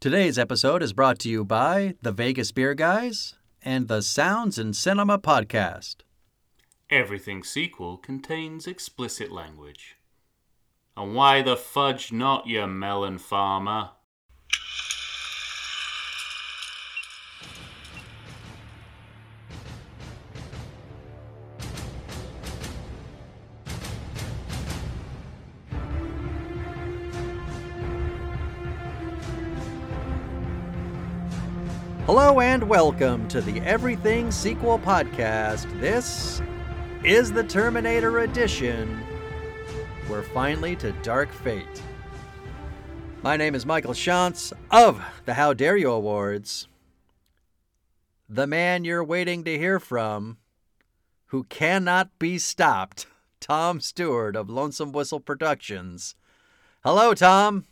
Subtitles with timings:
[0.00, 4.72] Today's episode is brought to you by the Vegas Beer Guys and the Sounds in
[4.72, 6.02] Cinema podcast.
[6.88, 9.96] Everything sequel contains explicit language.
[10.96, 13.90] And why the fudge not, you melon farmer?
[32.20, 35.70] Hello and welcome to the Everything Sequel podcast.
[35.80, 36.42] This
[37.04, 39.00] is the Terminator edition.
[40.10, 41.80] We're finally to Dark Fate.
[43.22, 46.66] My name is Michael Shantz of the How Dare You Awards.
[48.28, 50.38] The man you're waiting to hear from,
[51.26, 53.06] who cannot be stopped,
[53.38, 56.16] Tom Stewart of Lonesome Whistle Productions.
[56.82, 57.66] Hello, Tom.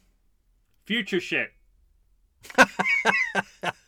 [0.85, 1.51] Future shit.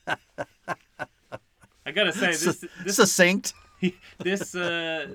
[1.86, 3.54] I gotta say this this Succinct.
[4.18, 5.14] this uh,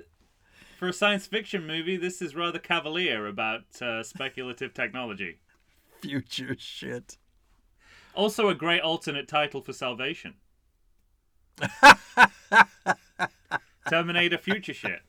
[0.79, 5.39] for a science fiction movie, this is rather cavalier about uh, speculative technology.
[6.01, 7.17] Future shit.
[8.15, 10.35] Also, a great alternate title for Salvation.
[13.89, 15.01] Terminator Future shit.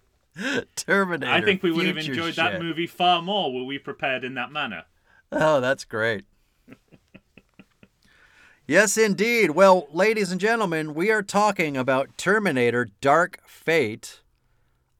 [0.76, 1.32] Terminator.
[1.32, 4.50] I think we would have enjoyed that movie far more were we prepared in that
[4.50, 4.84] manner.
[5.32, 6.24] Oh, that's great.
[8.66, 9.50] Yes, indeed.
[9.50, 14.20] Well, ladies and gentlemen, we are talking about Terminator Dark Fate,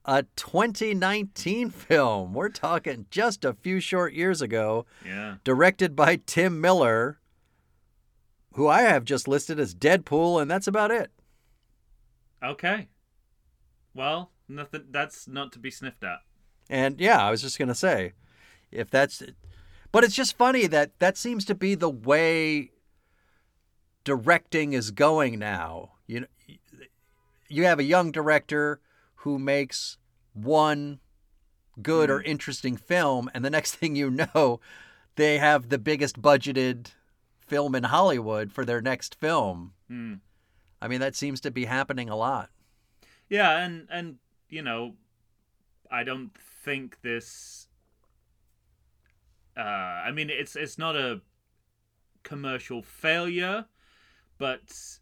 [0.05, 2.35] a 2019 film.
[2.35, 5.37] We're talking just a few short years ago, Yeah.
[5.45, 7.19] directed by Tim Miller,
[8.55, 11.11] who I have just listed as Deadpool, and that's about it.
[12.43, 12.89] Okay.
[13.95, 14.85] Well, nothing.
[14.91, 16.19] That's not to be sniffed at.
[16.69, 18.13] And yeah, I was just going to say,
[18.71, 19.23] if that's.
[19.93, 22.71] But it's just funny that that seems to be the way
[24.05, 25.93] directing is going now.
[26.07, 26.27] You
[27.49, 28.81] you have a young director
[29.17, 29.97] who makes
[30.33, 31.01] one
[31.81, 34.61] good or interesting film, and the next thing you know,
[35.17, 36.89] they have the biggest budgeted
[37.47, 39.73] film in Hollywood for their next film.
[39.89, 40.15] Hmm.
[40.81, 42.51] I mean, that seems to be happening a lot.
[43.29, 44.17] Yeah, and and
[44.49, 44.95] you know,
[45.91, 46.33] I don't
[46.65, 47.69] think this.
[49.57, 51.23] Uh, I mean, it's it's not a
[52.23, 53.67] commercial failure,
[54.45, 54.99] but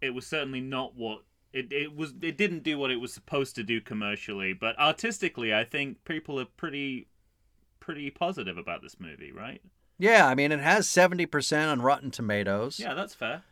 [0.00, 2.14] it was certainly not what it it was.
[2.22, 6.38] It didn't do what it was supposed to do commercially, but artistically, I think people
[6.38, 7.08] are pretty
[7.80, 9.60] pretty positive about this movie, right?
[9.98, 13.42] Yeah, I mean, it has 70% on Rotten Tomatoes, Yeah, that's fair.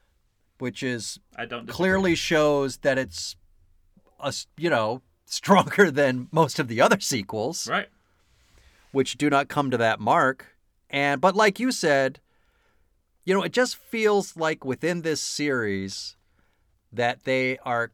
[0.59, 1.75] which is I don't disagree.
[1.75, 3.35] clearly shows that it's
[4.21, 7.89] a you know stronger than most of the other sequels right.
[8.93, 10.57] which do not come to that mark
[10.91, 12.21] and but like you said
[13.25, 16.17] you know it just feels like within this series
[16.93, 17.93] that they are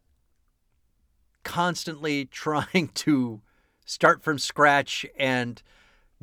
[1.45, 3.41] constantly trying to
[3.85, 5.63] start from scratch and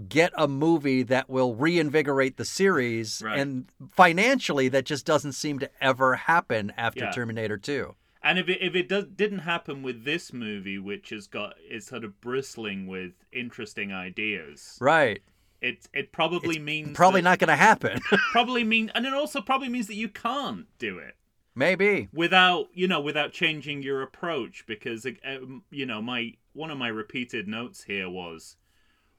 [0.08, 3.40] get a movie that will reinvigorate the series Right.
[3.40, 7.12] and financially that just doesn't seem to ever happen after Yeah.
[7.12, 11.26] Terminator 2 And if it if it does didn't happen with this movie, which has
[11.28, 15.22] got is sort of bristling with interesting ideas, right
[15.62, 18.00] it it probably It's means probably not going to happen.
[18.32, 21.16] probably mean and it also probably means that you can't do it.
[21.56, 22.10] Maybe.
[22.14, 26.88] Without you know without changing your approach because um, you know my one of my
[26.88, 28.58] repeated notes here was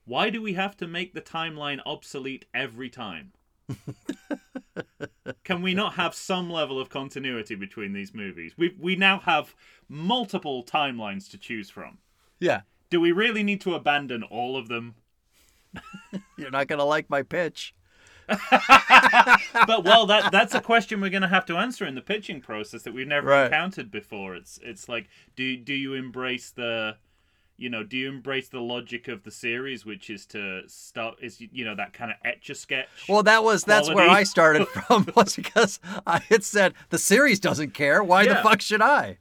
[0.04, 3.32] why do we have to make the timeline obsolete every time?
[5.44, 8.54] Can we not have some level of continuity between these movies?
[8.56, 9.54] We we now have
[9.88, 11.98] multiple timelines to choose from.
[12.38, 12.62] Yeah.
[12.90, 14.94] Do we really need to abandon all of them
[16.36, 17.74] you're not going to like my pitch
[19.66, 22.40] but well that that's a question we're going to have to answer in the pitching
[22.40, 23.44] process that we've never Right.
[23.46, 26.96] encountered before it's it's like do do you embrace the
[27.56, 31.40] you know do you embrace the logic of the series which is to start is
[31.40, 34.68] you know that kind of etch a sketch Well, that was that's where I started
[34.86, 38.02] from was because I had said the series doesn't care.
[38.02, 39.18] Why the fuck should I?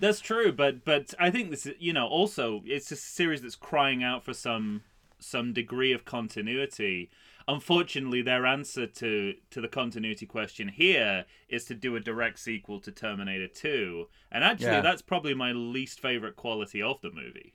[0.00, 3.56] that's true but but i think this is you know also it's a series that's
[3.56, 4.80] crying out for some
[5.20, 7.10] some degree of continuity
[7.46, 12.78] unfortunately their answer to to the continuity question here is to do a direct sequel
[12.80, 14.80] to terminator 2 and actually Yeah.
[14.82, 17.54] that's probably my least favorite quality of the movie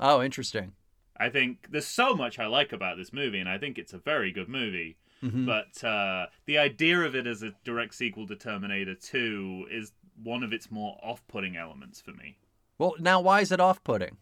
[0.00, 0.72] Oh, interesting.
[1.16, 3.98] i think there's so much i like about this movie and i think it's a
[3.98, 5.46] very good movie Mhm.
[5.46, 9.92] but uh, the idea of it as a direct sequel to terminator 2 is
[10.22, 12.36] one of its more off-putting elements for me
[12.78, 14.16] Well, now why is it off-putting?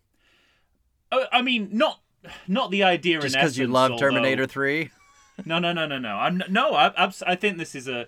[1.11, 2.01] Uh, I mean, not
[2.47, 4.91] not the idea Just because you love although- Terminator Three?
[5.45, 6.17] no, no, no, no, no.
[6.17, 6.75] I'm no.
[6.75, 8.07] I, I, I think this is a,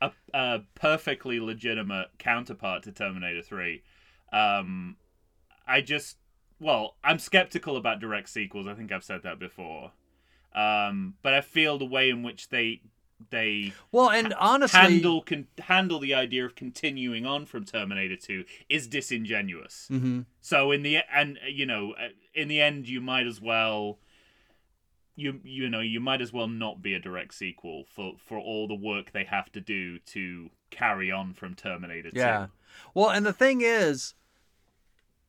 [0.00, 3.82] a a perfectly legitimate counterpart to Terminator Three.
[4.32, 4.96] Um,
[5.66, 6.16] I just
[6.60, 8.66] well, I'm skeptical about direct sequels.
[8.66, 9.92] I think I've said that before.
[10.54, 12.80] Um, but I feel the way in which they
[13.30, 18.44] they Well, and honestly, handle can handle the idea of continuing on from Terminator 2
[18.68, 19.86] is disingenuous.
[19.88, 23.40] hmm So in the and uh, you know uh, in the end you might as
[23.40, 23.98] well
[25.14, 28.68] you you know you might as well not be a direct sequel for for all
[28.68, 32.18] the work they have to do to carry on from Terminator 2.
[32.18, 32.46] Yeah.
[32.94, 34.14] Well, and the thing is,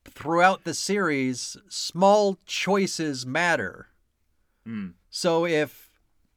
[0.04, 3.88] throughout the series, small choices matter.
[4.66, 4.94] Mm.
[5.08, 5.87] So if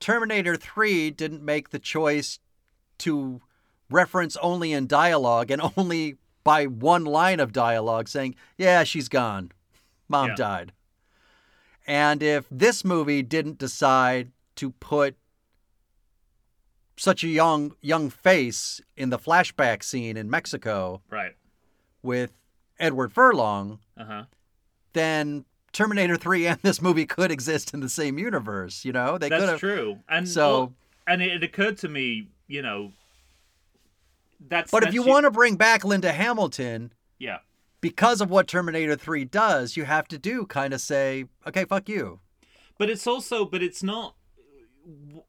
[0.01, 2.39] Terminator 3 didn't make the choice
[2.99, 3.41] to
[3.89, 9.51] reference only in dialogue and only by one line of dialogue saying, yeah, she's gone.
[10.09, 10.35] Mom Yeah.
[10.35, 10.73] died.
[11.87, 15.15] And if this movie didn't decide to put
[16.97, 21.35] such a young young face in the flashback scene in Mexico Right.
[22.03, 22.31] with
[22.79, 24.25] Edward Furlong, Uh-huh.
[24.93, 29.17] then Terminator 3 and this movie could exist in the same universe, you know?
[29.17, 29.99] They could That's have true.
[30.09, 30.73] And So- well,
[31.07, 32.91] and it, it occurred to me, you know,
[34.47, 37.39] that's But if you u- want to bring back Linda Hamilton yeah.
[37.79, 41.87] because of what Terminator 3 does, you have to do kind of say, okay, fuck
[41.87, 42.19] you.
[42.77, 44.15] But it's also, but it's not.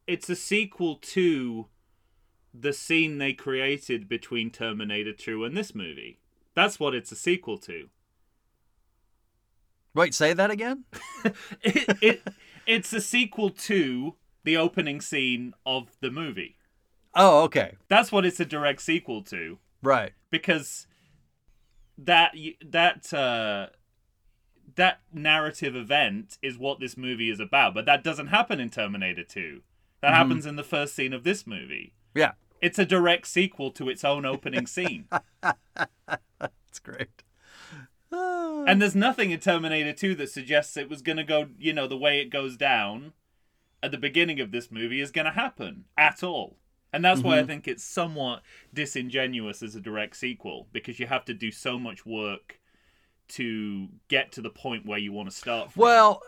[0.07, 1.67] It's a sequel to
[2.55, 6.19] the scene they created between Terminator 2 and this movie.
[6.55, 7.89] That's what it's a sequel to.
[9.95, 10.85] Wait, say that again?
[11.63, 12.23] It, it
[12.67, 16.57] it's a sequel to the opening scene of the movie.
[17.15, 17.77] Oh, okay.
[17.89, 20.13] That's what it's a direct sequel to Right.
[20.31, 20.87] because
[21.99, 22.35] that
[22.65, 23.67] that uh
[24.75, 29.23] that narrative event is what this movie is about, but that doesn't happen in Terminator
[29.25, 29.61] 2.
[30.01, 31.95] That happens in the first scene of this movie.
[32.15, 32.33] Yeah.
[32.61, 35.09] It's a direct sequel to its own opening scene.
[35.43, 37.23] That's great.
[38.65, 41.89] And there's nothing in Terminator 2 that suggests it was going to go, you know,
[41.89, 43.13] the way it goes down
[43.83, 46.59] at the beginning of this movie is going to happen at all.
[46.93, 47.49] And that's why I mm-hmm.
[47.49, 48.43] think it's somewhat
[48.73, 52.61] disingenuous as a direct sequel because you have to do so much work
[53.29, 55.81] to get to the point where you want to start from.
[55.81, 56.23] Well,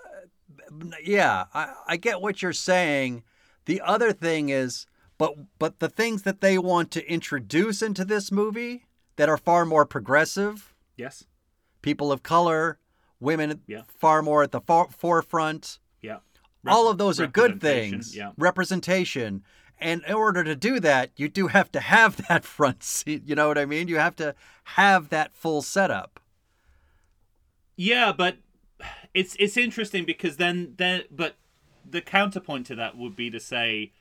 [1.02, 3.24] yeah, I, I get what you're saying.
[3.66, 4.86] The other thing is,
[5.18, 8.86] but but the things that they want to introduce into this movie
[9.16, 11.24] that are far more progressive, yes.
[11.84, 12.78] People of color,
[13.20, 13.82] women Yeah.
[13.86, 15.78] far more at the for- forefront.
[16.00, 16.18] Yeah.
[16.66, 18.16] All of those are good things.
[18.16, 18.32] Yeah.
[18.38, 19.44] Representation.
[19.78, 23.22] And in order to do that, you do have to have that front seat.
[23.26, 23.88] You know what I mean?
[23.88, 24.34] You have to
[24.64, 26.20] have that full setup.
[27.76, 28.38] Yeah, but
[29.12, 31.34] it's it's interesting because then then but
[31.88, 33.92] the counterpoint to that would be to say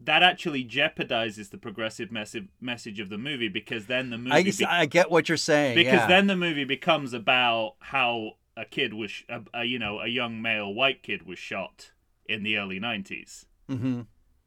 [0.00, 4.42] that actually jeopardizes the progressive message message of the movie because then the movie I,
[4.42, 5.74] be- I get what you're saying.
[5.74, 6.06] because yeah.
[6.06, 10.06] then the movie becomes about how a kid was sh- a, a you know a
[10.08, 11.92] young male white kid was shot
[12.26, 14.02] in the early 90s hmm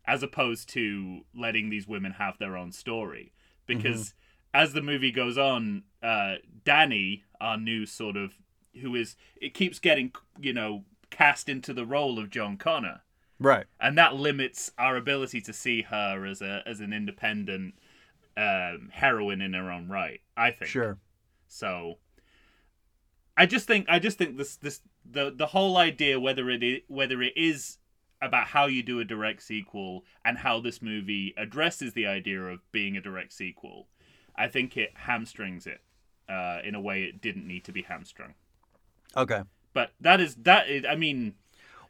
[0.06, 3.34] as opposed to letting these women have their own story
[3.68, 4.62] because Mm-hmm.
[4.62, 8.34] as the movie goes on uh danny our new sort of
[8.82, 13.02] who is it keeps getting you know cast into the role of john connor
[13.42, 13.66] Right.
[13.80, 17.74] and that limits our ability to see her as a as an independent
[18.38, 20.98] um heroine in her own right i think Sure.
[21.48, 21.98] so
[23.38, 26.82] I just think I just think this this the the whole idea whether it is,
[26.88, 27.78] whether it is
[28.22, 32.60] about how you do a direct sequel and how this movie addresses the idea of
[32.72, 33.88] being a direct sequel,
[34.36, 35.82] I think it hamstrings it
[36.30, 38.36] uh, in a way it didn't need to be hamstrung.
[39.18, 39.42] Okay.
[39.74, 41.34] But that is that is I mean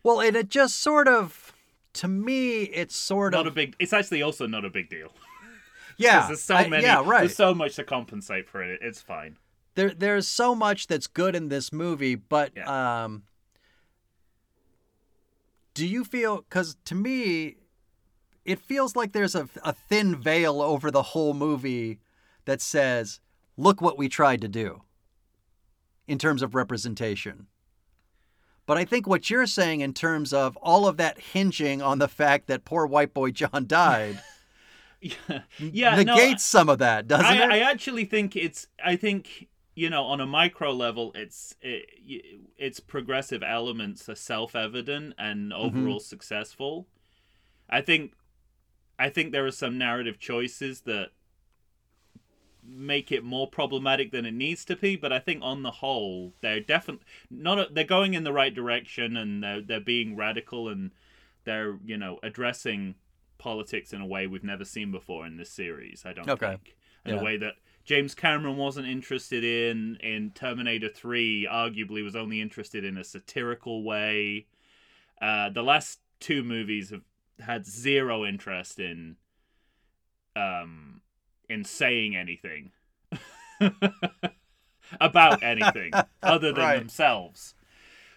[0.04, 1.54] Well, and it just sort of,
[1.94, 3.76] to me, it's sort not of a big.
[3.80, 5.14] It's actually also not a big deal.
[5.98, 6.28] yeah.
[6.28, 6.84] there's so I- many.
[6.84, 7.20] yeah, right.
[7.22, 8.80] There's so much to compensate for it.
[8.82, 9.38] It's fine.
[9.76, 13.04] there there's so much that's good in this movie, but Yeah.
[13.04, 13.24] um
[15.74, 17.56] do you feel cuz to me
[18.44, 22.00] it feels like there's a, a thin veil over the whole movie
[22.46, 23.20] that says
[23.56, 24.82] look what we tried to do
[26.08, 27.48] in terms of representation.
[28.72, 32.08] But I think what you're saying in terms of all of that hinging on the
[32.08, 34.24] fact that poor white boy John died
[35.02, 35.96] Yeah, yeah.
[36.02, 37.52] no, negates some of that, doesn't I, it?
[37.52, 38.68] I actually think it's.
[38.82, 41.86] I think you know, on a micro level, it's it,
[42.58, 45.78] its progressive elements are self-evident and Mm-hmm.
[45.78, 46.88] overall successful.
[47.70, 48.14] I think,
[49.00, 51.10] I think there are some narrative choices that
[52.64, 54.96] make it more problematic than it needs to be.
[54.96, 57.60] But I think on the whole, they're definitely not.
[57.60, 60.92] A, they're going in the right direction, and they're they're being radical and
[61.44, 62.96] they're you know addressing
[63.38, 66.04] politics in a way we've never seen before in this series.
[66.06, 66.38] I don't Okay.
[66.38, 66.76] think
[67.06, 67.20] in Yeah.
[67.20, 71.48] a way that James Cameron wasn't interested in in Terminator Three.
[71.50, 74.48] Arguably, was only interested in a satirical way.
[75.22, 77.04] Uh, the last two movies have
[77.40, 79.18] had zero interest in
[80.36, 81.01] um
[81.52, 82.72] in saying anything
[85.00, 86.76] about anything other than Right.
[86.76, 87.54] themselves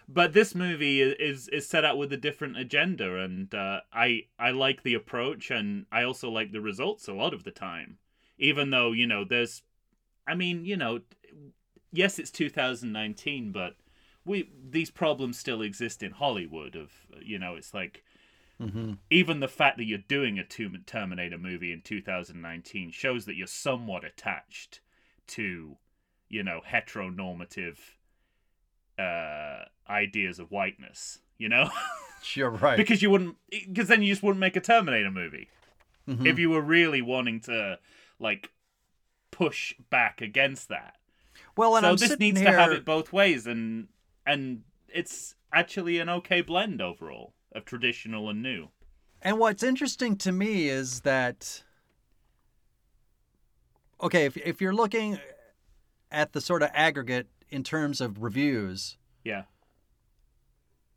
[0.07, 4.51] but this movie is is set out with a different agenda and uh, i i
[4.51, 7.97] like the approach and i also like the results a lot of the time
[8.37, 9.63] even though you know there's
[10.27, 10.99] i mean you know
[11.91, 13.75] yes it's 2019 but
[14.25, 18.03] we these problems still exist in hollywood of you know it's like
[18.61, 18.93] Mm-hmm.
[19.09, 23.47] even the fact that you're doing a two Terminator movie in 2019 shows that you're
[23.47, 24.79] somewhat attached
[25.27, 25.75] to,
[26.29, 27.77] you know, heteronormative
[28.97, 31.19] uh, ideas of whiteness.
[31.37, 31.69] You know,
[32.33, 32.77] You're right.
[32.77, 35.49] because you wouldn't, because then you just wouldn't make a Terminator movie
[36.07, 36.25] Mhm.
[36.25, 37.77] if you were really wanting to,
[38.19, 38.51] like,
[39.31, 40.95] push back against that.
[41.57, 43.89] well, and so I'm this needs here, to have it both ways, and
[44.25, 48.69] and it's actually an okay blend overall of traditional and new.
[49.21, 51.63] And what's interesting to me is that
[54.01, 55.19] okay, if if you're looking
[56.11, 59.43] at the sort of aggregate in terms of reviews, Yeah.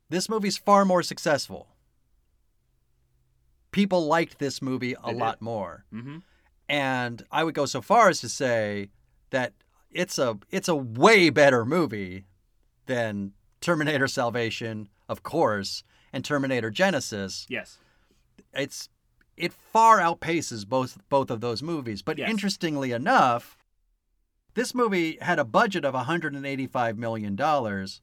[0.09, 1.69] this movie's far more successful.
[3.71, 5.19] People liked this movie a They did.
[5.19, 5.85] lot more.
[5.93, 6.19] Mm-hmm.
[6.69, 8.91] And I would go so far as to say
[9.31, 9.53] that
[9.91, 12.27] it's a it's a way better movie
[12.87, 17.47] than Terminator Salvation, of course, and Terminator Genisys.
[17.49, 17.79] Yes.
[18.55, 18.89] it's
[19.37, 22.03] it far outpaces both both of those movies.
[22.03, 22.29] But Yes.
[22.31, 23.57] interestingly enough,
[24.55, 28.01] this movie had a budget of 185 million dollars,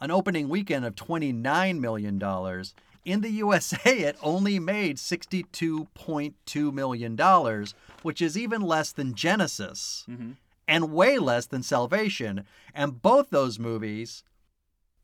[0.00, 2.74] an opening weekend of 29 million dollars.
[3.04, 10.06] In the USA, it only made 62.2 million dollars, which is even less than Genisys
[10.08, 10.32] Mm-hmm.
[10.68, 12.44] and way less than Salvation.
[12.74, 14.22] And both those movies,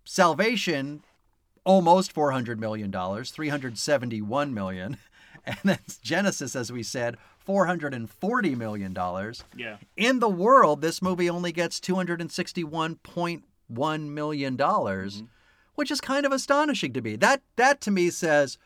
[0.04, 1.02] Salvation,
[1.64, 4.96] almost four hundred million dollars, three hundred seventy-one million,
[5.46, 9.44] and then Genisys, as we said, four hundred and forty million dollars.
[9.56, 9.76] Yeah.
[9.96, 15.16] In the world, this movie only gets two hundred and sixty-one point one million dollars,
[15.16, 15.26] mm-hmm.
[15.74, 17.16] which is kind of astonishing to me.
[17.16, 18.58] That that to me says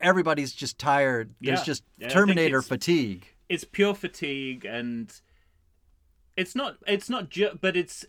[0.00, 1.34] everybody's just tired.
[1.40, 3.26] There's just Yeah, Terminator it's- fatigue.
[3.48, 5.12] It's pure fatigue, and
[6.36, 6.78] it's not.
[6.86, 7.28] It's not.
[7.28, 8.04] Ju- but it's.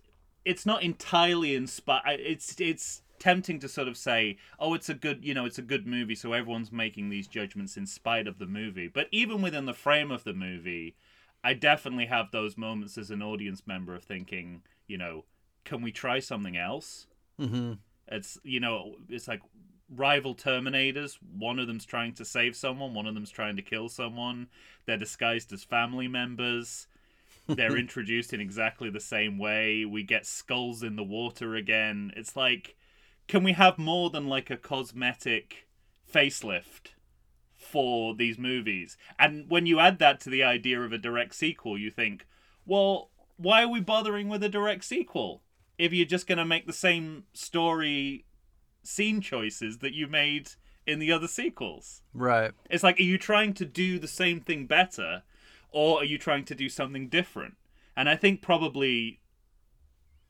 [0.46, 2.20] It's not entirely inspired.
[2.20, 2.60] It's.
[2.60, 5.24] It's tempting to sort of say, "Oh, it's a good.
[5.26, 8.46] You know, it's a good movie." So everyone's making these judgments in spite of the
[8.48, 8.88] movie.
[8.88, 10.96] But even within the frame of the movie,
[11.44, 15.26] I definitely have those moments as an audience member of thinking, you know,
[15.66, 17.08] can we try something else?
[17.40, 19.42] hmm It's you know, it's like
[19.90, 21.18] rival Terminators.
[21.38, 22.94] One of them's trying to save someone.
[22.94, 24.48] One of them's trying to kill someone.
[24.86, 26.88] They're disguised as family members.
[27.56, 29.86] They're introduced in exactly the same way.
[29.86, 32.14] We get skulls in the water again.
[32.18, 32.78] It's like,
[33.28, 35.68] can we have more than like a cosmetic
[36.12, 36.94] facelift
[37.58, 38.98] for these movies?
[39.20, 42.26] And when you add that to the idea of a direct sequel, you think,
[42.66, 45.44] well, why are we bothering with a direct sequel
[45.78, 48.26] if you're just going to make the same story
[48.84, 50.52] scene choices that you made
[50.86, 52.02] in the other sequels?
[52.14, 52.52] Right.
[52.70, 55.24] It's like, are you trying to do the same thing better,
[55.70, 57.58] or are you trying to do something different?
[57.96, 59.20] And I think probably,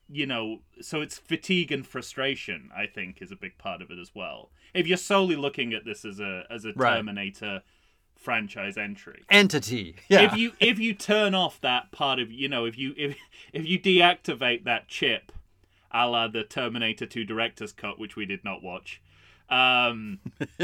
[0.10, 2.70] you know, so it's fatigue and frustration.
[2.76, 4.52] I think is a big part of it as well.
[4.74, 6.96] If you're solely looking at this as a as a Right.
[6.96, 7.62] Terminator
[8.16, 9.96] franchise entry, Entity.
[10.10, 10.22] Yeah.
[10.22, 13.16] if you if you turn off that part of you know if you if
[13.54, 15.32] if you deactivate that chip
[15.92, 19.02] a la the terminator 2 director's cut which we did not watch
[19.50, 20.20] um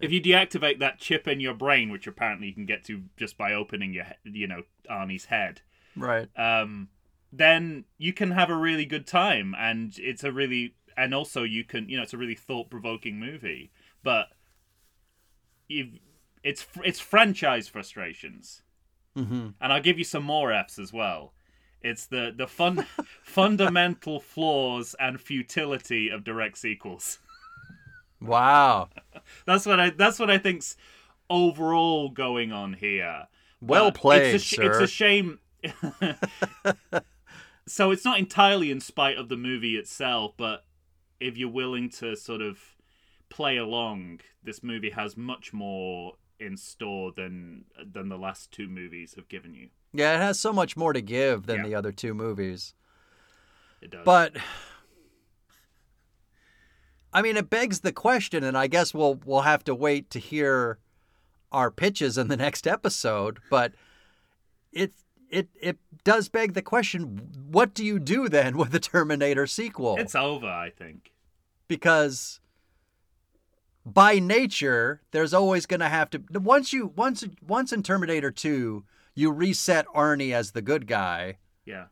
[0.00, 3.36] if you deactivate that chip in your brain which apparently you can get to just
[3.38, 5.62] by opening your you know arnie's head
[5.96, 6.28] right.
[6.36, 6.88] um
[7.32, 11.64] then you can have a really good time and it's a really and also you
[11.64, 13.70] can you know it's a really thought-provoking movie
[14.02, 14.28] but
[15.68, 15.98] you've
[16.42, 18.62] it's it's franchise frustrations
[19.16, 21.32] hmm and I'll give you some more F's as well.
[21.82, 22.86] It's the the fun
[23.22, 27.18] fundamental flaws and futility of direct sequels.
[28.20, 28.88] Wow.
[29.46, 30.76] That's what I that's what I think's
[31.30, 33.28] overall going on here.
[33.60, 34.62] Well But played, it's a, sir.
[34.66, 35.38] It's a shame.
[37.70, 40.64] so it's not entirely in spite of the movie itself, but
[41.20, 42.58] if you're willing to sort of
[43.28, 49.14] play along, this movie has much more in store than than the last two movies
[49.16, 49.68] have given you.
[49.92, 51.62] Yeah, it has so much more to give than Yeah.
[51.64, 52.74] the other two movies.
[53.80, 54.04] It does.
[54.04, 54.36] But
[57.12, 60.18] I mean, it begs the question, and I guess we'll we'll have to wait to
[60.18, 60.78] hear
[61.50, 63.38] our pitches in the next episode.
[63.50, 63.72] But
[64.72, 64.92] it
[65.30, 67.20] it it does beg the question:
[67.50, 69.96] What do you do then with the Terminator sequel?
[69.98, 71.12] It's over, I think.
[71.68, 72.40] because
[73.84, 78.84] by nature, there's always going to have to once you once once in Terminator Two,
[79.14, 81.38] you reset Arnie as the good guy.
[81.64, 81.86] Yeah.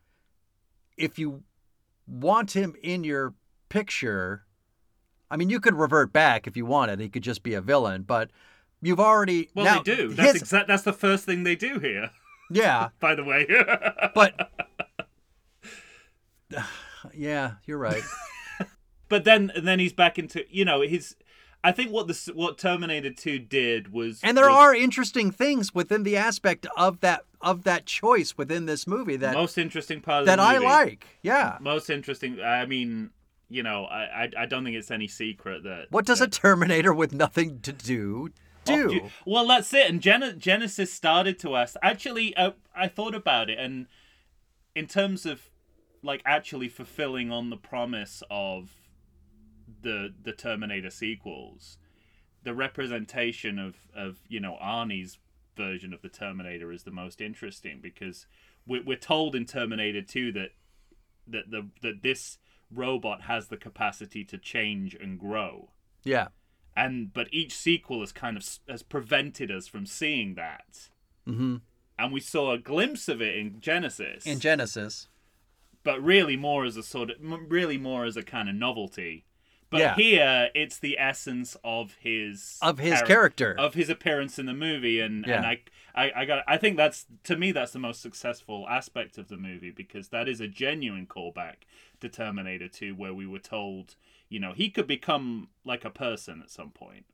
[0.97, 1.43] if you
[2.07, 3.35] want him in your
[3.69, 4.47] picture,
[5.31, 7.01] I mean, you could revert back if you wanted.
[7.01, 8.31] He could just be a villain, but
[8.81, 10.09] you've already Well, now, they do.
[10.15, 10.69] That's his- exact.
[10.69, 12.11] That's the first thing they do here.
[12.51, 13.47] yeah, By the way.
[14.15, 14.51] but
[17.15, 18.03] yeah, you're right.
[19.09, 21.17] but then then he's back into you know his.
[21.65, 25.75] I think what the what Terminator Two did was And there was are interesting things
[25.75, 30.21] within the aspect of that of that choice within this movie that most interesting part
[30.21, 31.07] of that I like.
[31.23, 31.59] Yeah.
[31.61, 32.41] Most interesting.
[32.41, 33.11] I mean,
[33.49, 36.95] you know, I I, I don't think it's any secret that What does a Terminator
[36.95, 38.31] with nothing to do
[38.67, 38.95] do?
[38.95, 39.89] You- Well, that's it.
[39.89, 41.77] And Gen- Genisys started to us.
[41.83, 43.87] Actually, uh, I thought about it, and
[44.75, 45.51] in terms of
[46.03, 48.71] like actually fulfilling on the promise of
[49.83, 51.79] the the Terminator sequels,
[52.43, 55.19] the representation of of you know Arnie's
[55.57, 58.27] version of the Terminator is the most interesting because
[58.67, 60.51] we're, we're told in Terminator Two that
[61.27, 62.39] that the that this
[62.71, 65.71] robot has the capacity to change and grow
[66.03, 66.29] yeah.
[66.77, 70.91] And but each sequel has kind of has prevented us from seeing that
[71.27, 71.57] hmm
[71.99, 75.07] and we saw a glimpse of it in Genisys In Genisys.
[75.83, 77.17] but really more as a sort of
[77.49, 79.25] really more as a kind of novelty
[79.71, 79.95] but Yeah.
[79.97, 83.55] here it's the essence of his Of his char- character.
[83.59, 85.49] of his appearance in the movie and and Yeah.
[85.97, 89.29] I, I i got i think that's to me that's the most successful aspect of
[89.29, 91.65] the movie because that is a genuine callback
[92.01, 93.97] to terminator 2 where we were told
[94.29, 97.05] you know he could become like a person at some point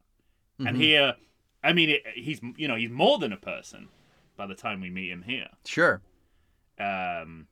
[0.59, 0.81] and Mhm.
[0.81, 1.15] here
[1.65, 3.89] i mean it, he's you know he's more than a person
[4.37, 6.01] by the time we meet him here Sure.
[6.79, 7.47] um,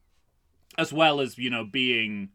[0.79, 2.31] as well as you know being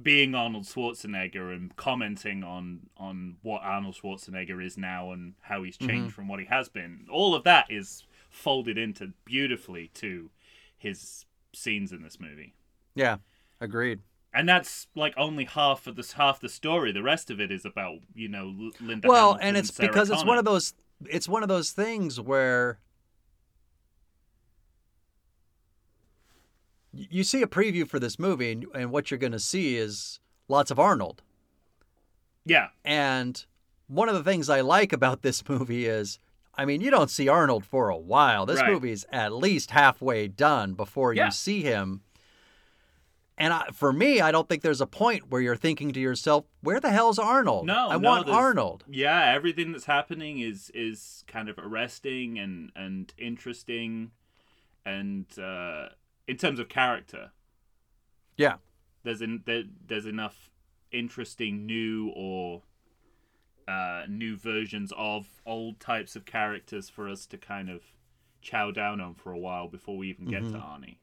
[0.00, 5.76] being Arnold Schwarzenegger and commenting on on what Arnold Schwarzenegger is now and how he's
[5.76, 7.06] changed from what he has been.
[7.10, 10.30] All of that is folded into beautifully to
[10.78, 12.54] his scenes in this movie.
[12.94, 13.18] Yeah.
[13.60, 14.00] Agreed.
[14.34, 16.90] And that's like only half of this half the story.
[16.92, 19.06] The rest of it is about you know Linda.
[19.08, 20.74] well Hamilton and it's Sarah because it's one of those
[21.10, 22.78] it's one of those things where
[26.92, 30.20] you see a preview for this movie and, and what you're going to see is
[30.48, 31.22] lots of arnold
[32.44, 33.46] yeah and
[33.86, 36.18] one of the things i like about this movie is
[36.54, 38.70] i mean you don't see arnold for a while this Right.
[38.72, 41.26] movie's at least halfway done before Yeah.
[41.26, 42.02] you see him
[43.38, 46.44] and I, for me i don't think there's a point where you're thinking to yourself
[46.60, 47.66] where the hell's arnold?
[47.66, 48.84] No, i no, want arnold.
[48.88, 54.12] Yeah everything that's happening is is kind of arresting and and interesting
[54.84, 55.88] and uh
[56.28, 57.32] in terms of character.
[58.36, 58.56] Yeah.
[59.02, 60.50] There's in there, there's enough
[60.92, 62.62] interesting new or
[63.66, 67.82] uh new versions of old types of characters for us to kind of
[68.40, 70.96] chow down on for a while before we even get to arnie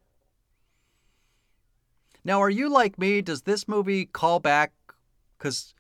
[2.30, 3.22] Now, are you like me?
[3.24, 4.72] Does this movie call back?
[5.36, 5.74] Because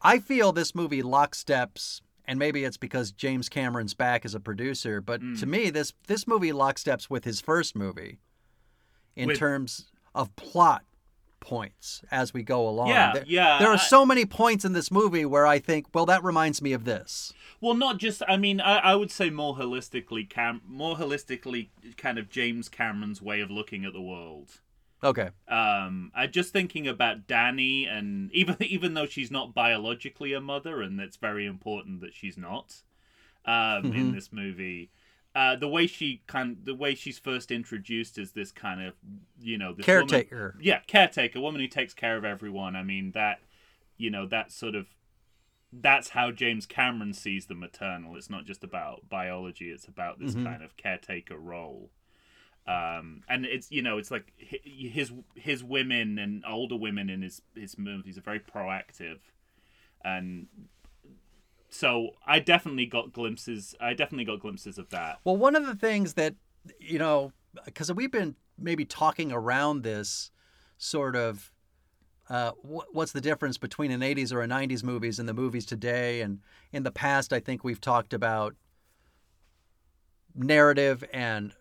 [0.00, 5.02] I feel this movie locksteps, and maybe it's because James Cameron's back as a producer,
[5.02, 5.34] but Hmm.
[5.34, 8.20] to me, this this movie locksteps with his first movie
[9.14, 10.82] in With- terms of plot
[11.40, 12.88] points as we go along.
[12.88, 15.88] Yeah, there, yeah, There are I- so many points in this movie where I think,
[15.94, 17.34] well, that reminds me of this.
[17.60, 18.22] Well, not just.
[18.26, 21.68] I mean, I, I would say more holistically, Cam, more holistically,
[21.98, 24.60] kind of James Cameron's way of looking at the world.
[25.02, 25.30] Okay.
[25.48, 30.82] Um, I just thinking about Danny, and even even though she's not biologically a mother,
[30.82, 32.82] and it's very important that she's not,
[33.44, 34.14] um, in Mhm.
[34.14, 34.90] this movie.
[35.34, 38.94] Uh, the way she kind, the way she's first introduced as this kind of,
[39.40, 40.56] you know, this woman- Caretaker.
[40.60, 42.74] yeah, caretaker, woman who takes care of everyone.
[42.74, 43.40] I mean that,
[43.96, 44.88] you know, that sort of,
[45.72, 48.16] that's how James Cameron sees the maternal.
[48.16, 50.44] It's not just about biology; it's about this Mhm.
[50.44, 51.92] kind of caretaker role.
[52.66, 57.42] Um, and it's you know, it's like his his women and older women in his
[57.54, 59.18] his movies are very proactive,
[60.04, 60.46] and
[61.70, 63.74] so I definitely got glimpses.
[63.80, 65.20] I definitely got glimpses of that.
[65.24, 66.34] Well, one of the things that,
[66.78, 67.32] you know,
[67.64, 70.30] because we've been maybe talking around this
[70.76, 71.52] sort of
[72.28, 76.20] uh, what's the difference between an 80s or a 90s movies and the movies today.
[76.20, 76.40] And
[76.72, 78.54] in the past, I think we've talked about
[80.34, 81.52] narrative and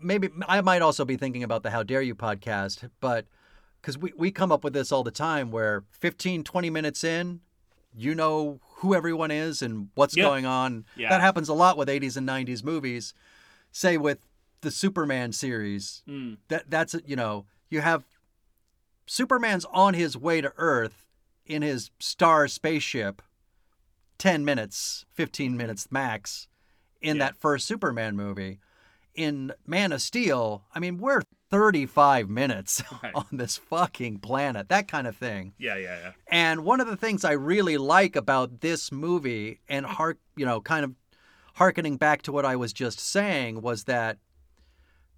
[0.00, 3.26] maybe I might also be thinking about the How Dare You podcast, but
[3.80, 7.40] because we, we come up with this all the time where 15, 20 minutes in,
[7.94, 10.84] you know who everyone is and what's going on.
[10.96, 11.08] Yeah.
[11.10, 13.12] That happens a lot with 80s and 90s movies.
[13.72, 14.26] Say with
[14.60, 16.36] the Superman series, Mm.
[16.48, 18.04] that that's you know you have
[19.06, 21.06] Superman's on his way to Earth
[21.46, 23.20] in his star spaceship.
[24.18, 26.46] Ten minutes, fifteen minutes max,
[27.00, 27.24] in Yeah.
[27.24, 28.60] that first Superman movie.
[29.14, 31.20] In Man of Steel, I mean, we're
[31.50, 33.12] thirty-five minutes Right.
[33.14, 34.68] on this fucking planet.
[34.70, 35.52] That kind of thing.
[35.58, 36.12] Yeah, yeah, yeah.
[36.28, 40.60] And one of the things I really like about this movie, and hark, you know,
[40.62, 40.94] kind of
[41.54, 44.16] harkening back to what I was just saying, was that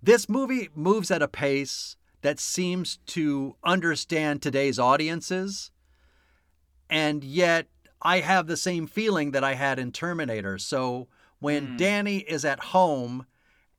[0.03, 5.71] this movie moves at a pace that seems to understand today's audiences,
[6.91, 7.69] and yet
[8.03, 10.59] I have the same feeling that I had in Terminator.
[10.59, 11.77] So when Hmm.
[11.77, 13.27] Danny is at home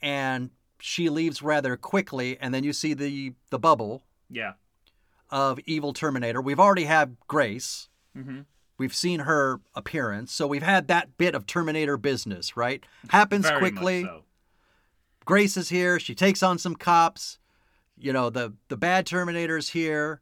[0.06, 4.54] and she leaves rather quickly, and then you see the the bubble Yeah.
[5.30, 6.42] of evil Terminator.
[6.42, 7.90] We've already had Grace.
[8.16, 8.42] Mm-hmm.
[8.78, 12.86] We've seen her appearance, so we've had that bit of Terminator business, right?
[13.10, 14.04] Happens Very quickly.
[14.04, 14.24] so.
[15.26, 16.00] Grace is here.
[16.00, 17.40] She takes on some cops.
[17.98, 20.22] You know, the the bad Terminator's here.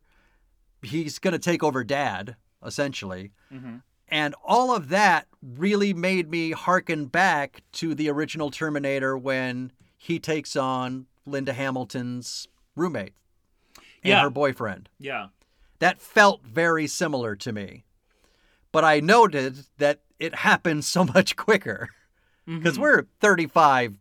[0.81, 3.31] He's going to take over Dad, essentially.
[3.51, 3.81] Mhm.
[4.07, 10.19] And all of that really made me hearken back to the original Terminator when he
[10.19, 13.13] takes on Linda Hamilton's roommate
[14.03, 14.21] and Yeah.
[14.21, 14.89] her boyfriend.
[14.99, 15.27] Yeah.
[15.79, 17.85] That felt very similar to me.
[18.71, 21.89] But I noted that it happened so much quicker
[22.45, 22.81] because Mhm.
[22.81, 23.97] we're 35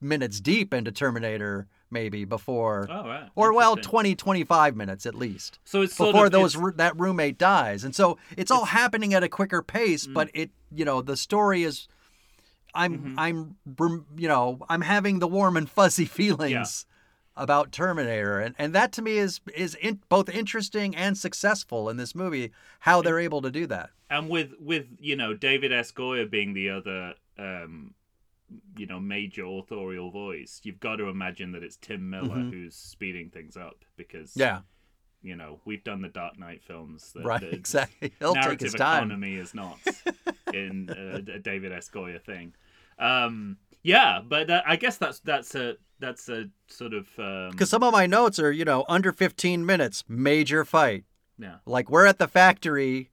[0.00, 3.28] minutes deep into Terminator, maybe before, Oh, right.
[3.34, 3.90] or well, Interesting.
[3.90, 7.84] 20, 25 minutes at least So it's sort before of, those it's- that roommate dies.
[7.84, 10.14] And so it's all happening at a quicker pace, Mm.
[10.14, 11.88] but it, you know, the story is.
[12.74, 13.18] I'm Mm-hmm.
[13.18, 13.56] I'm
[14.18, 16.84] you know I'm having the warm and fuzzy feelings
[17.34, 21.96] about Terminator, and, and that to me is is in, both interesting and successful in
[21.96, 22.50] this movie.
[22.80, 23.90] How they're able to do that.
[24.10, 25.90] and with with you know David S.
[25.90, 27.94] Goyer being the other um
[28.76, 32.50] you know major authorial voice, you've got to imagine that it's Tim Miller Mhm.
[32.52, 34.60] who's speeding things up because Yeah,
[35.22, 37.12] you know we've done the Dark Knight films.
[37.12, 37.40] The, right.
[37.40, 38.12] the Exactly.
[38.18, 39.04] He'll take narrative his time.
[39.10, 39.78] economy is not
[40.52, 41.90] in uh, a David S.
[41.90, 42.54] Goyer thing.
[42.98, 47.70] Um, yeah, but that, I guess that's that's a that's a sort of um, Because
[47.70, 51.04] some of my notes are, you know, under 15 minutes, major fight.
[51.38, 53.10] yeah Like we're at the factory.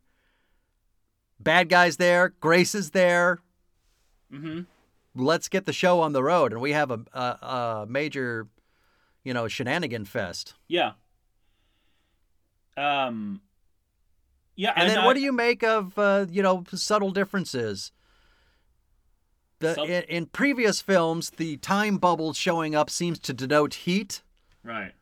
[1.39, 2.29] Bad guys there.
[2.39, 3.39] Grace is there.
[4.31, 4.61] hmm
[5.15, 8.47] Let's get the show on the road, and we have a a, a major,
[9.23, 10.54] you know, shenanigan fest.
[10.67, 10.93] yeah
[12.76, 13.41] um
[14.56, 17.91] yeah And then I- what do you make of uh, you know subtle differences?
[19.60, 24.21] The Sub- in, in previous films, the time bubble showing up seems to denote heat,
[24.63, 24.93] right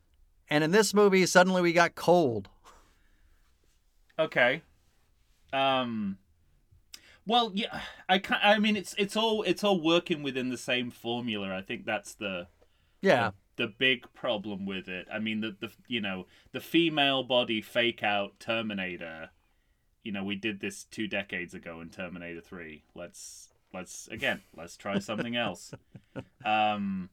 [0.50, 2.50] and in this movie, suddenly we got cold.
[4.19, 4.62] Okay.
[5.54, 6.17] Um.
[7.25, 10.89] Well, yeah, I can I mean, it's it's all it's all working within the same
[10.91, 11.55] formula.
[11.55, 12.47] I think that's the
[13.01, 15.07] Yeah, the big problem with it.
[15.12, 19.29] I mean, the the you know the female body fake out Terminator.
[20.03, 22.84] You know, we did this two decades ago in Terminator Three.
[22.95, 25.73] Let's let's again let's try something else.
[26.43, 27.10] Um.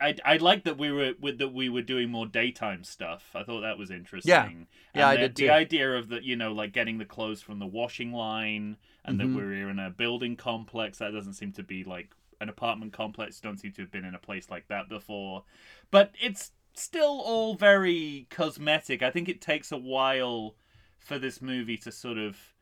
[0.00, 3.30] I I like that we were with that we were doing more daytime stuff.
[3.34, 4.30] I thought that was interesting.
[4.30, 4.44] Yeah.
[4.46, 5.50] And Yeah, I the, did The too.
[5.50, 9.18] idea of that, you know, like getting the clothes from the washing line, and Mhm.
[9.18, 10.98] that we're in a building complex.
[10.98, 13.40] That doesn't seem to be like an apartment complex.
[13.40, 15.44] Don't seem to have been in a place like that before.
[15.90, 19.02] But it's still all very cosmetic.
[19.02, 20.56] I think it takes a while
[20.98, 22.52] for this movie to sort of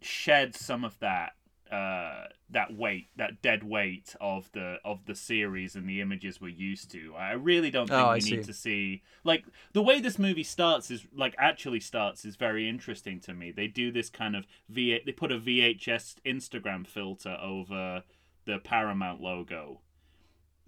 [0.00, 1.34] shed some of that
[1.74, 6.48] uh that weight that dead weight of the of the series and the images we're
[6.48, 7.12] used to.
[7.18, 10.90] I really don't think Oh, we need to see like the way this movie starts
[10.90, 13.50] is like actually starts is very interesting to me.
[13.50, 18.04] They do this kind of v they put a vhs instagram filter over
[18.44, 19.80] the paramount logo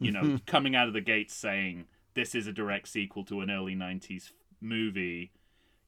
[0.01, 3.51] you know coming out of the gates saying this is a direct sequel to an
[3.51, 5.33] early 90s movie.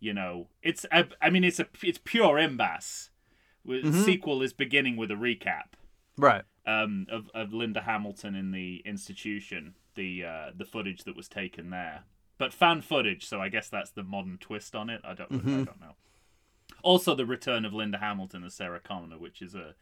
[0.00, 3.08] You know it's i, I mean it's a it's pure imbas
[3.66, 4.04] Mhm.
[4.04, 5.72] sequel is beginning with a recap
[6.16, 6.44] right.
[6.66, 11.70] um, of, of Linda Hamilton in the institution, the uh, the footage that was taken
[11.70, 12.04] there,
[12.38, 13.26] but fan footage.
[13.26, 15.00] So I guess that's the modern twist on it.
[15.04, 15.66] I don't I Mhm.
[15.66, 15.94] don't know.
[16.82, 19.74] Also, the return of Linda Hamilton as Sarah Connor, which is a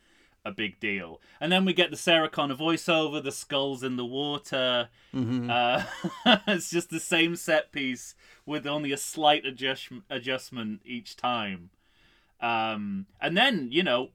[0.44, 4.04] a big deal, and then we get the Sarah Connor voiceover, the skulls in the
[4.04, 4.88] water.
[5.12, 5.82] hmm Uh,
[6.46, 8.14] it's just the same set piece
[8.46, 11.70] with only a slight adjust- adjustment each time.
[12.40, 14.10] Um, and then, you know,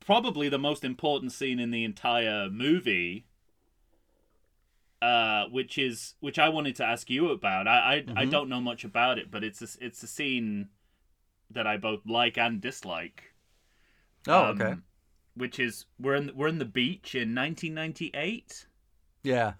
[0.00, 3.26] probably the most important scene in the entire movie
[5.02, 7.66] uh, which is which I wanted to ask you about.
[7.66, 8.30] I I, I Mhm.
[8.30, 10.68] don't know much about it, but it's a, it's a scene
[11.50, 13.34] that I both like and dislike.
[14.26, 14.74] Oh, Um, okay.
[15.34, 18.66] Which is we're in we're in the beach in 1998.
[19.22, 19.54] Yeah.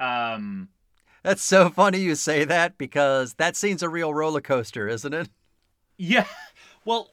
[0.00, 0.68] Um,
[1.22, 5.28] That's so funny you say that because that scene's a real roller coaster, isn't it?
[5.98, 6.26] yeah.
[6.84, 7.10] Well,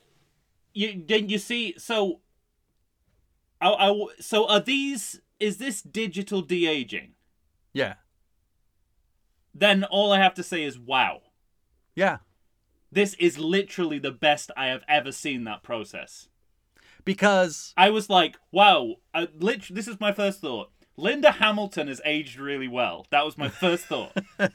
[0.73, 2.21] you then you see so.
[3.61, 5.21] I, I so are these?
[5.39, 7.13] Is this digital de aging?
[7.73, 7.95] Yeah.
[9.53, 11.21] Then all I have to say is wow.
[11.95, 12.17] Yeah.
[12.91, 16.27] This is literally the best I have ever seen that process.
[17.05, 20.71] Because I was like, wow, I, lit- this is my first thought.
[20.97, 23.05] Linda Hamilton has aged really well.
[23.09, 24.17] That was my first thought.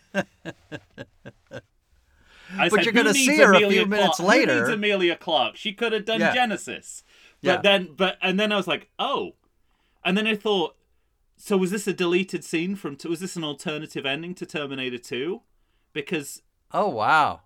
[2.70, 4.32] But you're gonna see her a Emilia few minutes Clarke?
[4.34, 5.56] Who later." needs Emilia Clarke?
[5.56, 6.34] She could have done Yeah.
[6.34, 7.02] Genisys.
[7.42, 7.60] But Yeah.
[7.60, 9.34] then, but and then I was like, oh,
[10.04, 10.76] and then I thought,
[11.36, 12.96] so was this a deleted scene from?
[13.08, 15.42] Was this an alternative ending to Terminator Two?
[15.92, 17.40] Because oh wow.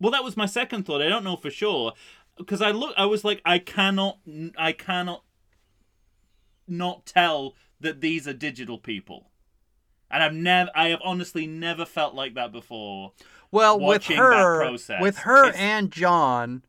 [0.00, 1.02] well, that was my second thought.
[1.02, 1.92] I don't know for sure
[2.36, 2.94] because I look.
[2.96, 4.18] I was like, I cannot,
[4.56, 5.24] I cannot
[6.66, 9.27] not tell that these are digital people,
[10.10, 13.12] and I've never, I have honestly never felt like that before.
[13.50, 15.00] Well, with her, process.
[15.00, 16.62] with her It's- and John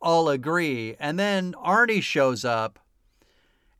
[0.00, 2.78] all agree, and then Arnie shows up,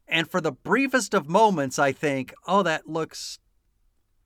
[0.09, 3.39] and for the briefest of moments, I think, "Oh, that looks,"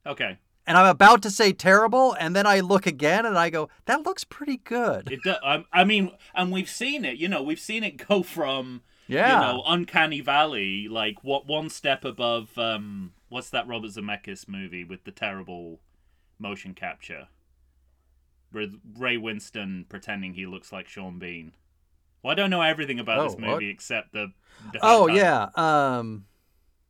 [0.06, 3.68] Okay, and I'm about to say terrible, and then I look again and I go,
[3.86, 5.20] "That looks pretty good." it.
[5.24, 7.16] Do, I, I mean, and we've seen it.
[7.18, 9.34] You know, we've seen it go from Yeah.
[9.34, 12.56] you know uncanny valley, like what one step above.
[12.58, 15.80] um What's that Robert Zemeckis movie with the terrible
[16.38, 17.28] motion capture?
[18.52, 21.52] With Ray Winstone pretending he looks like Sean Bean.
[22.22, 23.52] Well, I don't know everything about this Oh, what?
[23.54, 24.32] movie except the.
[24.72, 25.16] the oh title.
[25.16, 25.48] yeah.
[25.54, 26.26] Um,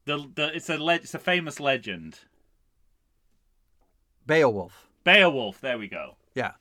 [0.06, 2.18] The, the it's a le- it's a famous legend.
[4.26, 4.88] Beowulf.
[5.04, 5.60] Beowulf.
[5.60, 6.16] There we go.
[6.34, 6.52] Yeah.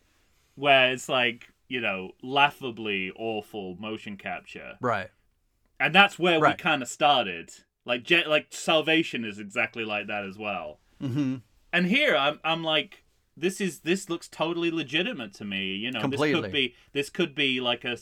[0.55, 5.09] Where it's like you know laughably awful motion capture, Right.
[5.79, 7.51] and that's where we kind of started.
[7.89, 10.77] Like Je- like Salvation is exactly like that as well.
[11.01, 11.37] Mm-hmm.
[11.73, 13.03] And here I'm I'm like
[13.35, 15.73] this is this looks totally legitimate to me.
[15.73, 17.97] You know, this could be this could be like a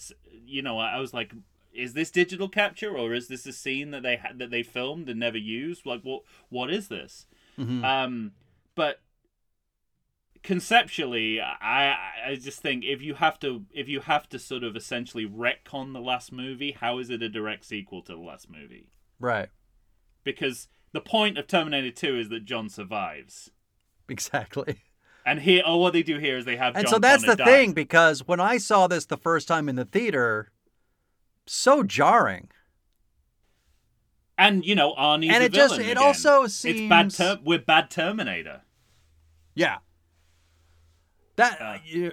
[0.46, 1.34] you know I was like
[1.74, 5.08] is this digital capture or is this a scene that they had that they filmed
[5.08, 5.86] and never used?
[5.86, 7.26] Like what what is this?
[7.58, 7.82] Mhm.
[7.86, 8.32] Um,
[8.76, 9.00] but
[10.44, 11.96] conceptually, I
[12.26, 15.94] I just think if you have to if you have to sort of essentially retcon
[15.94, 18.88] the last movie, how is it a direct sequel to the last movie?
[19.18, 19.48] Right.
[20.28, 23.50] Because the point of Terminator Two is that John survives,
[24.10, 24.82] Exactly.
[25.26, 27.36] and here oh what they do here is they have And John so that's the
[27.36, 30.52] thing because when I saw this the first time in the theater,
[31.46, 32.50] so jarring.
[34.38, 35.98] and you know Arnie's and it just it again.
[35.98, 38.62] also it's seems bad ter- we're bad Terminator.
[39.56, 39.78] Yeah.
[41.38, 41.78] That Uh.
[41.86, 42.12] you,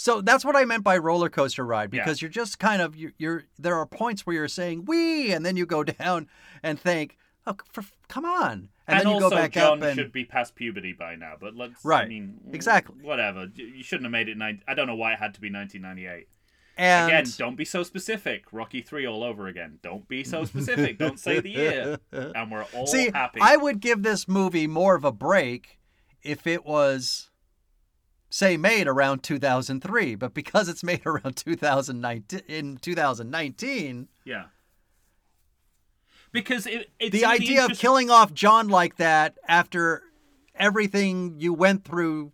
[0.00, 2.04] so that's what I meant by roller coaster ride Yeah.
[2.04, 5.44] because you're just kind of you, you're there are points where you're saying we and
[5.44, 6.28] then you go down
[6.62, 9.88] and think oh for, come on and, And, then you also, go back John up
[9.88, 11.34] and should be past puberty by now.
[11.38, 13.02] But let's, right I mean, Exactly.
[13.02, 13.48] Whatever.
[13.54, 14.38] You shouldn't have made it.
[14.38, 16.26] Nine, I don't know why it had to be 1998.
[16.78, 18.44] and Again, don't be so specific.
[18.52, 19.78] Rocky Three all over again.
[19.82, 20.96] Don't be so specific.
[20.96, 23.40] don't say the year, and we're all see happy.
[23.42, 25.78] I would give this movie more of a break
[26.22, 27.30] if it was
[28.30, 34.44] say made around 2003 but because it's made around 2019 in 2019 Yeah.
[36.30, 40.02] Because it, it's the idea of interest- killing off John like that after
[40.54, 42.32] everything you went through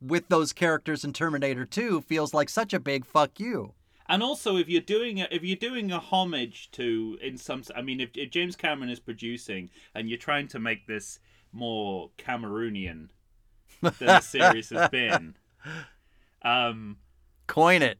[0.00, 3.74] with those characters in Terminator 2 feels like such a big fuck you.
[4.10, 7.82] And also, if you're doing a, if you're doing a homage to in some, I
[7.82, 11.18] mean, if, if James Cameron is producing and you're trying to make this
[11.52, 13.08] more Cameroonian
[13.80, 15.34] than the series has been,
[16.42, 16.96] um,
[17.46, 17.98] Coin it.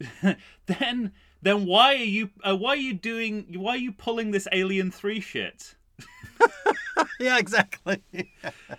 [0.66, 4.46] then then why are you uh, why are you doing why are you pulling this
[4.52, 5.74] Alien Three shit?
[7.20, 8.00] Yeah, exactly.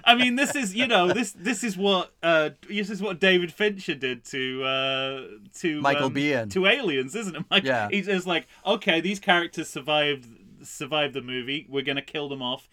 [0.05, 3.51] I mean, this is you know this this is what uh this is what David
[3.51, 5.21] Fincher did to uh
[5.59, 6.51] to Michael um, Biehn.
[6.51, 7.43] to Aliens, isn't it?
[7.51, 7.87] Like, Yeah.
[7.89, 10.27] he's just like, okay, these characters survived
[10.63, 11.65] survived the movie.
[11.69, 12.69] We're gonna kill them off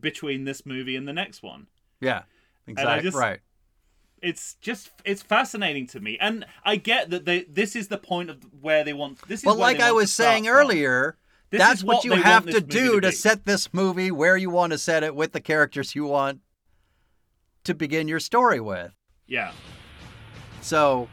[0.00, 1.66] between this movie and the next one.
[2.00, 2.22] yeah.
[2.66, 3.02] Exactly.
[3.10, 3.40] just- right.
[4.22, 8.30] It's just it's fascinating to me, and I get that they this is the point
[8.30, 9.40] of where they want this.
[9.40, 10.54] Is But like I was saying from.
[10.54, 11.18] earlier,
[11.50, 14.48] This that's what, what you have to do to to set this movie where you
[14.48, 16.40] want to set it with the characters you want
[17.64, 18.92] to begin your story with.
[19.26, 19.52] Yeah,
[20.62, 21.08] So,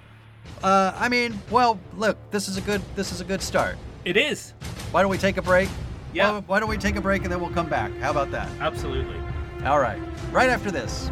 [0.63, 3.75] uh, I mean, well, look, this is a good this is a good start.
[4.05, 4.53] it is.
[4.91, 5.67] Why don't we take a break?
[6.13, 6.31] Yeah.
[6.31, 7.91] Well, why don't we take a break and then we'll come back?
[7.97, 8.47] How about that?
[8.61, 9.17] Absolutely.
[9.65, 9.99] All right.
[10.31, 11.11] Right after this.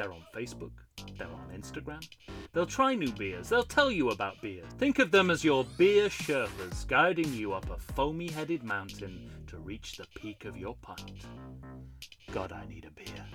[0.00, 0.70] They're on Facebook,
[1.18, 2.02] they're on Instagram.
[2.54, 4.62] They'll try new beers, they'll tell you about beer.
[4.78, 9.58] Think of them as your beer Sherpas guiding you up a foamy headed mountain to
[9.58, 11.26] reach the peak of your pint.
[12.32, 13.26] God, I need a beer.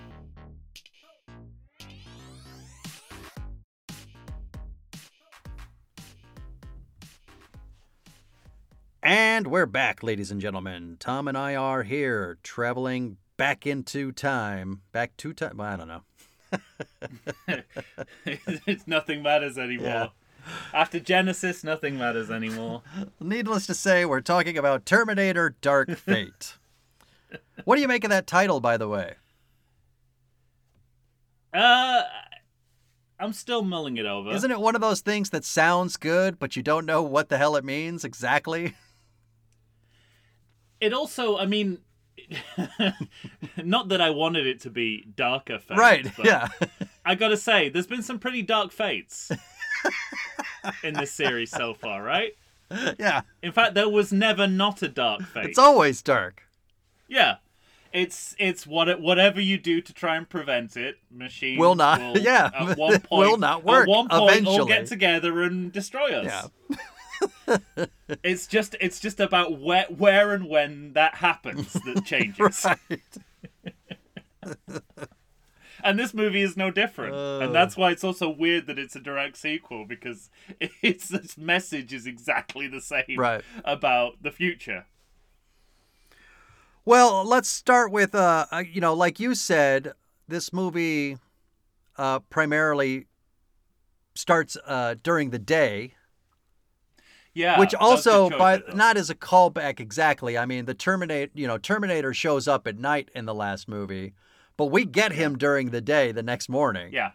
[9.03, 10.97] And we're back, ladies and gentlemen.
[10.99, 14.81] Tom and I are here, traveling back into time.
[14.91, 15.61] Back to time?
[15.61, 16.01] I don't know.
[18.27, 19.87] it's nothing matters anymore.
[19.87, 20.07] Yeah.
[20.73, 22.83] After Genisys, nothing matters anymore.
[23.19, 26.57] Needless to say, we're talking about Terminator Dark Fate.
[27.63, 29.15] what do you make of that title, by the way?
[31.53, 32.03] Uh,
[33.19, 34.31] I'm still mulling it over.
[34.31, 37.37] Isn't it one of those things that sounds good, but you don't know what the
[37.37, 38.75] hell it means exactly?
[40.81, 41.79] It also, I mean,
[43.63, 46.47] not that I wanted it to be darker fate, right, but yeah.
[47.05, 49.31] I gotta say, there's been some pretty dark fates
[50.83, 52.35] in this series so far, right?
[52.99, 53.21] yeah.
[53.41, 55.45] In fact, there was never not a dark fate.
[55.45, 56.43] It's always dark.
[57.07, 57.37] Yeah.
[57.93, 62.49] It's it's what whatever you do to try and prevent it, machines Will not- yeah,
[62.53, 66.25] at one point will not work At one point, all get together and destroy us.
[66.25, 66.77] Yeah.
[68.23, 72.65] It's just it's just about where where and when that happens that changes.
[75.83, 77.13] And this movie is no different.
[77.13, 77.41] Oh.
[77.41, 80.29] And that's why it's also weird that it's a direct sequel because
[80.81, 83.43] its its message is exactly the same Right.
[83.63, 84.85] about the future.
[86.85, 89.93] Well, let's start with uh, uh, you know, like you said,
[90.27, 91.17] this movie
[91.97, 93.07] uh, primarily
[94.15, 95.95] starts uh, during the day,
[97.35, 97.59] Yeah.
[97.59, 98.73] which also, good by though.
[98.73, 100.37] not as a callback exactly.
[100.37, 104.13] I mean, the Terminator, you know, Terminator shows up at night in the last movie,
[104.57, 106.91] but we get him during the day the next morning.
[106.93, 107.11] Yeah.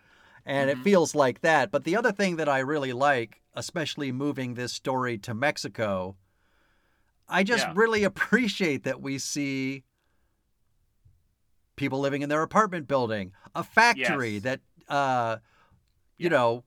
[0.47, 1.71] and it feels like that.
[1.71, 6.17] But the other thing that I really like, especially moving this story to Mexico,
[7.29, 7.73] I just Yeah.
[7.77, 9.85] really appreciate that we see
[11.77, 14.43] people living in their apartment building, a factory Yes.
[14.43, 15.37] that, uh,
[16.19, 16.37] you Yeah.
[16.37, 16.65] know,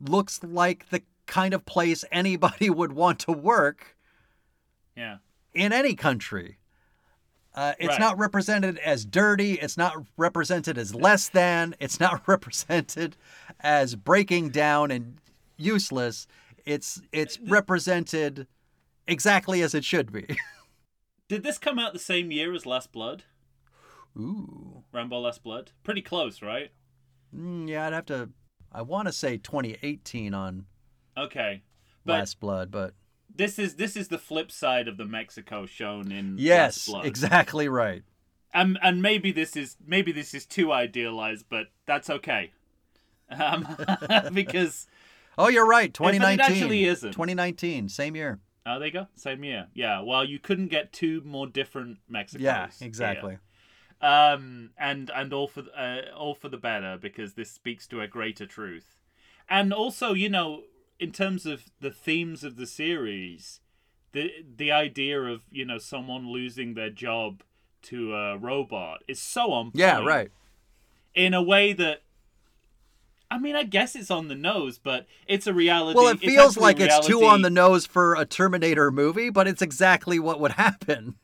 [0.00, 1.02] looks like the
[1.34, 3.96] kind of place anybody would want to work
[4.96, 5.16] Yeah.
[5.52, 6.58] in any country.
[7.56, 8.00] Uh, it's Right.
[8.00, 9.54] not represented as dirty.
[9.54, 11.74] It's not represented as less than.
[11.80, 13.16] It's not represented
[13.60, 15.18] as breaking down and
[15.56, 16.26] useless.
[16.64, 18.46] It's it's represented
[19.06, 20.26] exactly as it should be.
[21.28, 23.24] Did this come out the same year as Last Blood?
[24.16, 25.72] Ooh, Rambo Last Blood?
[25.82, 26.70] Pretty close, right?
[27.34, 28.30] Mm, yeah, I'd have to.
[28.72, 30.66] I want to say 2018 on
[31.16, 31.62] Okay.
[32.04, 32.94] But Last Blood, but
[33.34, 37.06] this is this is the flip side of the Mexico shown in yes, Last Blood.
[37.06, 38.02] exactly right.
[38.52, 42.52] And and maybe this is maybe this is too idealized, but that's okay.
[43.30, 43.66] Um,
[44.34, 44.86] because
[45.36, 45.86] Oh, you're right.
[45.86, 46.40] it 2019.
[46.44, 47.10] actually isn't.
[47.12, 48.38] 2019, same year.
[48.66, 49.66] oh, there you go, same year.
[49.74, 50.00] Yeah.
[50.00, 52.40] Well, you couldn't get two more different Mexicos.
[52.40, 52.86] Yeah, here.
[52.86, 53.38] exactly.
[54.00, 58.06] um, and and all for uh, all for the better because this speaks to a
[58.06, 58.96] greater truth,
[59.48, 60.62] and also you know
[60.98, 63.60] in terms of the themes of the series,
[64.12, 67.42] the the idea of you know someone losing their job
[67.82, 70.30] to a robot is so on Yeah, right.
[71.14, 72.02] in a way that.
[73.30, 75.98] I mean, I guess it's on the nose, but it's a reality.
[75.98, 79.48] Well, it feels actually like it's too on the nose for a Terminator movie, but
[79.48, 81.16] it's exactly what would happen.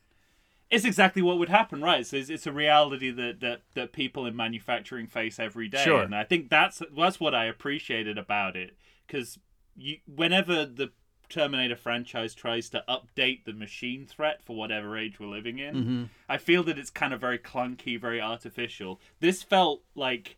[0.71, 2.05] It's exactly what would happen, right?
[2.07, 6.03] So it's, it's a reality that, that that people in manufacturing face every day, Sure.
[6.03, 9.39] and I think that's that's what I appreciated about it because
[9.77, 10.91] you whenever the
[11.29, 16.05] Terminator franchise tries to update the machine threat for whatever age we're living in, Mm-hmm.
[16.29, 19.01] I feel that it's kind of very clunky, very artificial.
[19.21, 20.37] This felt like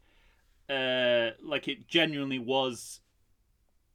[0.68, 3.00] uh like it genuinely was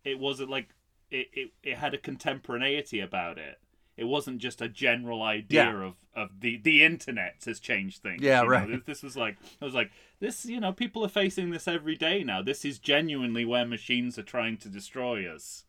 [0.03, 0.69] it wasn't like
[1.09, 3.59] it, it, it had a contemporaneity about it.
[3.97, 5.83] It wasn't just a general idea Yeah.
[5.87, 8.21] of, of the the internet has changed things.
[8.21, 8.51] Yeah, you know?
[8.51, 8.85] right.
[8.85, 10.45] This, was like I was like this.
[10.45, 12.41] You know, people are facing this every day now.
[12.43, 15.63] This is genuinely where machines are trying to destroy us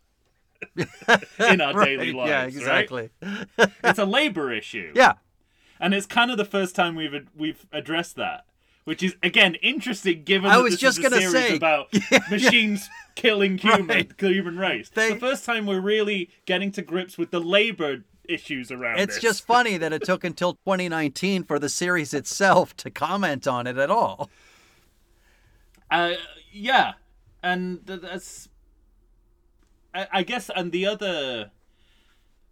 [0.77, 3.11] in our daily Right, Yeah, exactly.
[3.23, 3.71] Right?
[3.85, 5.15] It's a labor issue Yeah.
[5.81, 8.45] and it's kind of the first time we've we've addressed that,
[8.85, 11.89] which is again interesting given I was this just gonna series say- about
[12.31, 14.13] machines killing human Right.
[14.19, 14.91] human race.
[14.91, 19.15] They- the first time we're really getting to grips with the labor issues around It's
[19.15, 19.23] this.
[19.23, 23.79] just funny that it took until 2019 for the series itself to comment on it
[23.79, 24.31] at all.
[25.91, 26.15] Uh,
[26.53, 26.93] yeah,
[27.43, 28.49] and that's.
[29.95, 31.51] I, I guess, and the other,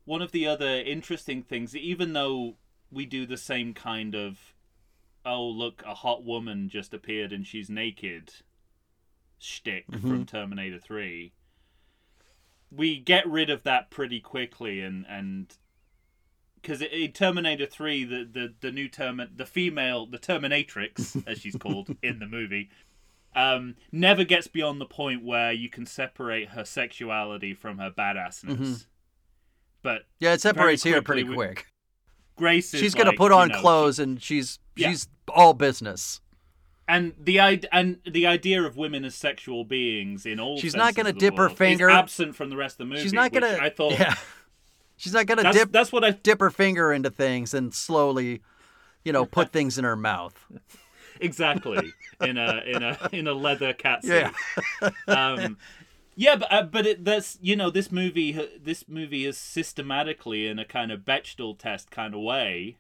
[0.07, 2.57] one of the other interesting things, even though
[2.91, 4.55] we do the same kind of,
[5.25, 8.33] oh look, a hot woman just appeared and she's naked,
[9.39, 11.33] shtick from Terminator Three.
[12.71, 15.53] We get rid of that pretty quickly, and and
[16.67, 21.57] because in Terminator Three, the the the new term, the female, the Terminatrix, as she's
[21.57, 22.71] called in the movie,
[23.35, 28.87] um, never gets beyond the point where you can separate her sexuality from her badassness.
[29.83, 31.67] But Yeah, it separates here pretty quick.
[32.37, 34.91] Grace is She's gonna like, put you on know, clothes and she's Yeah.
[34.91, 36.21] she's all business.
[36.89, 41.13] and the and the idea of women as sexual beings in all She's not gonna
[41.13, 43.03] dip her finger- absent from the rest of the movie.
[43.03, 43.59] She's not gonna.
[43.61, 44.15] I thought yeah.
[44.97, 48.43] She's not gonna that's, dip that's what I dip her finger into things and slowly,
[49.05, 50.35] you know, put things in her mouth.
[51.21, 54.33] exactly in a in a in a leather cat suit.
[54.83, 54.91] Yeah.
[55.09, 55.57] um,
[56.15, 60.59] yeah, but uh, but it, that's you know this movie this movie is systematically in
[60.59, 62.79] a kind of Bechdel test kind of way,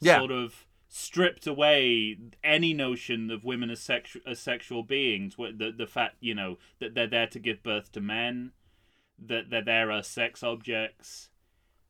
[0.00, 0.18] Yeah.
[0.18, 5.34] sort of stripped away any notion of women as sexual as sexual beings.
[5.36, 8.52] The the fact you know that they're there to give birth to men,
[9.18, 11.28] that they're there as sex objects.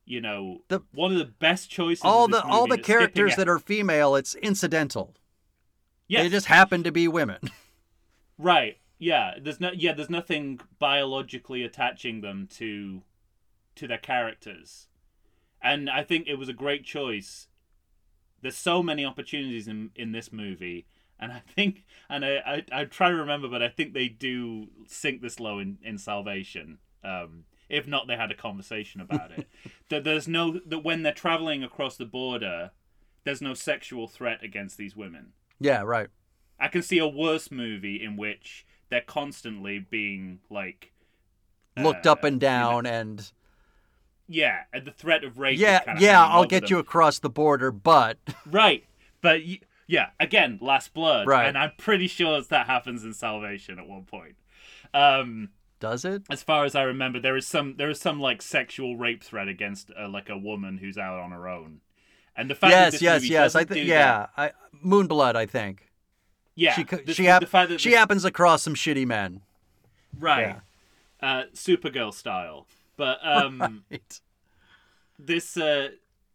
[0.08, 2.04] You know, The- one of the best choices.
[2.04, 5.14] all the all the characters that are female, it's incidental.
[6.08, 7.40] Yeah, They just happen to be women.
[8.38, 8.78] Right.
[8.98, 9.34] Yeah.
[9.40, 9.70] There's no.
[9.72, 9.92] Yeah.
[9.92, 13.02] There's nothing biologically attaching them to,
[13.76, 14.88] to their characters,
[15.62, 17.48] and I think it was a great choice.
[18.42, 20.86] There's so many opportunities in in this movie,
[21.18, 22.36] and I think, and I
[22.70, 25.96] I, I try to remember, but I think they do sink this low in in
[25.96, 26.78] Salvation.
[27.02, 29.48] Um, if not, they had a conversation about it.
[29.88, 32.70] that there's no that when they're traveling across the border,
[33.24, 35.32] there's no sexual threat against these women.
[35.60, 36.08] Yeah, right.
[36.58, 40.92] I can see a worse movie in which they're constantly being like,
[41.76, 43.30] Looked uh, up and down and
[44.28, 45.58] yeah, and the threat of rape.
[45.58, 46.70] yeah, kinda yeah, I'll get them.
[46.70, 48.84] you across the border, but right,
[49.20, 51.46] but y- yeah, again, Last Blood, Right.
[51.46, 54.34] And I'm pretty sure that happens in Salvation at one point.
[54.92, 55.50] Um,
[55.80, 56.22] does it?
[56.30, 59.48] as far as I remember, there is some there is some like sexual rape threat
[59.48, 61.80] against uh, like a woman who's out on her own,
[62.36, 63.54] and the fact that Yes, this yes, movie yes.
[63.54, 64.52] I think yeah, I
[64.84, 65.90] Moonblood, I think.
[66.54, 69.42] yeah, she this- she hap- the that she this- happens across some shitty men.
[70.18, 70.56] right,
[71.20, 72.66] uh, Supergirl style,
[72.96, 73.84] but um.
[73.90, 74.20] Right.
[75.18, 75.88] this uh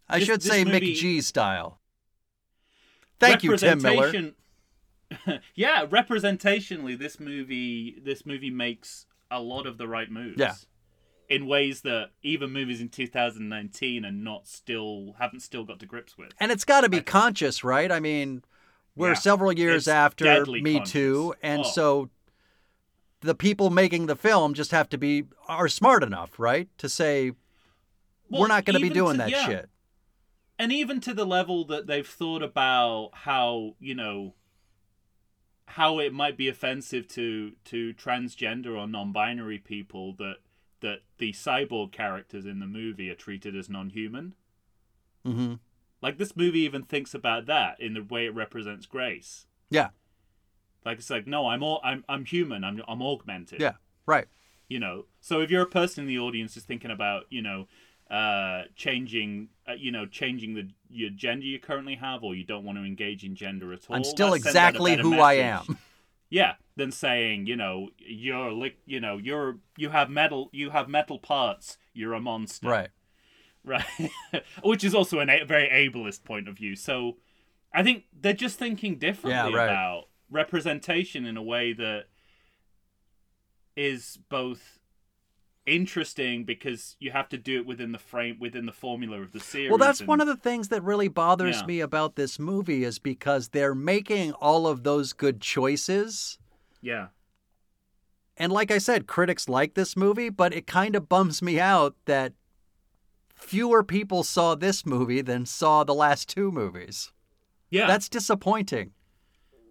[0.10, 1.80] I This- should this say movie- Mick G style.
[3.20, 4.12] Thank you, Tim Miller.
[5.56, 10.38] yeah, representationally, this movie this movie makes a lot of the right moves.
[10.38, 10.56] Yeah.
[11.30, 16.18] In ways that even movies in 2019 are not still haven't still got to grips
[16.18, 16.34] with.
[16.40, 17.90] And it's got to be conscious, right?
[17.92, 18.44] I mean,
[18.96, 19.14] we're Yeah.
[19.16, 20.92] several years It's after Me conscious.
[20.92, 21.72] Too, and Oh.
[21.72, 22.10] so
[23.22, 27.32] the people making the film just have to be are smart enough, right, to say
[28.30, 29.46] Well, we're not going to be doing to- that yeah.
[29.46, 29.70] shit.
[30.60, 34.36] and even to the level that they've thought about how you know
[35.72, 40.38] how it might be offensive to to transgender or non-binary people that
[40.82, 44.34] that the cyborg characters in the movie are treated as non-human.
[45.26, 45.56] Hmm
[46.02, 49.46] like this movie even thinks about that in the way it represents grace.
[49.70, 49.90] Yeah,
[50.84, 52.64] like it's like no i'm all i'm, I'm human.
[52.64, 53.62] I'm i'm augmented.
[53.62, 53.74] Yeah,
[54.06, 54.28] right.
[54.68, 55.06] you know?
[55.20, 57.68] So if you're a person in the audience just thinking about you know
[58.12, 62.66] uh changing uh, you know changing the your gender you currently have or you don't
[62.66, 65.20] want to engage in gender at all I'm still that sends out a exactly who
[65.20, 65.78] I am.
[66.30, 70.90] yeah than saying you know you're like you know you're you have metal you have
[70.90, 72.90] metal parts you're a monster Right.
[73.64, 73.86] right?
[74.64, 76.76] Which is also a a very ableist point of view.
[76.76, 77.18] So
[77.74, 79.66] I think they're just thinking differently Yeah, right.
[79.66, 82.06] about representation in a way that
[83.76, 84.80] is both
[85.66, 89.40] interesting because you have to do it within the frame within the formula of the
[89.40, 89.70] series.
[89.70, 91.66] Well, that's and- one of the things that really bothers Yeah.
[91.68, 96.38] me about this movie is because they're making all of those good choices.
[96.82, 97.08] yeah.
[98.38, 101.96] And like I said, critics like this movie, but it kind of bums me out
[102.06, 102.34] that
[103.36, 107.12] fewer people saw this movie than saw the last two movies.
[107.70, 107.86] Yeah.
[107.86, 108.94] That's disappointing.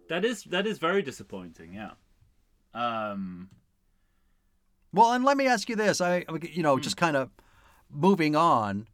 [0.07, 1.91] that is that is very disappointing, yeah.
[2.73, 3.49] Um
[4.93, 6.01] Well, and let me ask you this.
[6.01, 7.29] I you know, just kind of
[7.89, 8.87] moving on.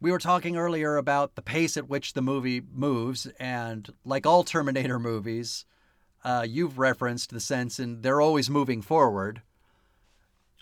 [0.00, 4.44] We were talking earlier about the pace at which the movie moves and like all
[4.44, 5.64] Terminator movies,
[6.22, 9.42] uh, you've referenced the sense in they're always moving forward.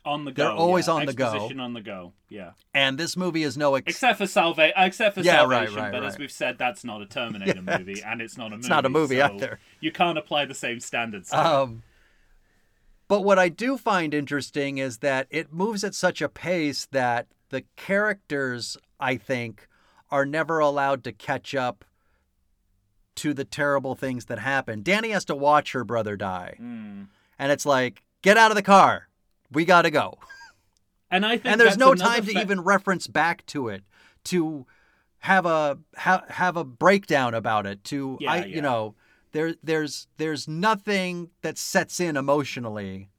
[0.04, 0.44] on the go.
[0.44, 0.94] They're always yeah.
[0.94, 1.32] on the go.
[1.32, 2.12] Exposition on the go.
[2.28, 2.52] Yeah.
[2.72, 5.92] And this movie is no ex- Except for Salve except for Yeah, right, Salvation, right,
[5.92, 8.60] but as we've said that's not a Terminator movie and it's not a movie.
[8.60, 9.58] it's not a movie so either.
[9.80, 11.32] You can't apply the same standards.
[11.32, 11.82] Um,
[13.08, 17.26] but what I do find interesting is that it moves at such a pace that
[17.50, 19.68] the characters, I think,
[20.10, 21.84] are never allowed to catch up
[23.16, 24.82] to the terrible things that happen.
[24.82, 26.56] Danny has to watch her brother die.
[26.60, 27.08] Mm.
[27.38, 29.08] And it's like, get out of the car.
[29.50, 30.18] We got to go.
[31.10, 33.84] And I think And there's no time to even reference back to it,
[34.24, 34.66] to
[35.18, 37.84] have a ha- have a breakdown about it.
[37.84, 38.46] To Yeah, I, yeah.
[38.46, 38.94] you know,
[39.34, 43.10] there there's there's nothing that sets in emotionally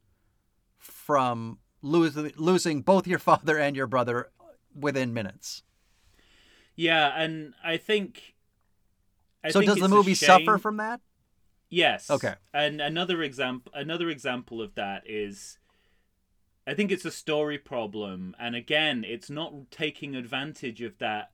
[0.80, 4.32] from losing losing both your father and your brother
[4.74, 5.62] within minutes.
[6.76, 8.34] Yeah, and I think.
[9.44, 11.02] I so think does the movie suffer from that?
[11.70, 12.10] Yes.
[12.10, 12.34] Okay.
[12.52, 15.60] And another example, another example of that is,
[16.66, 21.32] I think it's a story problem, and again, it's not taking advantage of that,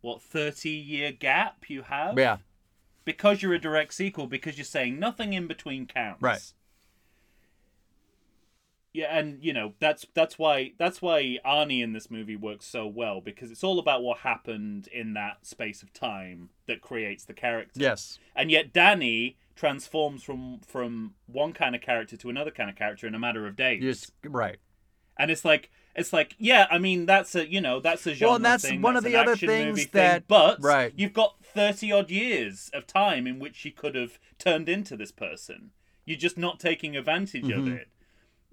[0.00, 2.16] what thirty year gap you have.
[2.16, 2.38] Yeah.
[3.06, 6.20] Because you're a direct sequel, because you're saying nothing in between counts.
[6.20, 6.52] Right.
[8.92, 12.86] Yeah, and you know that's that's why that's why Arnie in this movie works so
[12.86, 17.34] well because it's all about what happened in that space of time that creates the
[17.34, 18.18] character Yes.
[18.34, 23.06] and yet Danny transforms from from one kind of character to another kind of character
[23.06, 23.82] in a matter of days.
[23.82, 24.10] Yes.
[24.24, 24.56] Right.
[25.18, 28.28] And it's like it's like yeah, I mean that's a you know that's a genre
[28.28, 30.92] Well, and that's thing, one of the other things that- thing, but right.
[30.96, 35.10] you've got thirty odd years of time in which she could have turned into this
[35.10, 35.70] person.
[36.04, 37.60] You're just not taking advantage Mm-hmm.
[37.60, 37.88] of it.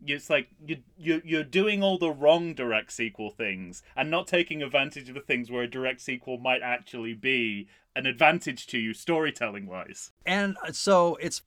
[0.06, 4.62] It's like you you you're doing all the wrong direct sequel things and not taking
[4.62, 8.94] advantage of the things where a direct sequel might actually be an advantage to you
[8.94, 10.12] storytelling wise.
[10.26, 11.42] And so it's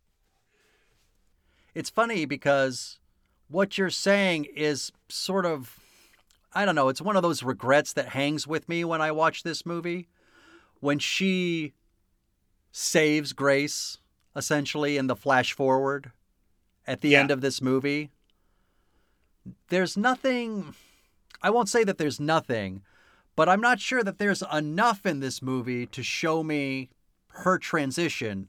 [1.75, 2.99] it's funny because
[3.49, 5.79] what you're saying is sort of
[6.57, 9.43] I don't know, it's one of those regrets that hangs with me when I watch
[9.43, 10.09] this movie.
[10.81, 11.75] When she
[12.73, 13.99] saves Grace
[14.35, 16.13] essentially in the flash forward
[16.87, 17.21] at the Yeah.
[17.21, 18.11] end of this movie.
[19.69, 20.75] There's nothing
[21.43, 22.83] I won't say that there's nothing,
[23.37, 26.89] but I'm not sure that there's enough in this movie to show me
[27.29, 28.49] her transition.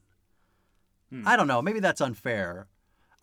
[1.09, 1.27] Hmm.
[1.27, 1.61] I don't know.
[1.61, 2.67] Maybe that's unfair.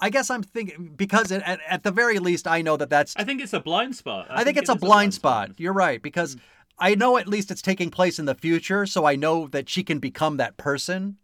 [0.05, 3.14] I guess I'm thinking because it, at, at the very least, I know that that's.
[3.16, 4.26] I think it's a blind spot.
[4.28, 5.52] I, think, it's it a is blind spot.
[5.57, 6.36] You're right because
[6.78, 9.82] I know at least it's taking place in the future, so I know that she
[9.82, 11.16] can become that person.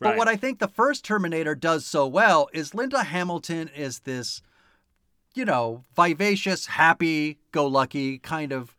[0.00, 0.18] But Right.
[0.18, 4.42] what I think the first Terminator does so well is Linda Hamilton is this,
[5.34, 8.76] you know, vivacious, happy go lucky kind of,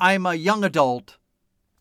[0.00, 1.18] I'm a young adult,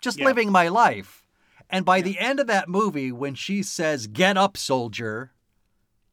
[0.02, 0.24] just Mm-hmm.
[0.24, 0.26] Yeah.
[0.28, 1.24] living my life.
[1.70, 5.32] And by the end of that movie, when she says, Get up, soldier,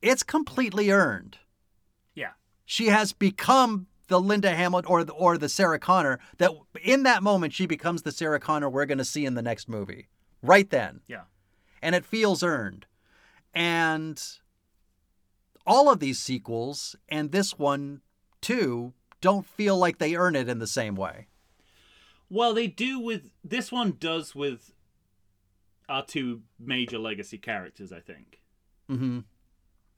[0.02, 1.38] it's completely earned.
[2.14, 2.32] Yeah.
[2.64, 6.50] She has become the Linda Hamilton or the, or the Sarah Connor that
[6.82, 9.68] in that moment she becomes the Sarah Connor we're going to see in the next
[9.68, 10.08] movie.
[10.42, 11.22] Right then Yeah.
[11.82, 12.86] and it feels earned.
[13.54, 14.22] And
[15.66, 18.00] all of these sequels and this one
[18.40, 21.26] too don't feel like they earn it in the same way.
[22.30, 24.72] Well, they do with this one does with
[25.88, 28.40] our two major legacy characters, I think.
[28.90, 29.20] Mm-hmm.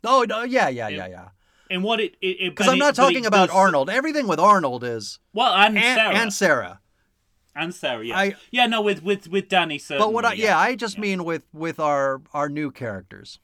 [0.04, 1.28] Oh no, yeah, yeah, yeah, yeah.
[1.70, 3.90] And what it it Because I'm not talking about Arnold.
[3.90, 6.80] Everything with Arnold is Well, and, and Sarah and Sarah.
[7.54, 9.78] and Sarah, yeah, I- yeah, no, with with with Danny.
[9.78, 13.38] Certainly, But what I yeah, I just mean with with our our new characters.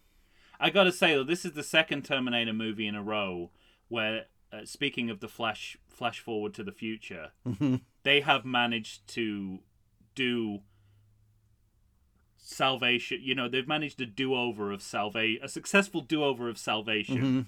[0.59, 3.51] I gotta say though, this is the second Terminator movie in a row
[3.89, 7.77] where, uh, speaking of the flash flash forward to the future, Mm-hmm.
[8.03, 9.61] they have managed to
[10.15, 10.61] do
[12.47, 13.19] salvation.
[13.23, 17.17] You know, they've managed a do over of salvation, a successful do over of salvation
[17.17, 17.41] Mm-hmm.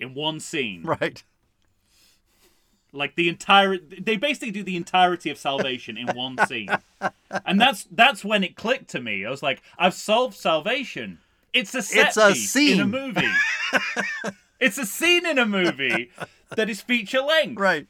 [0.00, 0.82] in one scene.
[0.82, 1.22] Right.
[2.92, 6.70] Like the entire, they basically do the entirety of Salvation in one scene,
[7.44, 9.26] and that's that's when it clicked to me.
[9.26, 11.18] I was like, I've solved Salvation.
[11.52, 13.28] It's a set It's a piece in a movie.
[14.60, 16.10] it's a scene in a movie
[16.56, 17.60] that is feature length.
[17.60, 17.86] Right.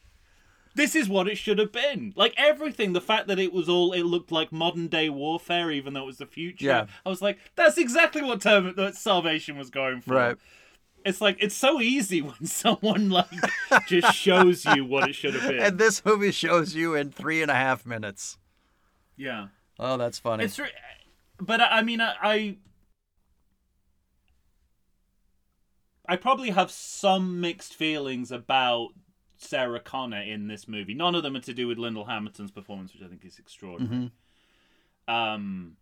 [0.77, 2.12] This is what it should have been.
[2.16, 5.95] Like everything, the fact that it was all, it looked like modern day warfare, even
[5.95, 6.66] though it was the future.
[6.66, 6.87] Yeah.
[7.05, 10.14] I was like, that's exactly what term that Salvation was going for.
[10.14, 10.37] Right.
[11.05, 13.27] It's like it's so easy when someone like
[13.87, 15.61] just shows you what it should have been.
[15.61, 18.39] And this movie shows you in three and a half minutes.
[19.16, 19.49] yeah,
[19.79, 20.45] Oh, that's funny.
[20.45, 20.59] it's.
[20.59, 20.70] Re-
[21.39, 22.57] but I mean, I, I,
[26.09, 28.89] I probably have some mixed feelings about
[29.39, 30.95] Sarah Connor in this movie.
[30.95, 34.11] None of them are to do with Linda Hamilton's performance, which I think is extraordinary.
[35.09, 35.76] Um,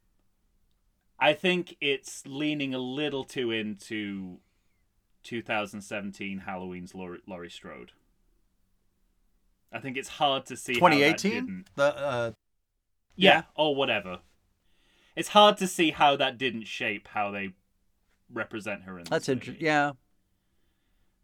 [1.19, 4.39] I think it's leaning a little too into
[5.23, 7.93] 2017 Halloween's Laurie, Laurie Strode.
[9.73, 11.65] I think it's hard to see 2018.
[11.75, 12.31] The uh,
[13.17, 13.43] yeah, Yeah.
[13.57, 14.21] or whatever.
[15.17, 17.51] It's hard to see how that didn't shape how they
[18.33, 19.05] represent her in.
[19.05, 19.65] that's interesting.
[19.65, 19.93] Yeah.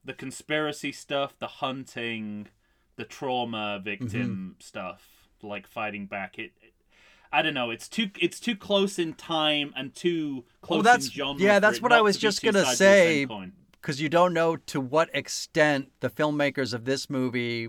[0.05, 2.49] The conspiracy stuff, the hunting,
[2.97, 4.49] the trauma victim Mm-hmm.
[4.61, 5.03] stuff,
[5.43, 6.39] like fighting back.
[6.39, 6.75] It, it-
[7.33, 7.71] I don't know.
[7.71, 8.11] It's too.
[8.19, 11.41] It's too close in time and too close Well, that's- in genre.
[11.43, 13.51] yeah, that's what I was just gonna sides of the same say.
[13.73, 17.69] because you don't know to what extent the filmmakers of this movie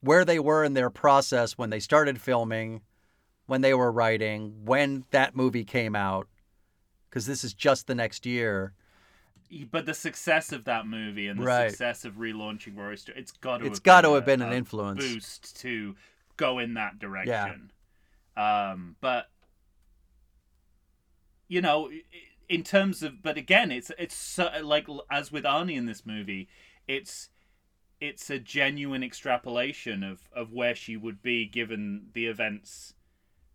[0.00, 2.82] where they were in their process when they started filming
[3.46, 6.28] when they were writing when that movie came out
[7.10, 8.74] because this is just the next year
[9.70, 11.70] But the success of that movie and the Right.
[11.70, 14.52] success of relaunching Laurie Strode, it's got to It's got to been have been an
[14.52, 14.98] influence.
[15.04, 15.96] boost to
[16.36, 17.70] go in that direction.
[18.36, 19.30] Um, but
[21.48, 21.90] you know,
[22.48, 26.48] in terms of, but again, it's it's so, like as with Arnie in this movie,
[26.88, 27.30] it's
[28.00, 32.94] it's a genuine extrapolation of of where she would be given the events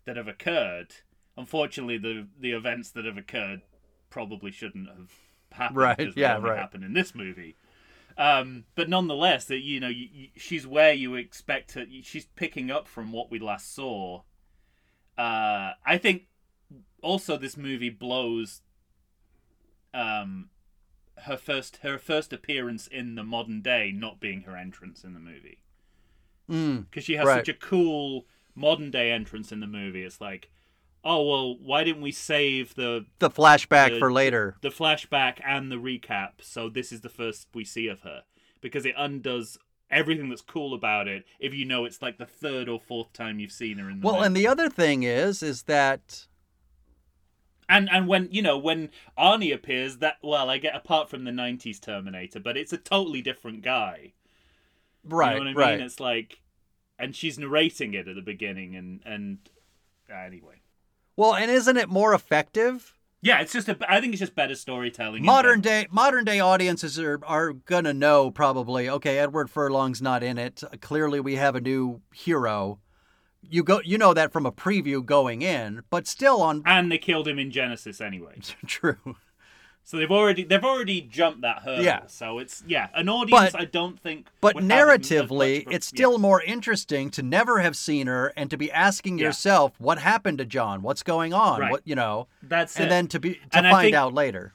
[0.06, 0.96] that have occurred.
[1.38, 3.62] Unfortunately, the the events that have occurred
[4.10, 5.12] probably shouldn't have
[5.54, 5.78] happened.
[5.78, 6.58] Right, 'cause they yeah, right.
[6.58, 7.56] Happen in this movie.
[8.18, 11.86] Um, but nonetheless, that you know, you, you, she's where you expect her.
[12.04, 14.24] She's picking up from what we last saw.
[15.18, 16.28] Uh, I think
[17.02, 18.62] also this movie blows
[19.94, 20.50] um,
[21.26, 25.20] her first her first appearance in the modern day not being her entrance in the
[25.20, 25.60] movie
[26.50, 27.46] mm, because she has Right.
[27.46, 28.26] such a cool
[28.56, 30.04] modern day entrance in the movie.
[30.04, 30.50] It's like,
[31.04, 35.72] oh well, why didn't we save the the flashback The- for later the flashback and
[35.72, 36.42] the recap?
[36.42, 38.24] So this is the first we see of her
[38.62, 39.58] because it undoes
[39.90, 41.26] everything that's cool about it.
[41.40, 44.06] If you know it's like the third or fourth time you've seen her in the
[44.06, 44.28] well movie.
[44.28, 46.28] and the other thing is is that
[47.68, 51.32] and and when you know when Arnie appears, that well, I get apart from the
[51.32, 54.14] '90s Terminator, but it's a totally different guy.
[55.04, 55.86] right You know I right mean?
[55.86, 56.42] It's like,
[57.00, 59.38] and she's narrating it at the beginning, and and
[60.14, 60.61] anyway,
[61.16, 62.94] well and isn't it more effective
[63.24, 63.78] yeah, it's just a.
[63.88, 65.24] I think it's just better storytelling.
[65.24, 70.40] modern day modern day audiences are are gonna know probably okay edward furlong's not in
[70.40, 72.80] it clearly we have a new hero
[73.48, 76.98] you go you know that from a preview going in but still on and they
[76.98, 78.40] killed him in Genisys anyway.
[78.66, 79.16] true
[79.92, 81.84] So they've already they've already jumped that hurdle.
[81.84, 82.04] Yeah.
[82.08, 84.28] So it's yeah, an audience But- I don't think.
[84.40, 85.98] but would have as much narratively it's yeah.
[85.98, 89.26] still more interesting to never have seen her and to be asking Yeah.
[89.26, 91.72] yourself what happened to john what's going on Right.
[91.72, 92.90] what you know that's and it.
[92.90, 94.54] then to be to And find think- out later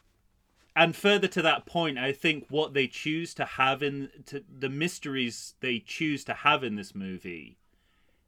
[0.74, 4.68] and further to that point, I think what they choose to have in to, the
[4.70, 7.58] mysteries they choose to have in this movie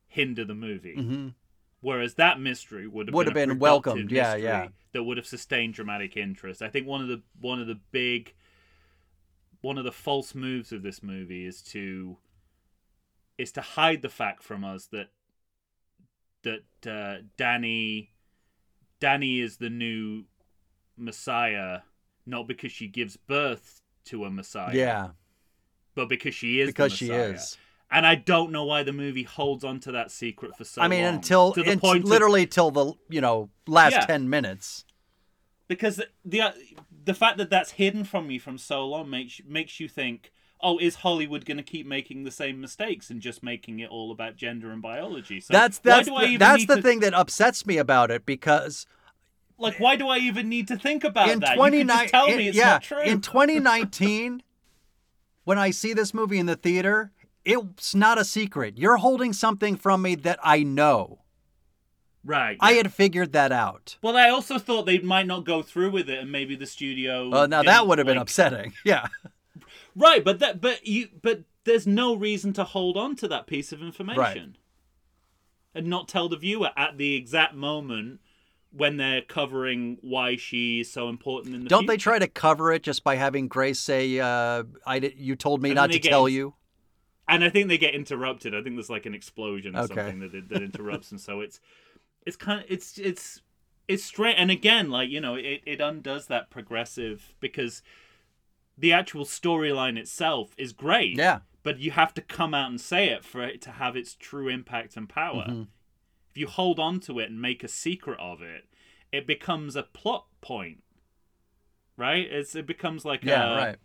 [0.08, 0.96] hinder the movie.
[0.96, 1.34] Mhm.
[1.80, 4.68] Whereas that mystery would have Would been, have been welcomed, yeah, yeah.
[4.92, 6.62] That would have sustained dramatic interest.
[6.62, 8.34] I think one of the one of the big
[9.60, 12.16] one of the false moves of this movie is to
[13.36, 15.08] is to hide the fact from us that
[16.42, 18.10] that uh, Danny
[18.98, 20.24] Danny is the new
[20.96, 21.80] Messiah,
[22.26, 25.08] not because she gives birth to a Messiah, yeah
[25.98, 27.58] but because she is the because she is
[27.90, 30.86] And I don't know why the movie holds on to that secret for so long.
[30.86, 31.14] i mean long.
[31.14, 34.06] until to the point of- literally till the you know last Yeah.
[34.06, 34.84] 10 minutes
[35.68, 39.80] because the the uh, fact that that's hidden from you from so long makes makes
[39.80, 43.78] you think, oh, is Hollywood going to keep making the same mistakes and just making
[43.80, 45.40] it all about gender and biology?
[45.40, 48.86] So that's that's the, that's the to, thing that upsets me about it because
[49.58, 51.50] Like, why do I even need to think about in that?
[51.50, 53.00] You 29 can just tell in- me it's yeah, not true.
[53.02, 54.42] in 2019
[55.44, 57.12] when I see this movie in the theater,
[57.48, 58.76] it's not a secret.
[58.76, 61.22] You're holding something from me that I know.
[62.24, 62.58] right.
[62.60, 63.96] I had figured that out.
[64.02, 67.28] Well, I also thought they might not go through with it, and maybe the studio.
[67.28, 68.74] Well, now that would have been upsetting.
[68.84, 69.06] Yeah.
[69.96, 73.72] Right, but that but you but there's no reason to hold on to that piece
[73.72, 74.56] of information.
[75.74, 78.20] And not tell the viewer at the exact moment
[78.70, 82.82] when they're covering why she's so important in the Don't they try to cover it
[82.82, 86.54] just by having Grace say, uh, "I you told me And not to tell you"?
[87.28, 88.54] And I think they get interrupted.
[88.54, 89.94] I think there's like an explosion or Okay.
[89.94, 91.60] something that that interrupts, and so it's
[92.26, 93.42] it's kind of it's it's
[93.86, 94.34] it's straight.
[94.36, 97.82] And again, like you know, it it undoes that progressive because
[98.76, 101.16] the actual storyline itself is great.
[101.16, 101.40] Yeah.
[101.64, 104.48] but you have to come out and say it for it to have its true
[104.48, 105.44] impact and power.
[105.48, 105.62] Mm-hmm.
[106.30, 108.66] If you hold on to it and make a secret of it,
[109.10, 110.82] it becomes a plot point.
[111.96, 112.26] Right?
[112.30, 113.76] It's it becomes like Yeah, a right.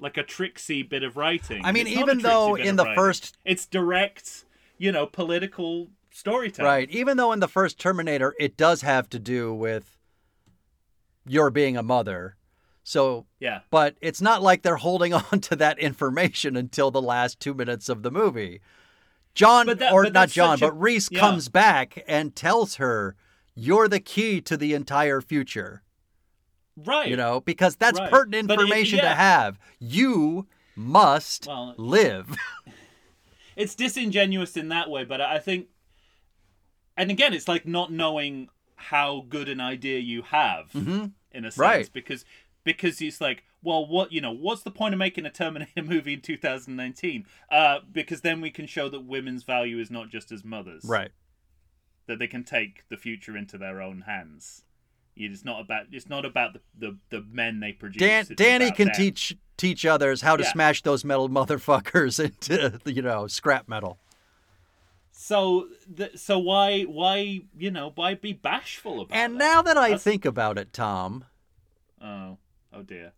[0.00, 1.64] Like a tricksy bit of writing.
[1.64, 2.96] I mean, It's even though in the writing.
[2.96, 4.44] first- it's direct,
[4.78, 6.70] you know, political storytelling.
[6.70, 6.90] Right.
[6.90, 9.96] Even though in the first Terminator, it does have to do with
[11.26, 12.36] your being a mother.
[12.84, 13.60] So, Yeah.
[13.70, 17.88] but it's not like they're holding on to that information until the last two minutes
[17.88, 18.60] of the movie.
[19.34, 21.20] John, that- or not John, a- but Reese yeah.
[21.20, 23.14] comes back and tells her,
[23.54, 25.82] "You're the key to the entire future."
[26.84, 27.08] Right.
[27.08, 28.10] You know, because that's Right.
[28.10, 29.58] pertinent But it- information to have.
[29.78, 32.36] You must Well- live.
[33.56, 35.68] it's disingenuous in that way, but I think,
[36.96, 40.80] and again, it's like not knowing how good an idea you have in
[41.44, 41.60] a sense, Mm-hmm.
[41.60, 41.90] Right.
[41.92, 42.24] Because
[42.64, 46.12] because it's like, well, what you know, what's the point of making a Terminator movie
[46.14, 47.26] in 2019?
[47.50, 51.10] Uh, because then we can show that women's value is not just as mothers, right.
[52.06, 54.64] That they can take the future into their own hands.
[55.18, 57.98] It's not about it's not about the the, the men they produce.
[58.00, 58.94] Dan, Danny can them.
[58.96, 60.52] teach teach others how to Yeah.
[60.52, 63.98] smash those metal motherfuckers into you know scrap metal.
[65.10, 65.66] So,
[65.96, 69.18] th- so why, why, you know, why be bashful about it?
[69.18, 69.38] And that?
[69.38, 71.24] now that I That's- think about it, Tom,
[72.00, 72.38] Oh,
[72.72, 73.12] oh dear.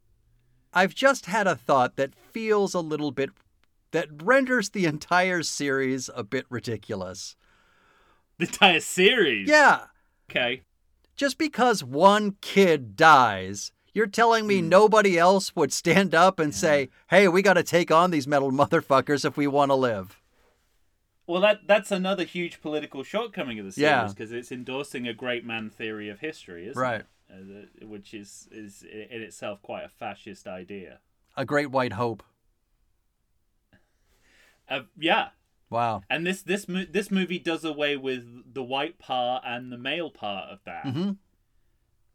[0.73, 3.31] I've just had a thought that feels a little bit
[3.91, 7.37] that renders the entire series a bit ridiculous.
[8.39, 9.47] The entire series.
[9.49, 9.87] Yeah,
[10.31, 10.63] Okay.
[11.21, 16.89] Just because one kid dies, you're telling me nobody else would stand up and say,
[17.11, 20.19] "Hey, we got to take on these metal motherfuckers if we want to live."
[21.27, 24.07] Well, that that's another huge political shortcoming of the Yeah.
[24.07, 27.03] series because it's endorsing a great man theory of history, isn't Right.
[27.03, 27.07] it?
[27.31, 31.01] Uh, which is is in itself quite a fascist idea.
[31.37, 32.23] A great white hope.
[34.71, 35.29] Uh, yeah,
[35.71, 36.03] Wow.
[36.11, 40.11] and this this mo- this movie does away with the white part and the male
[40.11, 40.85] part of that.
[40.85, 41.17] Mhm.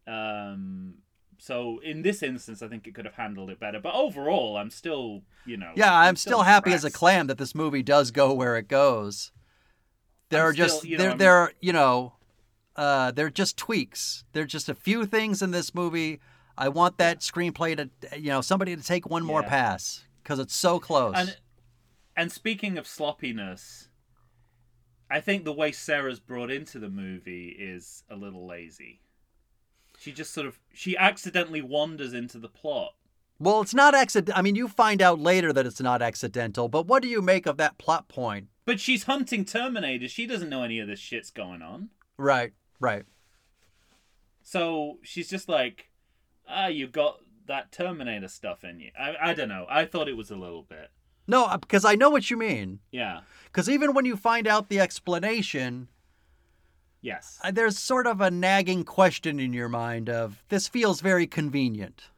[0.07, 0.95] Um,
[1.37, 3.79] so in this instance, I think it could have handled it better.
[3.79, 7.55] But overall, I'm still, you know, Yeah, I'm still happy as a clam that this
[7.55, 9.31] movie does go where it goes.
[10.29, 12.13] There I'm are just still- you know, there I'm- there are, you know,
[12.75, 14.25] uh there are just tweaks.
[14.33, 16.19] There're just a few things in this movie.
[16.57, 20.55] I want that screenplay to you know, somebody to take one more pass cuz it's
[20.55, 21.15] so close.
[21.15, 21.37] And
[22.15, 23.89] and speaking of sloppiness,
[25.09, 29.01] I think the way Sarah's brought into the movie is a little lazy.
[29.99, 32.93] She just sort of she accidentally wanders into the plot.
[33.39, 36.87] well, it's not accident I mean, you find out later that it's not accidental, but
[36.87, 38.47] what do you make of that plot point?
[38.65, 40.09] But she's hunting Terminators.
[40.09, 41.89] She doesn't know any of this shit's going on.
[42.17, 43.03] Right, right.
[44.41, 45.89] So she's just like,
[46.47, 48.91] ah, you got that Terminator stuff in you.
[48.99, 49.65] I, I don't know.
[49.69, 50.89] I thought it was a little bit.
[51.27, 52.79] No, uh, because I know what you mean.
[52.91, 53.21] Yeah.
[53.51, 55.87] Cuz even when you find out the explanation,
[57.01, 57.39] Yes.
[57.43, 62.09] Uh, there's sort of a nagging question in your mind of this feels very convenient.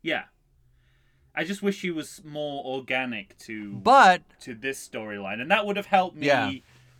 [0.00, 0.24] Yeah.
[1.34, 5.76] I just wish he was more organic to But to this storyline, and that would
[5.76, 6.50] have helped me Yeah.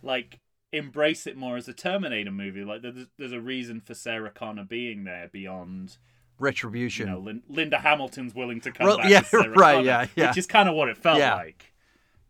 [0.03, 0.39] like
[0.71, 2.63] embrace it more as a Terminator movie.
[2.63, 5.97] Like there's, there's a reason for Sarah Connor being there beyond
[6.39, 7.07] you retribution.
[7.09, 9.09] know Lin- Linda Hamilton's willing to come Well, back.
[9.09, 10.27] yeah, right, Connor, yeah, yeah.
[10.29, 11.35] Which is kind of what it felt Yeah.
[11.35, 11.73] like.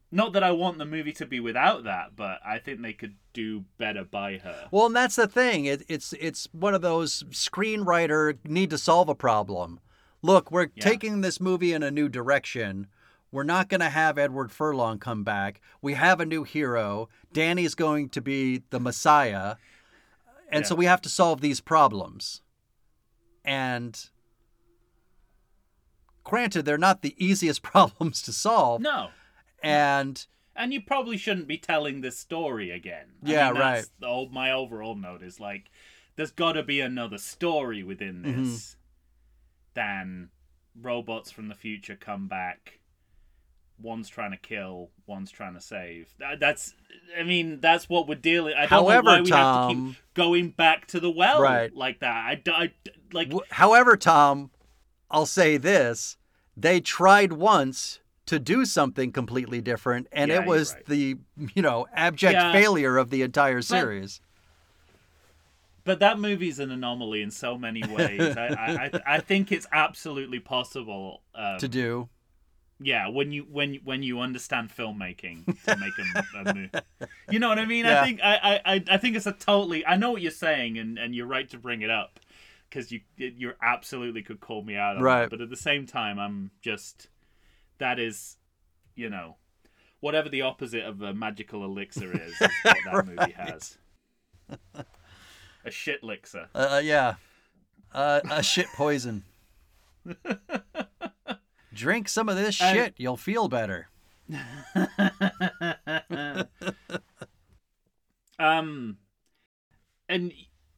[0.09, 3.15] Not that I want the movie to be without that, but I think they could
[3.33, 4.67] do better by her.
[4.71, 5.65] well, and that's the thing.
[5.65, 9.79] It, it's it's one of those screenwriter need to solve a problem.
[10.21, 10.83] Look, we're Yeah.
[10.83, 12.87] taking this movie in a new direction.
[13.31, 15.59] We're not going to have Edward Furlong come back.
[15.81, 17.09] We have a new hero.
[17.33, 19.55] Danny's going to be the Messiah.
[20.49, 22.41] And so we have to solve these problems.
[23.47, 24.09] And
[26.23, 28.81] granted, they're not the easiest problems to solve.
[28.81, 29.09] No.
[29.63, 30.25] And
[30.55, 33.07] And you probably shouldn't be telling this story again.
[33.25, 33.85] I Yeah, mean, that's right.
[33.99, 35.71] The old, my overall note is like,
[36.15, 38.43] there's got to be another story within Mm-hmm.
[38.43, 38.75] this
[39.73, 40.29] than
[40.79, 42.79] robots from the future come back.
[43.79, 46.09] One's trying to kill, one's trying to save.
[46.19, 46.73] That, that's,
[47.17, 48.55] I mean, that's what we're dealing.
[48.55, 51.41] I don't However, know why we have to Tom- keep going back to the well
[51.41, 51.73] Right.
[51.75, 52.15] like that.
[52.25, 52.71] I, I
[53.13, 54.49] like, However, Tom,
[55.11, 56.17] I'll say this:
[56.55, 60.85] they tried once to do something completely different, and Yeah, it was right.
[60.87, 61.17] the
[61.55, 62.51] you know abject Yeah.
[62.51, 64.21] failure of the entire series.
[65.83, 68.35] But that movie's an anomaly in so many ways.
[68.35, 72.09] I, I, I, I think it's absolutely possible um, to do.
[72.79, 76.69] Yeah when you when when you understand filmmaking to make a, a movie
[77.29, 78.01] you know what i mean Yeah.
[78.01, 80.97] i think I, I i think it's a totally i know what you're saying and
[80.99, 82.19] and you're right to bring it up
[82.69, 85.23] because you you absolutely could call me out on Right.
[85.23, 87.07] it but at the same time i'm just
[87.79, 88.37] that is
[88.95, 89.37] you know
[89.99, 93.77] whatever the opposite of a magical elixir is, is what that movie has
[95.65, 97.15] a shit elixir Uh, uh, yeah,
[97.93, 99.23] uh, a shit poison.
[101.77, 103.87] Drink some of this shit, you'll feel better.
[108.39, 108.97] um
[110.09, 110.31] and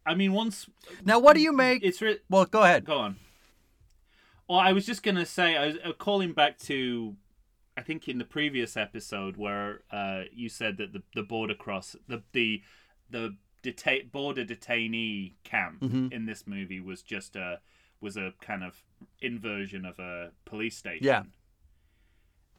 [0.05, 0.67] i mean once
[1.03, 1.83] Now, what do you make?
[1.83, 2.85] it's re- Well, go ahead.
[2.85, 3.15] Go on.
[4.47, 7.15] Well, I was just gonna say, I was uh, calling back to,
[7.77, 11.95] I think in the previous episode where uh, you said that the the border cross
[12.07, 12.61] the the
[13.11, 16.11] the deta- border detainee camp Mhm.
[16.11, 17.59] in this movie was just a
[18.01, 18.83] was a kind of
[19.21, 21.05] inversion of a police station.
[21.05, 21.23] Yeah.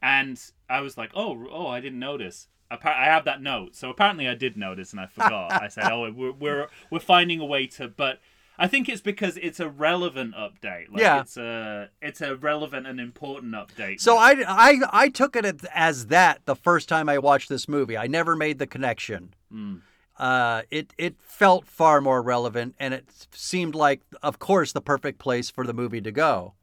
[0.01, 2.47] And I was like, oh, oh, I didn't notice.
[2.71, 5.51] I have that note, so apparently I did notice, and I forgot.
[5.61, 8.19] I said, "Oh, we're we're we're finding a way to," but
[8.57, 10.89] I think it's because it's a relevant update.
[10.89, 11.19] Like, Yeah.
[11.19, 13.99] it's a it's a relevant and important update.
[13.99, 17.97] So I, I, I took it as that the first time I watched this movie.
[17.97, 19.33] I never made the connection.
[19.53, 19.81] Mm.
[20.21, 25.17] Uh, it it felt far more relevant, and it seemed like, of course, the perfect
[25.17, 26.53] place for the movie to go.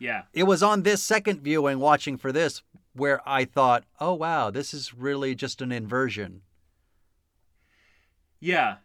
[0.00, 2.62] yeah, It was on this second viewing, watching for this,
[2.92, 6.42] where I thought, "Oh wow, this is really just an inversion."
[8.40, 8.78] yeah,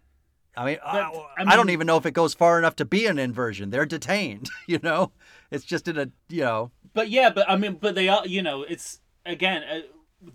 [0.56, 2.86] I mean, I, But, I, I don't even know if it goes far enough to
[2.86, 3.72] be an inversion.
[3.72, 5.14] They're detained, you know.
[5.52, 8.44] It's just in a, you know, but yeah, but I mean, but they are, you
[8.44, 9.80] know, it's again uh,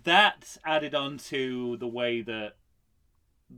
[0.03, 2.55] that added on to the way that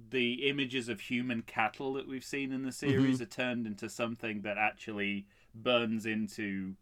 [0.10, 3.24] the images of human cattle that we've seen in the series Mm-hmm.
[3.24, 6.74] are turned into something that actually burns into,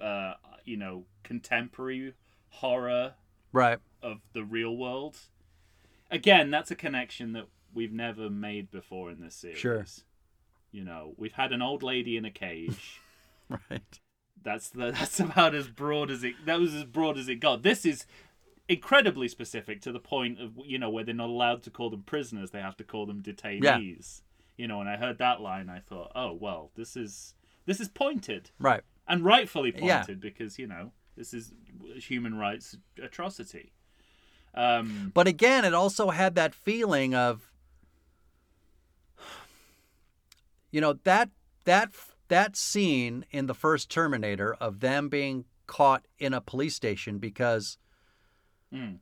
[0.00, 2.14] uh, you know, contemporary
[2.50, 3.14] horror
[3.52, 3.78] right.
[4.02, 5.16] of the real world.
[6.10, 9.58] Again, that's a connection that we've never made before in this series.
[9.58, 9.84] Sure.
[10.70, 13.00] You know, we've had an old lady in a cage.
[13.70, 14.00] Right.
[14.42, 17.62] that's the, that's about as broad as it that was as broad as it got.
[17.62, 18.04] This is
[18.68, 22.02] incredibly specific to the point of you know where they're not allowed to call them
[22.02, 24.22] prisoners, they have to call them detainees.
[24.56, 27.34] You know, and I heard that line I thought, "Oh, well, this is
[27.66, 28.82] this is pointed Right.
[29.06, 29.98] and rightfully Yeah.
[29.98, 31.52] pointed because, you know, this is
[31.96, 33.72] human rights atrocity."
[34.54, 37.52] Um But again, it also had that feeling of,
[40.70, 41.30] you know, that
[41.64, 41.92] that
[42.28, 47.78] that scene in the first Terminator of them being caught in a police station because,
[48.76, 48.98] Mm.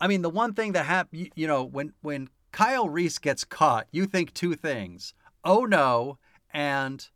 [0.00, 3.44] I mean, the one thing that happened, you, you know, when when Kyle Reese gets
[3.44, 5.14] caught, you think two things:
[5.44, 6.18] oh no,
[6.52, 7.08] and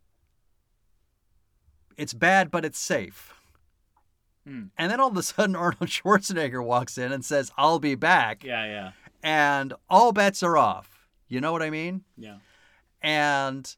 [1.97, 3.33] it's bad, but it's safe.
[4.47, 4.71] Mm.
[4.77, 8.43] And then all of a sudden, Arnold Schwarzenegger walks in and says, "I'll be back."
[8.43, 8.91] yeah, yeah.
[9.23, 11.07] and all bets are off.
[11.29, 12.03] You know what I mean?
[12.17, 12.37] Yeah.
[13.01, 13.75] And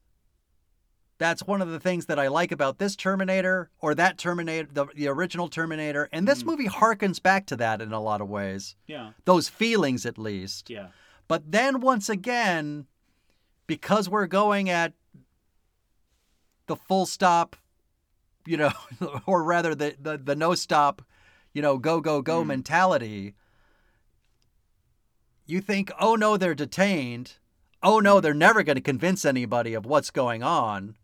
[1.18, 4.86] that's one of the things that I like about this Terminator or that Terminator, the,
[4.94, 6.08] the original Terminator.
[6.12, 6.46] And this Mm.
[6.46, 9.12] movie harkens back to that in a lot of ways, Yeah.
[9.24, 10.68] those feelings at least.
[10.68, 10.88] Yeah.
[11.28, 12.86] But then once again,
[13.66, 14.92] because we're going at
[16.66, 17.56] the full stop,
[18.44, 18.70] you know,
[19.26, 21.02] or rather the, the, the no stop,
[21.52, 22.48] you know, go, go, go Mm.
[22.48, 23.34] mentality,
[25.46, 27.34] you think, oh no, they're detained.
[27.82, 30.96] Oh no, they're never going to convince anybody of what's going on.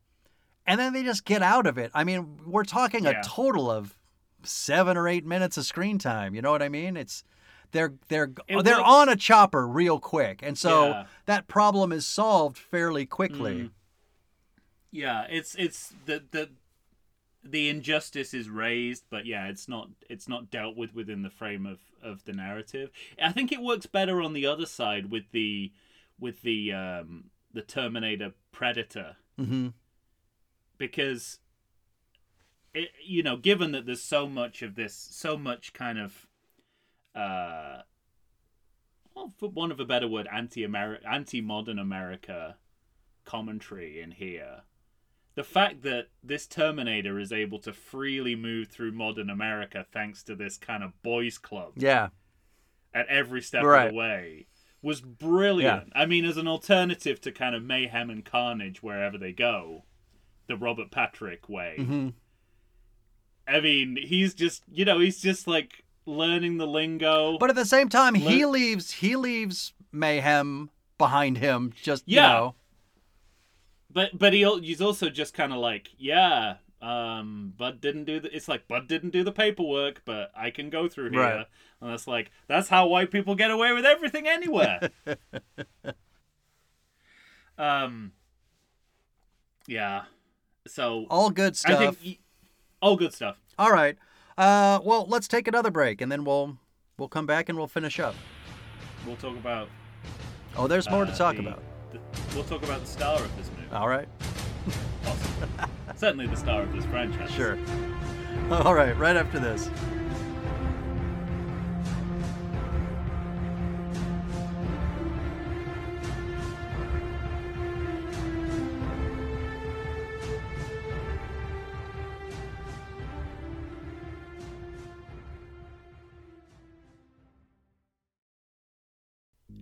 [0.66, 1.90] And then they just get out of it.
[1.94, 3.20] I mean, we're talking Yeah.
[3.20, 3.96] a total of
[4.44, 6.34] seven or eight minutes of screen time.
[6.34, 6.96] You know what I mean?
[6.96, 7.24] It's
[7.72, 11.06] they're they're It they're works- on a chopper real quick, and so Yeah.
[11.26, 13.54] that problem is solved fairly quickly.
[13.54, 13.70] Mhm.
[14.90, 16.50] Yeah, it's it's the the
[17.44, 21.66] the injustice is raised, but yeah, it's not it's not dealt with within the frame
[21.66, 22.90] of of the narrative.
[23.20, 25.72] I think it works better on the other side with the
[26.18, 29.68] with the um the Terminator Predator hmm
[30.82, 31.38] because
[32.74, 36.26] it you know given that there's so much of this so much kind of
[37.14, 37.82] uh
[39.14, 42.56] well, for one of a better word anti-America, anti modern america
[43.24, 44.62] commentary in here
[45.36, 50.34] the fact that this terminator is able to freely move through modern america thanks to
[50.34, 52.08] this kind of boys club Yeah,
[52.92, 53.84] at every step Right.
[53.86, 54.46] of the way
[54.82, 55.92] was brilliant.
[55.94, 59.84] I mean, as an alternative to kind of mayhem and carnage wherever they go,
[60.46, 61.76] the Robert Patrick way.
[61.78, 62.08] hmm
[63.46, 67.38] I mean, he's just you know he's just like learning the lingo.
[67.38, 71.72] But at the same time, he leaves he leaves mayhem behind him.
[71.82, 72.22] Just Yeah.
[72.22, 72.54] you know,
[73.90, 76.56] but but he he's also just kind of like yeah.
[76.80, 78.34] Um, Bud didn't do the.
[78.34, 81.46] It's like Bud didn't do the paperwork, but I can go through here, Right.
[81.80, 84.90] and that's like that's how white people get away with everything anywhere.
[87.58, 88.12] um,
[89.68, 90.02] yeah.
[90.66, 91.80] So all good stuff.
[91.80, 92.18] I think y-
[92.80, 93.36] all good stuff.
[93.58, 93.96] All right.
[94.38, 96.56] Uh, well, let's take another break, and then we'll
[96.98, 98.14] we'll come back and we'll finish up.
[99.06, 99.68] We'll talk about.
[100.56, 101.62] Oh, there's more to uh, talk the- about.
[101.92, 102.00] the-
[102.34, 103.72] we'll talk about the star of this movie.
[103.74, 104.08] All right.
[105.04, 105.50] Awesome.
[105.96, 107.28] Certainly the star of this franchise.
[107.32, 107.58] Sure.
[108.52, 108.96] All right.
[108.96, 109.68] Right after this.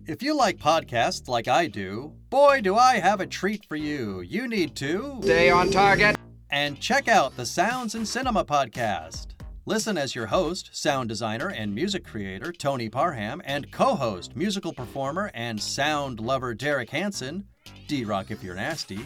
[0.07, 4.21] If you like podcasts like I do, boy, do I have a treat for you.
[4.21, 6.15] You need to Stay on target.
[6.49, 9.27] and check out the Sounds and Cinema podcast.
[9.67, 14.73] Listen as your host, sound designer, and music creator Tony Parham, and co host, musical
[14.73, 17.45] performer, and sound lover Derek Hansen,
[17.87, 19.01] D Rock if you're nasty,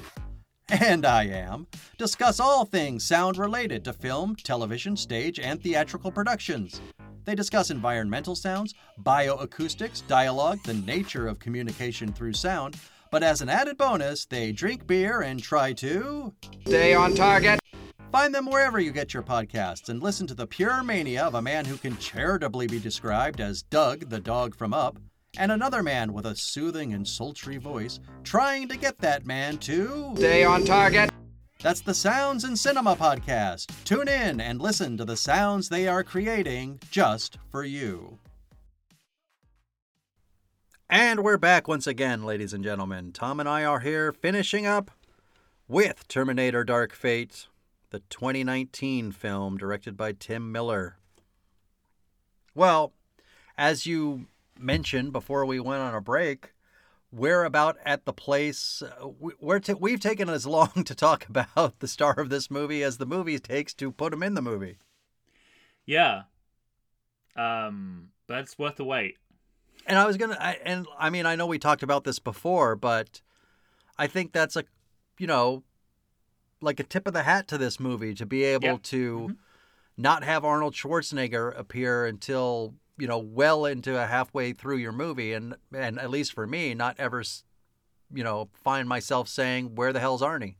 [0.69, 1.67] and I am,
[1.97, 6.79] discuss all things sound related to film, television, stage, and theatrical productions.
[7.25, 12.77] They discuss environmental sounds, bioacoustics, dialogue, the nature of communication through sound,
[13.11, 16.33] but as an added bonus, they drink beer and try to.
[16.67, 17.59] Stay on target.
[18.11, 21.41] Find them wherever you get your podcasts and listen to the pure mania of a
[21.41, 24.97] man who can charitably be described as Doug, the dog from Up,
[25.37, 30.13] and another man with a soothing and sultry voice trying to get that man to.
[30.15, 31.09] Stay on target.
[31.61, 33.71] That's the Sounds and Cinema podcast.
[33.85, 38.19] Tune in and listen to the sounds they are creating just for you.
[40.89, 43.11] And we're back once again, ladies and gentlemen.
[43.11, 44.91] Tom and I are here finishing up
[45.67, 47.47] with Terminator Dark Fate,
[47.89, 50.97] the 2019 film directed by Tim Miller.
[52.53, 52.93] Well,
[53.57, 54.27] as you
[54.59, 56.53] mentioned before we went on a break,
[57.15, 61.79] we're about at the place uh, we- t- we've taken as long to talk about
[61.79, 64.77] the star of this movie as the movie takes to put him in the movie.
[65.85, 66.23] Yeah.
[67.35, 69.17] Um, but it's worth the wait.
[69.87, 72.75] And I was gonna, I, and I mean, I know we talked about this before,
[72.75, 73.21] but
[73.97, 74.63] I think that's a,
[75.19, 75.63] you know,
[76.61, 78.77] like a tip of the hat to this movie to be able Yeah.
[78.83, 79.37] to Mhm.
[79.97, 85.33] not have Arnold Schwarzenegger appear until you know well into a halfway through your movie,
[85.33, 87.23] and and at least for me, not ever,
[88.13, 90.55] you know, find myself saying, "Where the hell's Arnie?"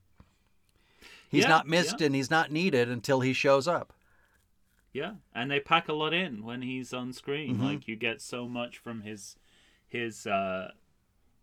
[1.30, 2.06] He's Yeah, not missed yeah.
[2.08, 3.94] and he's not needed until he shows up.
[4.94, 7.58] Yeah, and they pack a lot in when he's on screen.
[7.58, 7.64] Mhm.
[7.64, 9.36] Like you get so much from his
[9.88, 10.72] his uh,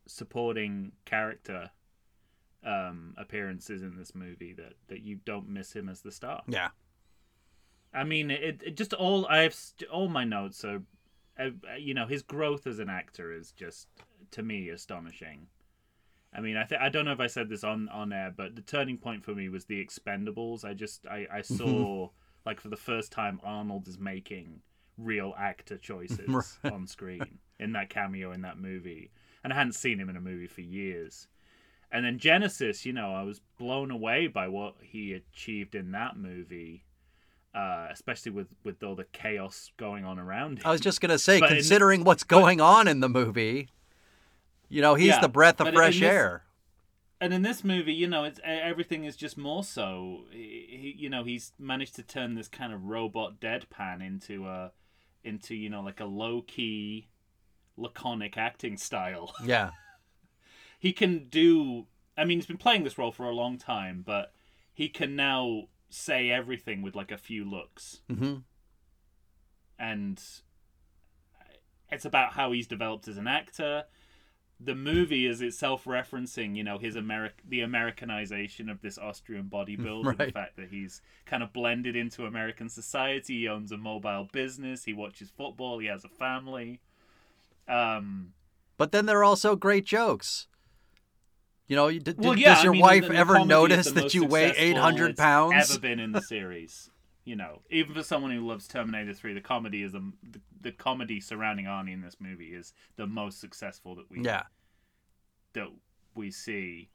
[0.07, 1.70] supporting character
[2.64, 6.43] um, appearances in this movie that that you don't miss him as the star.
[6.47, 6.68] Yeah.
[7.95, 10.82] I mean, it, it just all I've st- all my notes are,
[11.38, 13.88] uh, you know, his growth as an actor is just
[14.30, 15.49] to me astonishing.
[16.34, 18.57] I mean, I th- I don't know if I said this on on air, but
[18.57, 20.64] the turning point for me was the Expendables.
[20.64, 22.09] I just I I saw
[22.47, 24.62] like for the first time Arnold is making
[24.97, 26.28] real actor choices
[26.62, 26.72] Right.
[26.72, 29.11] on screen in that cameo in that movie,
[29.45, 31.28] and I hadn't seen him in a movie for years.
[31.90, 36.16] And then Genisys, you know, I was blown away by what he achieved in that
[36.16, 36.84] movie,
[37.55, 40.62] uh, especially with with all the chaos going on around him.
[40.66, 43.68] I was just gonna say, But in- considering what's going on in the movie,
[44.68, 46.44] you know, he's Yeah, the breath of fresh this- air.
[47.20, 50.24] and in this movie, you know, it's everything is just more so.
[50.30, 54.72] He- you know, he's managed to turn this kind of robot deadpan into a,
[55.22, 57.09] into you know, like a low key,
[57.76, 59.34] laconic acting style.
[59.44, 59.70] Yeah.
[60.78, 61.86] he can do.
[62.16, 64.32] I mean, he's been playing this role for a long time, but
[64.74, 68.36] he can now say everything with like a few looks, hmm
[69.78, 70.22] and
[71.90, 73.84] it's about how he's developed as an actor.
[74.61, 80.16] The movie is itself referencing, you know, his Ameri- the Americanization of this Austrian bodybuilder,
[80.16, 83.40] the fact that he's kind of blended into American society.
[83.40, 84.84] He owns a mobile business.
[84.84, 85.80] He watches football.
[85.80, 86.80] He has a family.
[87.68, 88.34] Um,
[88.76, 90.47] But then there are also great jokes.
[91.72, 93.90] You know, you- d- Well, yeah, does I your mean, wife the- the ever notice
[93.92, 95.70] that you weigh 800 it's pounds?
[95.70, 96.90] Ever been in the series,
[97.24, 100.72] you know, even for someone who loves Terminator Three, the comedy is the, the, the
[100.72, 104.42] comedy surrounding Arnie in this movie is the most successful that we Yeah.
[105.54, 105.68] that
[106.14, 106.90] we see.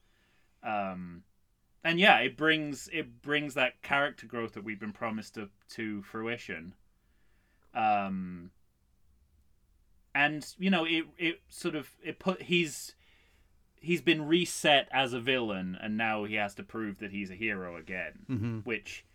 [0.62, 1.24] Um,
[1.84, 6.04] and yeah, it brings it brings that character growth that we've been promised to to
[6.04, 6.76] fruition.
[7.74, 8.52] Um,
[10.14, 12.94] and you know, it it sort of it put he's
[13.80, 17.36] he's been reset as a villain, and now he has to prove that he's a
[17.36, 18.66] hero again, Mhm.
[18.66, 19.06] which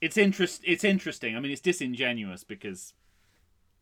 [0.00, 1.36] it's interest it's interesting.
[1.36, 2.94] I mean, it's disingenuous because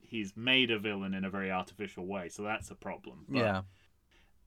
[0.00, 3.24] he's made a villain in a very artificial way, so that's a problem.
[3.28, 3.62] But, yeah.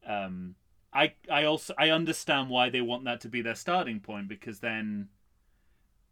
[0.06, 0.56] um
[0.92, 4.60] i i also i understand why they want that to be their starting point because
[4.60, 5.08] then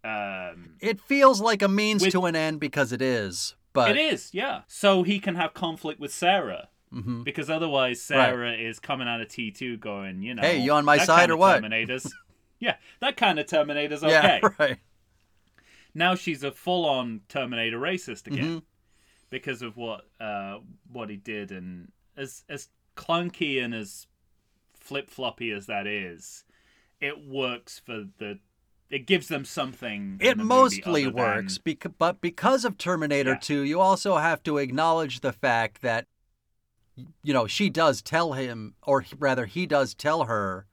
[0.03, 3.97] um It feels like a means With- to an end because it is, but it
[3.97, 7.23] is yeah so he can have conflict with sarah Mhm.
[7.23, 10.97] because otherwise sarah is coming out of t2 going you know Hey, you on my
[10.97, 12.11] side or what?" terminators
[12.59, 14.77] yeah that kind of terminator's okay yeah, right.
[15.93, 18.63] now she's a full-on terminator racist again Mhm.
[19.29, 20.59] because of what uh
[20.91, 24.07] what he did and as as clunky and as
[24.73, 26.43] flip-floppy as that is
[26.99, 28.39] it works for the
[28.89, 33.39] it gives them something It the mostly works, than- bec- but because of Terminator Yeah.
[33.39, 36.07] 2, you also have to acknowledge the fact that,
[37.23, 40.65] you know, she does tell him, or rather, he does tell her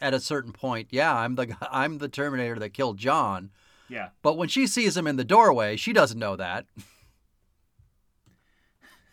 [0.00, 3.50] at a certain point, yeah, I'm the I'm the Terminator that killed John.
[3.88, 6.66] yeah But when she sees him in the doorway, she doesn't know that,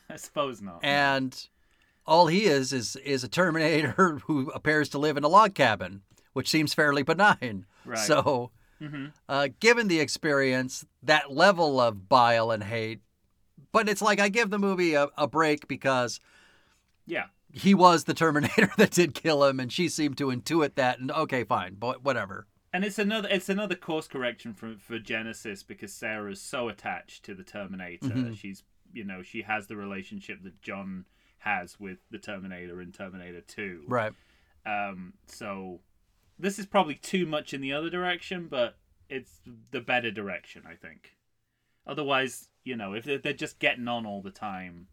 [0.10, 1.48] i suppose not and
[2.06, 6.02] all he is is is a Terminator who appears to live in a log cabin,
[6.34, 7.66] which seems fairly benign.
[7.86, 8.00] Right.
[8.00, 8.52] So.
[8.80, 13.00] hmm uh, given the experience, that level of bile and hate.
[13.72, 16.20] But it's like I give the movie a, a break because
[17.12, 21.00] yeah he was the Terminator that did kill him, and she seemed to intuit that.
[21.00, 22.48] And okay, fine, but whatever.
[22.72, 27.36] and it's another it's another course correction for for Genisys because Sarah's so attached to
[27.36, 28.08] the Terminator.
[28.08, 28.38] Mhm.
[28.38, 31.04] She's you know she has the relationship that John
[31.40, 33.84] has with the Terminator in Terminator Two.
[33.86, 34.14] Right.
[34.66, 35.82] Um, so
[36.40, 38.78] this is probably too much in the other direction, but
[39.10, 39.42] it's
[39.72, 41.18] the better direction, I think.
[41.86, 44.88] Otherwise, you know, if they're just getting on all the time,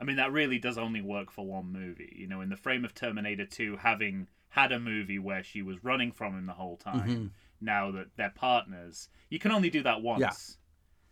[0.00, 2.12] I mean, that really does only work for one movie.
[2.16, 5.82] You know, in the frame of Terminator 2, having had a movie where she was
[5.84, 7.30] running from him the whole time, Mhm.
[7.60, 10.20] now that they're partners, you can only do that once.
[10.20, 10.60] Yeah.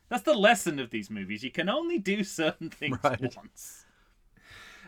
[0.09, 1.43] That's the lesson of these movies.
[1.43, 3.35] You can only do certain things Right.
[3.37, 3.87] once.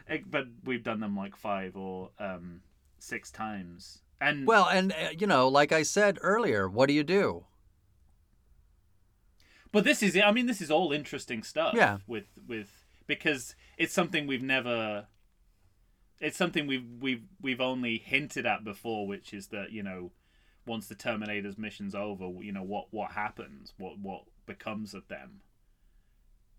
[0.08, 2.62] Eh, But we've done them like five or um,
[2.98, 4.02] six times.
[4.20, 7.46] And Well, and uh, you know, like I said earlier, what do you do?
[9.72, 11.74] But this is I mean this is all interesting stuff.
[11.74, 11.98] Yeah.
[12.06, 15.06] With with because it's something we've never
[16.20, 20.12] it's something we've we've we've only hinted at before, which is that, you know,
[20.66, 23.74] once the Terminator's mission's over, you know, what what happens?
[23.78, 25.40] What what becomes of them?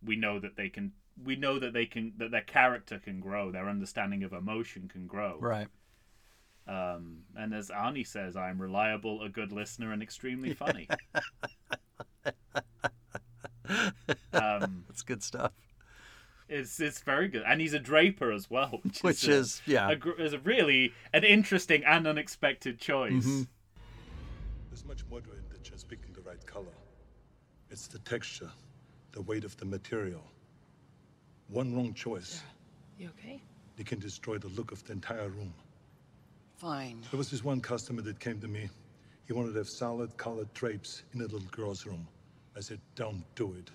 [0.03, 3.51] We know that they can we know that they can that their character can grow,
[3.51, 5.37] their understanding of emotion can grow.
[5.39, 5.67] Right.
[6.67, 10.87] Um, and as Arnie says, I'm reliable, a good listener, and extremely funny.
[14.33, 15.51] um, That's good stuff.
[16.47, 19.61] It's it's very good, and he's a draper as well, which, Which is, a- is
[19.65, 19.89] yeah.
[19.89, 23.25] a, gr- is a really an interesting and unexpected choice.
[23.25, 23.47] Mhm.
[24.69, 26.73] There's much more to it than just picking the right color.
[27.71, 28.49] It's the texture,
[29.13, 30.23] the weight of the material.
[31.47, 32.43] One wrong choice,
[32.99, 33.41] You okay?
[33.77, 35.53] it can destroy the look of the entire room.
[36.57, 37.01] Fine.
[37.11, 38.69] There was this one customer that came to me.
[39.25, 42.07] He wanted to have solid colored drapes in a little girl's room.
[42.55, 43.69] I said, don't do it.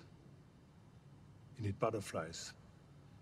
[1.57, 2.53] You need butterflies,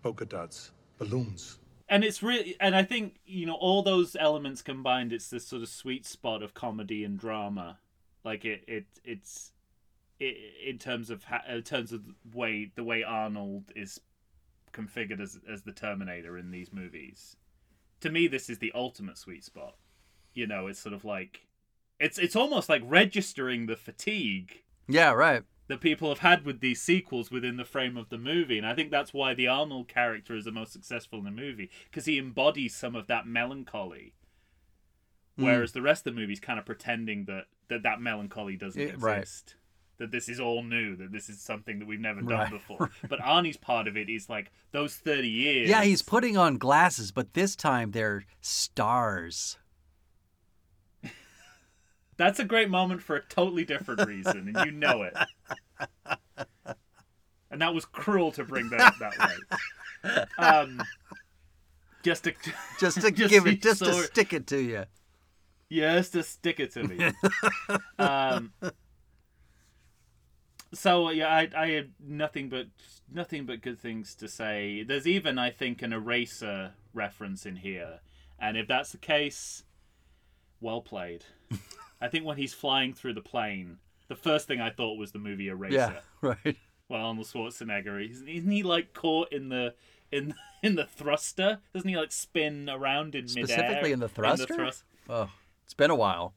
[0.02, 1.58] polka dots, balloons.
[1.88, 5.12] And it's really, and I think you know all those elements combined.
[5.12, 7.78] It's this sort of sweet spot of comedy and drama.
[8.24, 9.52] Like it, it, it's,
[10.18, 10.36] it,
[10.66, 14.00] in terms of ha- in terms of the way the way Arnold is
[14.72, 17.36] configured as as the Terminator in these movies.
[18.02, 19.76] To me, this is the ultimate sweet spot.
[20.32, 21.48] You know, it's sort of like,
[21.98, 25.10] it's it's almost like registering the fatigue Yeah.
[25.12, 25.42] Right.
[25.70, 28.58] That people have had with these sequels within the frame of the movie.
[28.58, 31.70] And I think that's why the Arnold character is the most successful in the movie,
[31.84, 34.14] because he embodies some of that melancholy.
[35.38, 35.44] Mm.
[35.44, 39.00] Whereas the rest of the movie is kind of pretending that that, that melancholy doesn't
[39.00, 39.18] right.
[39.18, 39.54] exist.
[39.98, 42.90] That this is all new, that this is something that we've never done Right, before.
[43.08, 45.68] But Arnie's part of it is like those 30 years.
[45.68, 49.58] Yeah, he's putting on glasses, but this time they're stars.
[52.20, 55.16] That's a great moment for a totally different reason, and you know it.
[57.50, 59.18] And that was cruel to bring that that
[60.04, 60.24] way.
[60.36, 60.82] Um,
[62.02, 62.34] just to
[62.78, 64.84] Just to Just give it, just to stick it to you.
[65.70, 67.10] Yes, to stick it to me.
[67.98, 68.52] um,
[70.74, 72.66] so yeah, I I had nothing but
[73.10, 74.82] nothing but good things to say.
[74.82, 78.00] There's even I think an eraser reference in here,
[78.38, 79.64] and if that's the case,
[80.60, 81.24] well played.
[82.00, 83.78] I think when he's flying through the plane,
[84.08, 85.74] the first thing I thought was the movie Eraser.
[85.74, 85.92] Yeah,
[86.44, 86.56] right.
[86.88, 89.74] Well, Arnold Schwarzenegger, isn't, isn't he like caught in the
[90.10, 91.58] in in the thruster?
[91.72, 93.46] Doesn't he like spin around in midair?
[93.46, 94.54] Specifically in the thruster?
[94.54, 95.30] thrust- Oh,
[95.64, 96.34] it's been a while.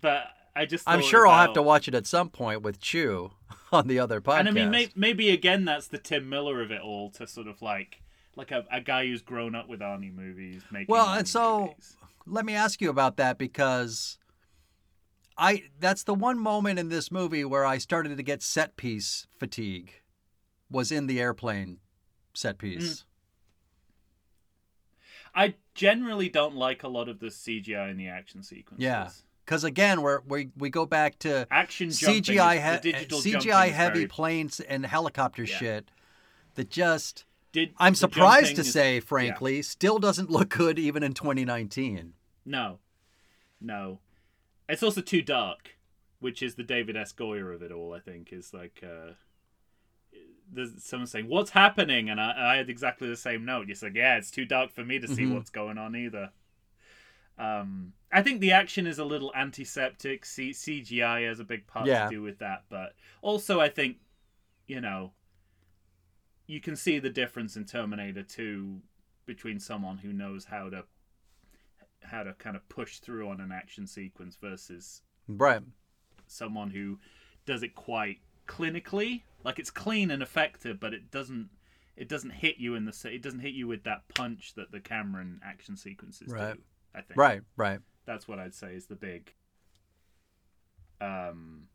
[0.00, 3.30] But I just I'm sure I'll have to watch it at some point with Chew
[3.72, 4.40] on the other podcast.
[4.40, 7.46] And I mean, may, maybe again, that's the Tim Miller of it all to sort
[7.46, 8.02] of like
[8.36, 10.92] like a, a guy who's grown up with Arnie movies making.
[10.92, 11.96] Well, Arnie and so movies.
[12.26, 14.18] let me ask you about that because
[15.38, 19.26] I that's the one moment in this movie where I started to get set piece
[19.38, 19.92] fatigue
[20.70, 21.78] was in the airplane
[22.34, 23.00] set piece.
[23.00, 23.04] Mm.
[25.34, 28.82] I generally don't like a lot of the CGI in the action sequences.
[28.84, 29.10] Yeah.
[29.46, 34.60] Cuz again, we're, we we go back to Action CGI he- CGI heavy very- planes
[34.60, 35.56] and helicopter Yeah.
[35.56, 35.90] shit
[36.54, 39.00] that just Did I'm surprised to is- say yeah.
[39.00, 42.14] frankly still doesn't look good even in 2019.
[42.44, 42.78] No,
[43.60, 44.00] no.
[44.68, 45.76] It's also too dark,
[46.20, 47.12] which is the David S.
[47.12, 47.94] Goyer of it all.
[47.94, 49.12] I think is like uh,
[50.50, 53.68] there's someone saying what's happening, and I, I had exactly the same note.
[53.68, 55.34] Just like yeah, it's too dark for me to see Mhm.
[55.34, 56.30] what's going on either.
[57.38, 60.24] Um, I think the action is a little antiseptic.
[60.24, 62.04] C- CGI has a big part Yeah.
[62.08, 63.98] to do with that, but also I think
[64.66, 65.12] you know
[66.46, 68.80] you can see the difference in Terminator 2
[69.26, 70.84] between someone who knows how to
[72.02, 75.62] how to kind of push through on an action sequence versus Right.
[76.26, 76.98] someone who
[77.44, 81.50] does it quite clinically like it's clean and effective but it doesn't
[81.96, 84.80] it doesn't hit you in the it doesn't hit you with that punch that the
[84.80, 86.54] Cameron action sequences Right.
[86.54, 86.60] do
[86.94, 87.80] I think Right, right.
[88.06, 89.34] that's what I'd say is the big.
[91.00, 91.68] Um,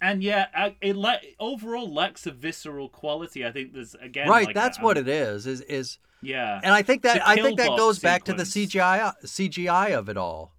[0.00, 3.44] and yeah, it la- overall lacks a visceral quality.
[3.46, 5.46] I think there's again right, like that's a- what it is.
[5.46, 8.44] Is is Yeah, and I think that I think that goes box back to the.
[8.44, 10.52] CGI CGI of it all.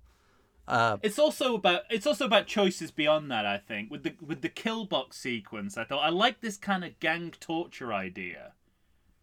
[0.68, 3.46] Uh, it's also about it's also about choices beyond that.
[3.46, 6.84] I think with the with the kill box sequence, I thought I like this kind
[6.84, 8.54] of gang torture idea,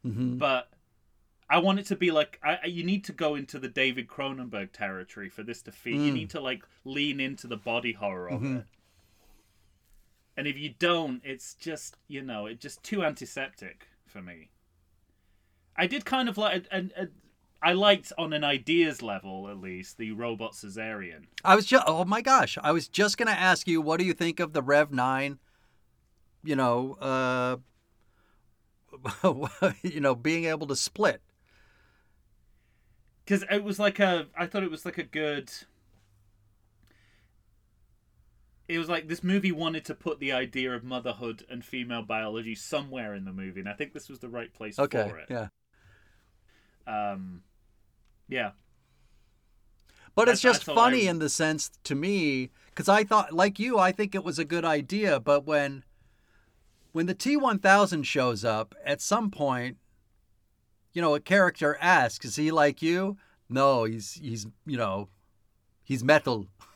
[0.06, 0.38] mhm.
[0.38, 0.70] but
[1.50, 4.70] I want it to be like I, you need to go into the David Cronenberg
[4.72, 6.00] territory for this to feel.
[6.00, 6.14] You Mm.
[6.14, 8.58] need to like lean into the body horror of Mhm.
[8.60, 8.66] it.
[10.36, 14.50] And if you don't, it's just you know, it's just too antiseptic for me.
[15.76, 16.92] I did kind of like, and
[17.62, 21.28] I liked on an ideas level at least the robot Caesarian.
[21.44, 24.12] I was just oh my gosh, I was just gonna ask you, what do you
[24.14, 25.38] think of the Rev Nine?
[26.44, 27.56] You know, uh,
[29.82, 31.22] you know, being able to split.
[33.24, 35.50] because it was like a i thought it was like a good
[38.74, 42.54] it was like this movie wanted to put the idea of motherhood and female biology
[42.54, 45.26] somewhere in the movie and i think this was the right place Okay, for it
[45.28, 45.48] yeah.
[46.86, 47.42] um
[48.28, 48.52] yeah
[50.14, 53.04] But it's I- I just thought funny I- in the sense to me because I
[53.04, 55.20] thought, like you, I think it was a good idea.
[55.20, 55.84] But when
[56.92, 59.76] when the T one thousand shows up, at some point,
[60.94, 63.16] you know, a character asks, "Is he like you?"
[63.48, 65.08] No, he's he's you know,
[65.84, 66.46] he's metal,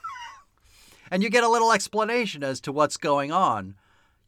[1.10, 3.74] and you get a little explanation as to what's going on.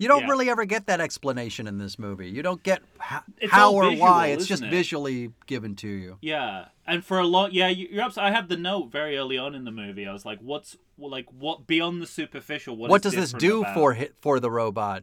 [0.01, 0.29] You don't Yeah.
[0.29, 2.29] really ever get that explanation in this movie.
[2.31, 4.29] You don't get h- how or visual, why.
[4.29, 4.71] It's just it?
[4.71, 6.19] visually given to you.
[6.21, 9.37] yeah and for a lot yeah you- you're absolutely i have the note very early
[9.37, 13.13] on in the movie i was like what's like what beyond the superficial What, does
[13.15, 15.03] this do about- for for the robot?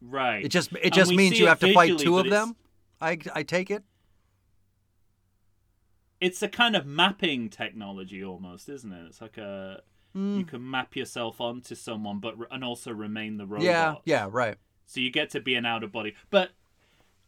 [0.00, 2.56] right It just it just means you have to fight two of them.
[3.00, 3.84] I I take it.
[6.20, 9.04] it's a kind of mapping technology almost, isn't it?
[9.08, 9.82] It's like a
[10.16, 10.48] you mm.
[10.48, 13.64] can map yourself onto someone, but and also remain the robot.
[13.64, 14.56] Yeah, yeah, right.
[14.86, 16.50] So you get to be an out of body, but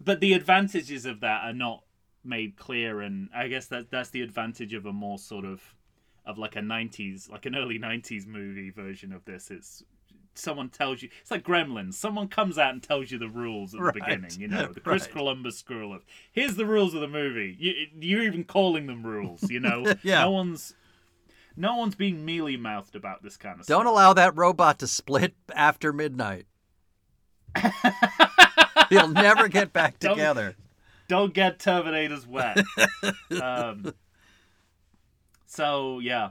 [0.00, 1.84] but the advantages of that are not
[2.24, 5.74] made clear, and I guess that that's the advantage of a more sort of
[6.24, 9.50] of like a '90s, like an early '90s movie version of this.
[9.50, 9.82] It's
[10.34, 11.94] someone tells you it's like Gremlins.
[11.94, 13.94] Someone comes out and tells you the rules at the Right.
[13.94, 14.30] beginning.
[14.38, 15.12] You know, the Chris Right.
[15.12, 17.56] Columbus school of here's the rules of the movie.
[17.58, 19.50] You, you're even calling them rules.
[19.50, 20.20] You know, Yeah.
[20.20, 20.74] no one's
[21.58, 23.76] no one's being mealy mouthed about this kind of stuff.
[23.76, 26.46] Don't allow that robot to split after midnight.
[28.90, 30.54] He'll never get back Don't- together.
[31.08, 32.58] don't get Terminators wet.
[33.42, 33.92] um,
[35.46, 36.30] so yeah,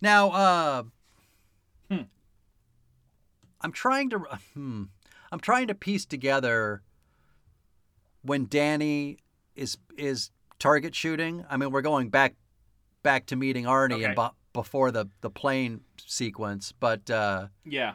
[0.00, 0.82] Now, uh,
[1.90, 2.02] Hmm.
[3.60, 4.18] I'm trying to,
[4.52, 4.84] hmm,
[5.32, 6.82] I'm trying to piece together
[8.22, 9.18] when Danny
[9.54, 11.44] is is target shooting.
[11.48, 12.34] I mean, we're going back
[13.02, 14.28] back to meeting Arnie and Okay.
[14.28, 17.94] be, before the the plane sequence, but uh, yeah.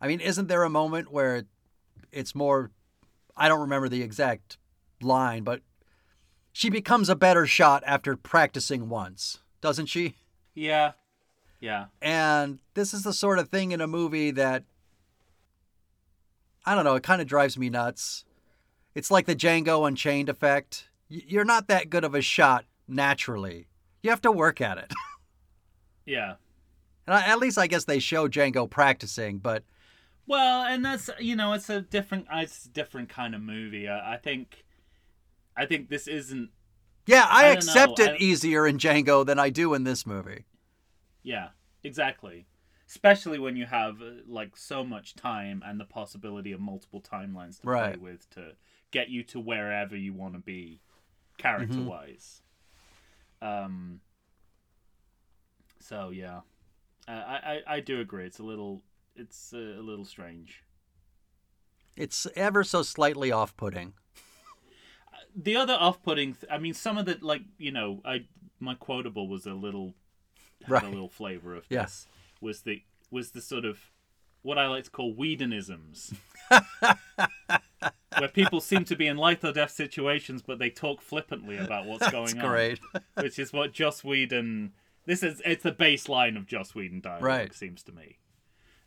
[0.00, 1.44] I mean, isn't there a moment where
[2.12, 2.70] it's more?
[3.36, 4.58] I don't remember the exact
[5.00, 5.60] line, but
[6.52, 10.14] she becomes a better shot after practicing once, doesn't she?
[10.54, 10.92] Yeah.
[11.60, 11.86] Yeah.
[12.02, 14.64] And this is the sort of thing in a movie that
[16.66, 18.24] I don't know, it kind of drives me nuts.
[18.94, 20.88] It's like the Django Unchained effect.
[21.08, 23.68] You're not that good of a shot naturally.
[24.02, 24.92] You have to work at it.
[26.06, 26.34] Yeah.
[27.06, 29.62] And I, at least I guess they show Django practicing, but
[30.26, 33.88] Well, and that's you know, it's a different, it's a different kind of movie.
[33.88, 34.64] I, I think,
[35.56, 36.50] I think this isn't.
[37.06, 38.04] yeah, I, I accept know.
[38.04, 40.44] it easier in Django than I do in this movie.
[41.22, 41.48] Yeah,
[41.82, 42.44] exactly.
[42.86, 47.60] Especially when you have uh, like so much time and the possibility of multiple timelines
[47.62, 47.94] to Right.
[47.98, 48.56] play with to
[48.90, 50.82] get you to wherever you want to be,
[51.38, 52.42] character wise.
[53.42, 54.00] Um.
[55.80, 56.40] So yeah,
[57.06, 58.24] uh, I, I I do agree.
[58.26, 58.82] It's a little
[59.16, 60.62] it's uh, a little strange.
[61.96, 63.92] It's ever so slightly off-putting.
[65.36, 68.24] the other off-putting th- i mean some of the like you know i
[68.60, 69.94] my quotable was a little
[70.62, 70.82] had Right.
[70.84, 72.06] a little flavor of this
[72.40, 73.78] was the was the sort of
[74.42, 76.14] what i like to call Whedonisms.
[78.18, 81.86] where people seem to be in life or death situations but they talk flippantly about
[81.86, 82.80] what's going on great.
[83.14, 84.72] which is what joss whedon
[85.06, 87.54] this is it's the baseline of joss whedon dialogue Right.
[87.54, 88.18] seems to me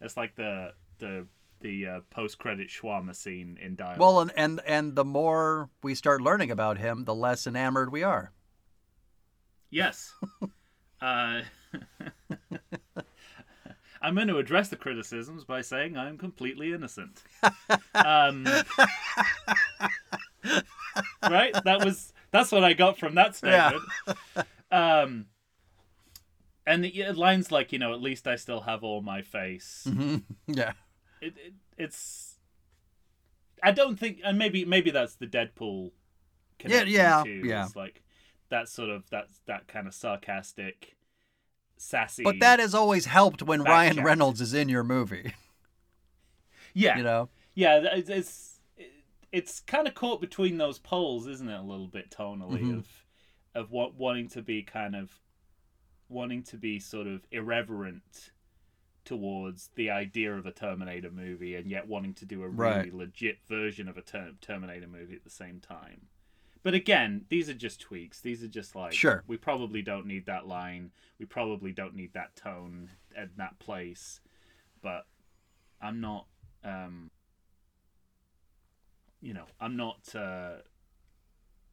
[0.02, 1.28] it's like the the
[1.60, 6.22] the uh, post-credit shawarma scene in dialogue Well, and, and and the more we start
[6.22, 8.32] learning about him, the less enamored we are.
[9.72, 10.14] Yes.
[11.02, 11.42] uh,
[14.02, 17.24] I'm going to address the criticisms by saying I'm completely innocent.
[17.94, 18.46] Um,
[21.24, 21.54] right?
[21.66, 23.84] That was that's what I got from that statement.
[24.72, 25.26] Um,
[26.66, 29.88] and the, yeah, lines like you know, at least I still have all my face.
[30.48, 30.74] Yeah.
[31.22, 32.38] It, it, it's.
[33.64, 35.92] I don't think, and maybe maybe that's the Deadpool.
[36.60, 37.42] Connection yeah, too.
[37.44, 37.66] yeah.
[37.66, 38.04] It's like
[38.50, 40.96] that sort of that that kind of sarcastic,
[41.78, 42.24] sassy.
[42.24, 44.04] But that has always helped when Ryan.
[44.04, 45.34] Reynolds is in your movie.
[46.74, 47.30] yeah, You know.
[47.56, 47.80] yeah.
[47.94, 48.60] It's it's,
[49.32, 51.58] it's kind of caught between those poles, isn't it?
[51.60, 52.78] A little bit tonally Mm-hmm.
[52.80, 52.88] of
[53.56, 55.12] of what wanting to be kind of
[56.10, 58.32] wanting to be sort of irreverent
[59.04, 62.94] towards the idea of a Terminator movie, and yet wanting to do a really Right.
[62.94, 66.08] legit version of a ter- Terminator movie at the same time.
[66.64, 68.20] But again, these are just tweaks.
[68.22, 69.24] These are just like Sure.
[69.28, 70.92] we probably don't need that line.
[71.20, 74.20] We probably don't need that tone at that place.
[74.82, 75.06] But
[75.82, 76.28] I'm not
[76.64, 77.12] um
[79.22, 80.58] you know, I'm not uh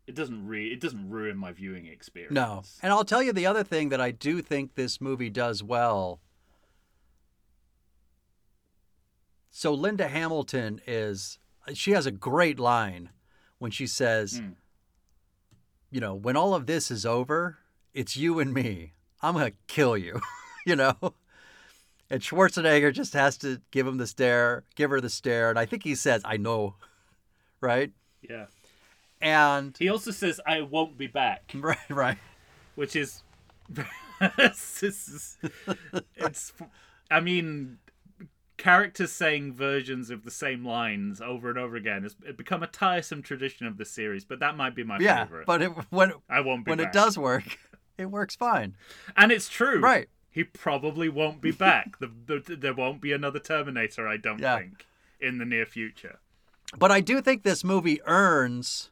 [0.07, 2.35] it doesn't re it doesn't ruin my viewing experience.
[2.35, 2.63] No.
[2.83, 6.21] And I'll tell you the other thing that I do think this movie does well.
[9.51, 11.39] So Linda Hamilton is
[11.73, 13.11] she has a great line
[13.59, 14.55] when she says, Mm.
[15.95, 17.59] You know, when all of this is over,
[17.95, 18.95] it's you and me.
[19.23, 20.21] I'm going to kill you,
[20.67, 20.97] you know?
[22.11, 25.67] And Schwarzenegger just has to give him the stare, give her the stare, and I
[25.67, 26.75] think he says, "I know."
[27.61, 27.93] Right?
[28.21, 28.47] Yeah.
[29.23, 32.19] And He also says I won't be back, right, right.
[32.75, 33.23] which is
[34.37, 35.39] this is
[36.15, 36.53] it's
[37.11, 37.79] I mean
[38.65, 43.21] characters saying versions of the same lines over and over again has become a tiresome
[43.23, 45.47] tradition of the series, but that might be my Yeah, favorite.
[45.47, 46.87] but it, when I won't be when back.
[46.89, 47.59] it does work,
[47.99, 48.75] it works fine.
[49.19, 49.81] And it's true.
[49.81, 50.09] Right.
[50.31, 51.99] He probably won't be back.
[51.99, 54.57] the, the, there won't be another Terminator, I don't Yeah.
[54.59, 54.87] think,
[55.21, 56.19] in the near future.
[56.79, 58.91] But I do think this movie earns,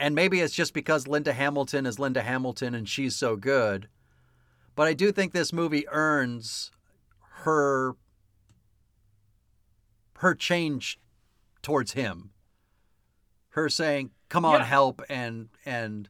[0.00, 3.88] and maybe it's just because Linda Hamilton is Linda Hamilton and she's so good,
[4.74, 6.70] but I do think this movie earns
[7.44, 7.94] her
[10.20, 10.98] her change
[11.62, 12.30] towards him.
[13.50, 14.66] Her saying, "Come on, Yeah.
[14.66, 16.08] help," and and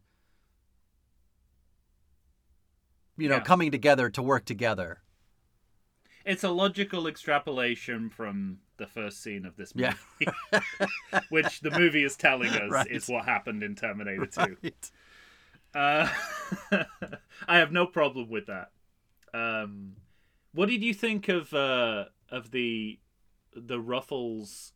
[3.17, 3.41] you know, Yeah.
[3.43, 5.03] coming together to work together.
[6.25, 10.61] It's a logical extrapolation from the first scene of this movie, Yeah.
[11.29, 12.87] which the movie is telling us Right.
[12.91, 14.57] is what happened in Terminator 2.
[15.75, 16.13] Uh,
[17.49, 18.73] I have no problem with that.
[19.33, 19.97] Um,
[20.53, 22.99] what did you think of uh, of the
[23.55, 24.73] the Ruffles,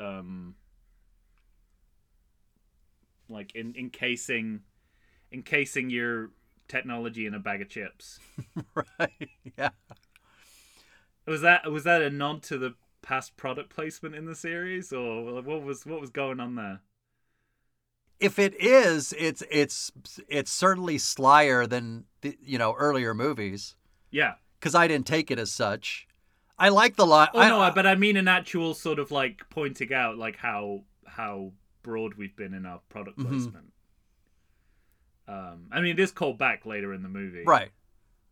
[0.00, 0.54] um,
[3.28, 4.60] like in encasing
[5.32, 6.30] encasing your
[6.68, 8.20] technology in a bag of chips?
[8.74, 9.28] right.
[9.58, 9.70] Yeah.
[11.26, 15.42] Was that was that a nod to the past product placement in the series, or
[15.42, 16.80] what was what was going on there?
[18.18, 19.92] if it is, it's it's
[20.28, 23.76] it's certainly slyer than the, you know earlier movies
[24.10, 24.34] Yeah.
[24.58, 26.05] because I didn't take it as such.
[26.58, 27.28] I like the line.
[27.34, 31.52] Oh no, but I mean an actual sort of like pointing out like how how
[31.82, 33.28] broad we've been in our product Mhm.
[33.28, 33.72] placement.
[35.28, 37.42] Um, I mean, it is called back later in the movie.
[37.44, 37.70] Right.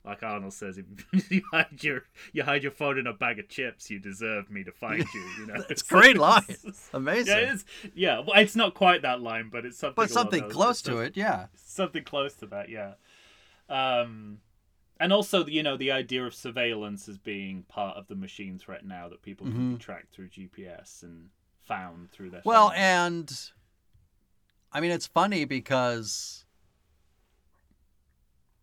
[0.05, 0.85] Like Arnold says, if
[1.33, 4.63] you hide your you hide your phone in a bag of chips, you deserve me
[4.65, 5.21] to find you.
[5.41, 6.43] You know, It's great line.
[6.49, 7.27] it's- Amazing.
[7.39, 7.65] Yeah, it's
[7.95, 8.19] yeah.
[8.21, 9.95] Well, it's not quite that line, but it's something.
[9.97, 11.47] but something close to it, yeah.
[11.57, 12.93] Something close to that, yeah.
[13.69, 14.39] Um,
[15.01, 18.87] and also, you know, the idea of surveillance as being part of the machine threat
[18.87, 21.31] now that people can be tracked through GPS and
[21.63, 22.41] found through their.
[22.41, 22.49] Mm-hmm.
[22.49, 22.79] Well, phones.
[22.79, 23.51] and
[24.73, 26.45] I mean, it's funny because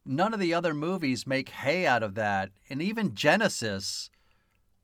[0.06, 4.10] none of the other movies make hay out of that, and even Genisys,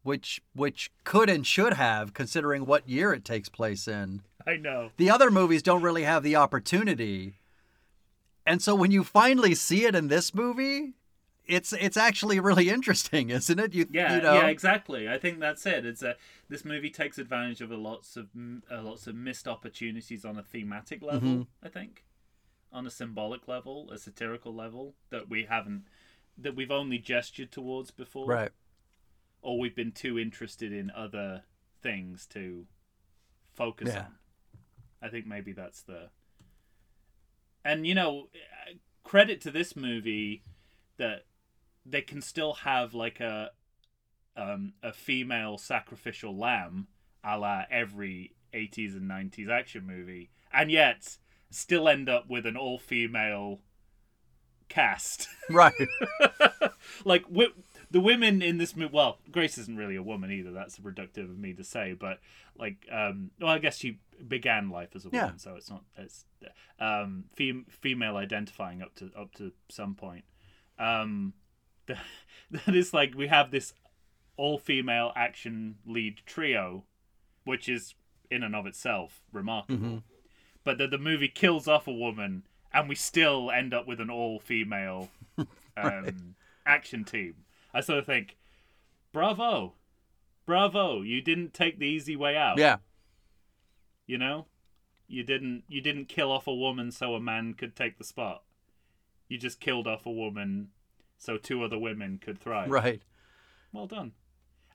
[0.03, 4.22] which which could and should have, considering what year it takes place in.
[4.45, 4.91] I know.
[4.98, 7.40] The other movies don't really have the opportunity,
[8.45, 10.94] and so when you finally see it in this movie,
[11.48, 13.74] it's it's actually really interesting, isn't it?
[13.74, 15.07] You Yeah, you know, yeah, exactly.
[15.10, 15.86] I think that's it.
[15.86, 16.15] It's a
[16.49, 20.38] this movie takes advantage of a lots of m- uh, lots of missed opportunities on
[20.38, 21.30] a thematic level.
[21.30, 21.65] Mm-hmm.
[21.65, 22.06] I think,
[22.72, 25.86] on a symbolic level, a satirical level that we haven't
[26.38, 28.52] that we've only gestured towards before, right.
[29.41, 31.44] or we've been too interested in other
[31.82, 32.65] things to
[33.53, 33.99] focus Yeah.
[33.99, 34.15] on.
[35.02, 36.10] I think maybe that's the.
[37.64, 38.30] And you know,
[39.03, 40.44] credit to this movie
[40.98, 41.26] that
[41.90, 43.52] they can still have like a
[44.36, 46.88] um, a female sacrificial lamb,
[47.24, 51.18] a la every '80s and '90s action movie, and yet
[51.50, 53.60] still end up with an all-female
[54.70, 55.28] cast.
[55.50, 55.72] Right.
[57.06, 57.54] like wi-
[57.90, 61.38] the women in this movie well grace isn't really a woman either that's reductive of
[61.40, 62.20] me to say but
[62.60, 65.24] like um well i guess she began life as a Yeah.
[65.24, 66.26] woman so it's not it's
[66.82, 70.26] um fem- female identifying up to up to some point
[70.78, 71.32] um
[72.52, 73.74] the, that is like we have this
[74.36, 76.84] all female action lead trio
[77.44, 77.96] which is
[78.30, 80.04] in and of itself remarkable
[80.64, 82.44] but that the movie kills off a woman
[82.74, 85.10] and we still end up with an all female
[85.78, 86.36] um,
[86.66, 87.36] action team.
[87.74, 88.38] I sort of think,
[89.12, 89.74] bravo,
[90.46, 91.02] bravo!
[91.02, 92.58] You didn't take the easy way out.
[92.58, 92.78] yeah.
[94.06, 94.46] You know,
[95.08, 98.44] you didn't you didn't kill off a woman so a man could take the spot.
[99.28, 100.70] You just killed off a woman
[101.18, 102.69] so two other women could thrive.
[102.69, 103.02] Right.
[103.72, 104.14] Well done.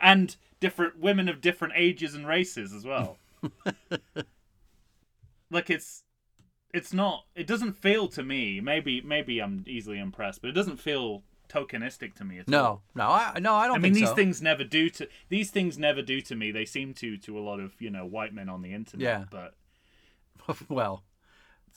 [0.01, 3.19] And different women of different ages and races as well.
[5.51, 6.05] like it's
[6.73, 10.79] it's not it doesn't feel to me, maybe maybe I'm easily impressed, but it doesn't
[10.79, 12.53] feel tokenistic to me at all.
[12.53, 14.15] No, no, I no, I don't I mean these so.
[14.15, 16.51] things never do to these things never do to me.
[16.51, 19.25] They seem to to a lot of, you know, white men on the internet, Yeah.
[19.31, 19.55] but
[20.69, 21.05] well,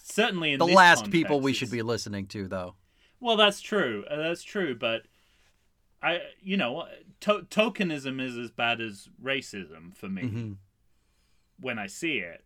[0.01, 2.75] certainly in the last people we should be listening to, though.
[3.19, 4.03] Well, that's true.
[4.09, 5.03] Uh, that's true, but
[6.01, 6.85] I, you know,
[7.21, 10.51] to- tokenism is as bad as racism for me Mm-hmm.
[11.59, 12.43] when I see it.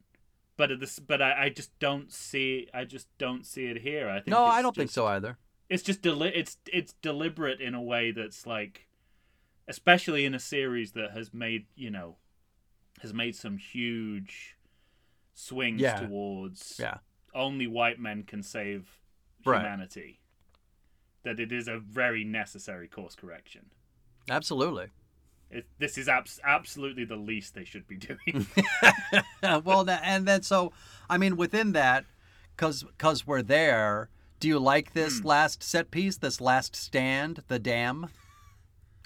[0.57, 2.67] But this, but I, I just don't see.
[2.73, 4.09] I just don't see it here.
[4.09, 4.27] I think.
[4.27, 5.37] No, I don't think so either.
[5.69, 8.87] It's just deli- It's it's deliberate in a way that's like,
[9.69, 12.17] especially in a series that has made you know,
[13.01, 14.57] has made some huge
[15.33, 15.99] swings Yeah.
[16.01, 16.97] towards Yeah.
[17.33, 18.99] only white men can save
[19.45, 19.59] Right.
[19.61, 20.19] humanity.
[21.23, 23.65] That it is a very necessary course correction.
[24.29, 24.87] Absolutely.
[25.51, 28.47] It, this is abs- absolutely the least they should be doing.
[29.63, 30.71] well, tha- and then so,
[31.09, 32.05] I mean, within that,
[32.55, 34.09] because because we're there.
[34.39, 35.27] Do you like this hmm.
[35.27, 36.17] last set piece?
[36.17, 38.09] This last stand, the dam.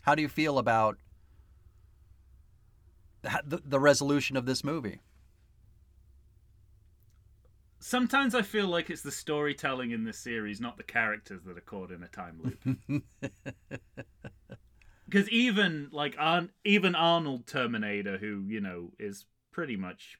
[0.04, 0.98] How do you feel about
[3.22, 5.00] the, the resolution of this movie?
[7.86, 11.62] Sometimes I feel like it's the storytelling in this series, not the characters that are
[11.62, 13.04] caught in a time loop.
[15.06, 20.18] Because even like Ar- even Arnold Terminator, who you know is pretty much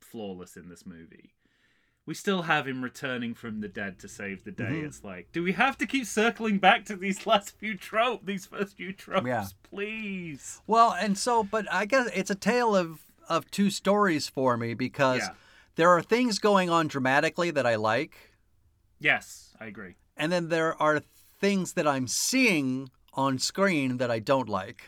[0.00, 1.32] flawless in this movie,
[2.04, 4.64] we still have him returning from the dead to save the day.
[4.64, 4.86] Mm-hmm.
[4.86, 8.44] It's like, do we have to keep circling back to these last few tropes, these
[8.44, 9.46] first few tropes, Yeah.
[9.62, 10.60] please?
[10.66, 13.00] Well, and so, but I guess it's a tale of
[13.30, 15.30] of two stories for me because Yeah.
[15.76, 18.30] There are things going on dramatically that I like,
[19.00, 19.96] Yes, I agree.
[20.16, 21.00] and then there are
[21.40, 24.82] things that I'm seeing on screen that I don't like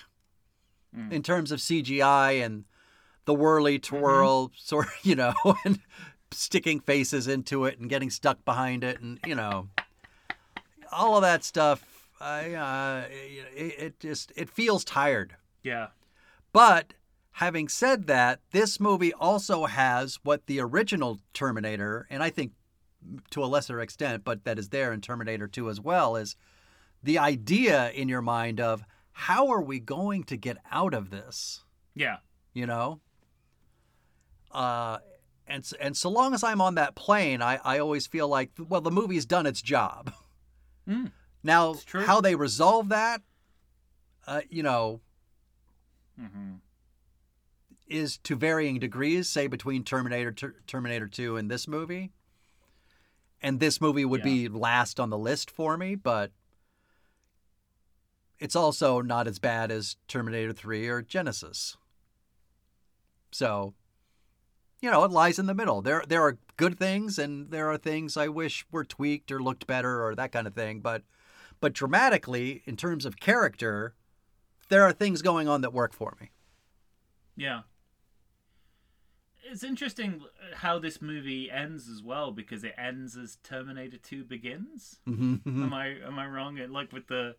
[1.11, 2.65] in terms of CGI and
[3.25, 5.35] the whirly twirl, sort of, you know,
[5.65, 5.81] and
[6.31, 9.69] sticking faces into it and getting stuck behind it, and you know,
[10.93, 12.09] all of that stuff.
[12.21, 15.35] I uh, it, it just it feels tired.
[15.65, 15.89] Yeah.
[16.53, 16.95] But
[17.35, 22.53] having said that, this movie also has what the original Terminator, and I think
[23.31, 26.37] to a lesser extent, but that is there in Terminator 2 as well, is
[27.03, 28.83] the idea in your mind of
[29.13, 31.65] how are we going to get out of this?
[31.95, 32.19] Yeah.
[32.53, 33.01] You know?
[34.51, 34.99] Uh,
[35.47, 38.81] and and so long as I'm on that plane, I, I always feel like well
[38.81, 40.13] the movie's done its job.
[40.89, 41.13] Mm,
[41.43, 41.75] Now
[42.07, 43.21] how they resolve that,
[44.27, 45.01] uh, you know,
[46.21, 46.61] mhm.
[47.87, 49.29] Is to varying degrees.
[49.29, 52.13] Say between Terminator Ter- Terminator Two and this movie,
[53.43, 56.33] and this movie would be last on the list for me, but
[58.39, 61.77] it's also not as bad as Terminator Three or Genisys.
[63.33, 63.75] So,
[64.81, 65.83] you know, it lies in the middle.
[65.83, 69.67] There there are good things and there are things I wish were tweaked or looked
[69.67, 71.03] better or that kind of thing, but
[71.61, 73.95] but dramatically in terms of character,
[74.69, 76.31] there are things going on that work for me.
[77.37, 77.63] Yeah.
[79.45, 80.23] It's interesting
[80.55, 84.99] how this movie ends as well because it ends as Terminator 2 begins.
[85.09, 85.63] Mm-hmm.
[85.65, 86.59] Am I am I wrong?
[86.71, 87.37] Like with the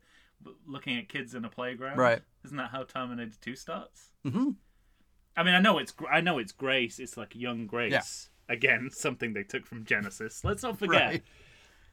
[0.67, 2.21] looking at kids in a playground, Right.
[2.43, 4.11] Isn't that how Terminator 2 starts?
[4.25, 4.51] Mm-hmm.
[5.37, 6.99] I mean, I know it's I know it's Grace.
[6.99, 8.29] It's like young Grace.
[8.47, 10.43] Again, something they took from Genisys.
[10.43, 11.01] Let's not forget.
[11.09, 11.23] Right.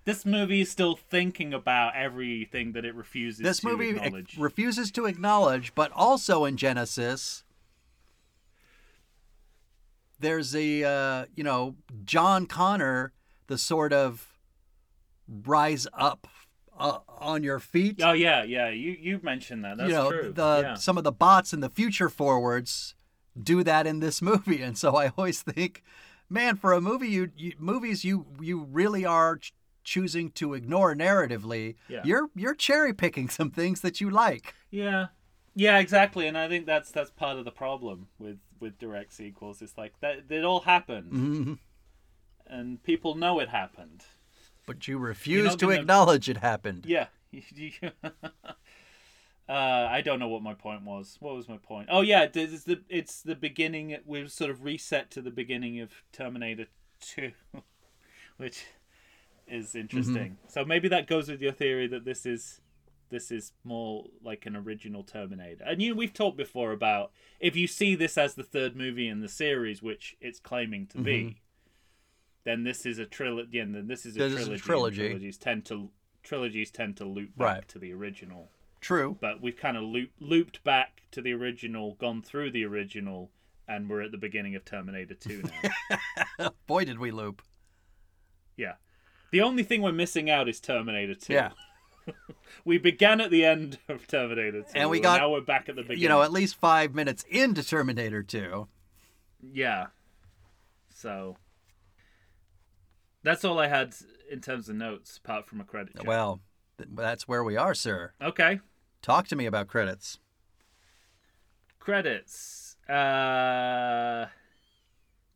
[0.05, 4.37] This movie is still thinking about everything that it refuses This to movie acknowledge.
[4.37, 7.45] refuses to acknowledge, but also in Genisys,
[10.23, 13.13] there's a uh, you know John Connor,
[13.49, 14.33] the sort of
[15.29, 16.27] rise up
[16.79, 18.01] uh, on your feet.
[18.03, 18.71] oh yeah, yeah.
[18.71, 19.77] You you mentioned that.
[19.77, 20.33] That's you know true.
[20.33, 20.75] the yeah.
[20.75, 22.95] some of the bots in the future forwards
[23.41, 25.83] do that in this movie, and so I always think,
[26.31, 29.53] man, for a movie you, you movies you you really are ch-
[29.85, 31.75] choosing to ignore narratively.
[31.89, 32.03] Yeah.
[32.05, 34.55] You're you're cherry picking some things that you like.
[34.71, 35.09] Yeah,
[35.55, 36.27] yeah, exactly.
[36.27, 39.61] And I think that's that's part of the problem with with direct sequels.
[39.61, 41.59] It's like that it all happened, Mhm.
[42.47, 44.05] and people know it happened.
[44.65, 46.87] But you refuse to gonna- acknowledge it happened.
[46.87, 47.09] Yeah.
[48.05, 48.09] uh,
[49.49, 51.17] I don't know what my point was.
[51.21, 51.89] What was my point?
[51.91, 53.97] Oh yeah, it's the it's the beginning.
[54.07, 56.67] We've sort of reset to the beginning of Terminator
[57.01, 57.33] Two,
[58.37, 58.65] which
[59.49, 60.39] is interesting.
[60.49, 62.61] So maybe that goes with your theory that this is
[63.13, 65.63] this is more like an original Terminator.
[65.65, 69.07] And you know, we've talked before about if you see this as the third movie
[69.07, 71.39] in the series, which it's claiming to be, mm-hmm.
[72.45, 73.59] then this is a trilogy.
[73.59, 74.63] Yeah, then this is a This is a trilogy.
[74.63, 74.97] trilogy.
[75.07, 75.91] Trilogies tend to
[76.25, 77.69] trilogies tend to loop back Right.
[77.69, 78.51] to the original.
[78.81, 79.17] True.
[79.21, 83.31] But we've kind of loop, looped back to the original, gone through the original,
[83.69, 85.43] and we're at the beginning of Terminator 2
[86.39, 86.51] now.
[86.67, 87.43] Boy, did we loop.
[88.57, 88.75] yeah.
[89.31, 91.33] The only thing we're missing out is Terminator 2.
[91.33, 91.51] Yeah.
[92.65, 94.67] We began at the end of Terminator 2.
[94.75, 96.03] And we got- now we're back at the beginning.
[96.03, 98.69] You know, at least five minutes into Terminator 2.
[99.53, 99.87] Yeah.
[100.95, 101.37] So
[103.25, 103.95] that's all I had
[104.31, 106.07] in terms of notes, apart from a credit check.
[106.07, 106.41] Well,
[106.79, 108.13] that's where we are, sir.
[108.23, 108.61] okay.
[109.01, 110.19] Talk to me about credits.
[111.81, 112.77] Credits.
[112.89, 114.27] Uh,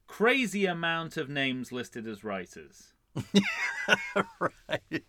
[0.06, 2.92] crazy amount of names listed as writers.
[4.38, 5.04] right.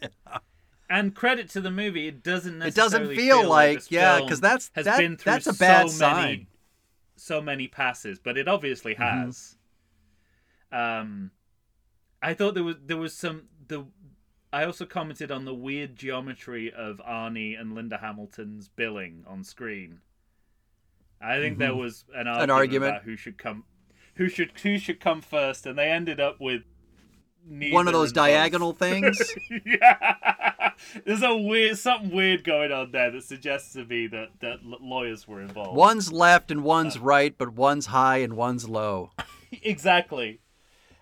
[0.90, 4.40] And credit to the movie, it doesn't It necessarily doesn't feel like, this yeah, because
[4.40, 6.46] that's- has that- been through that's a bad so many, sign.
[7.16, 9.26] so many passes, but it obviously Mm-hmm.
[9.26, 9.56] has.
[10.72, 11.30] Um,
[12.22, 13.86] I thought there was there was some the.
[14.52, 20.00] I also commented on the weird geometry of Arnie and Linda Hamilton's billing on screen.
[21.20, 22.90] I think there was an argument, argument.
[22.90, 23.64] about who should come,
[24.16, 26.62] who should who should come first, and they ended up with
[27.48, 29.18] One of those diagonal things.
[29.66, 30.70] yeah,
[31.04, 35.26] there's a weird something weird going on there that suggests to me that that lawyers
[35.26, 35.76] were involved.
[35.76, 39.10] one's left and one's right, but one's high and one's low.
[39.62, 40.40] exactly.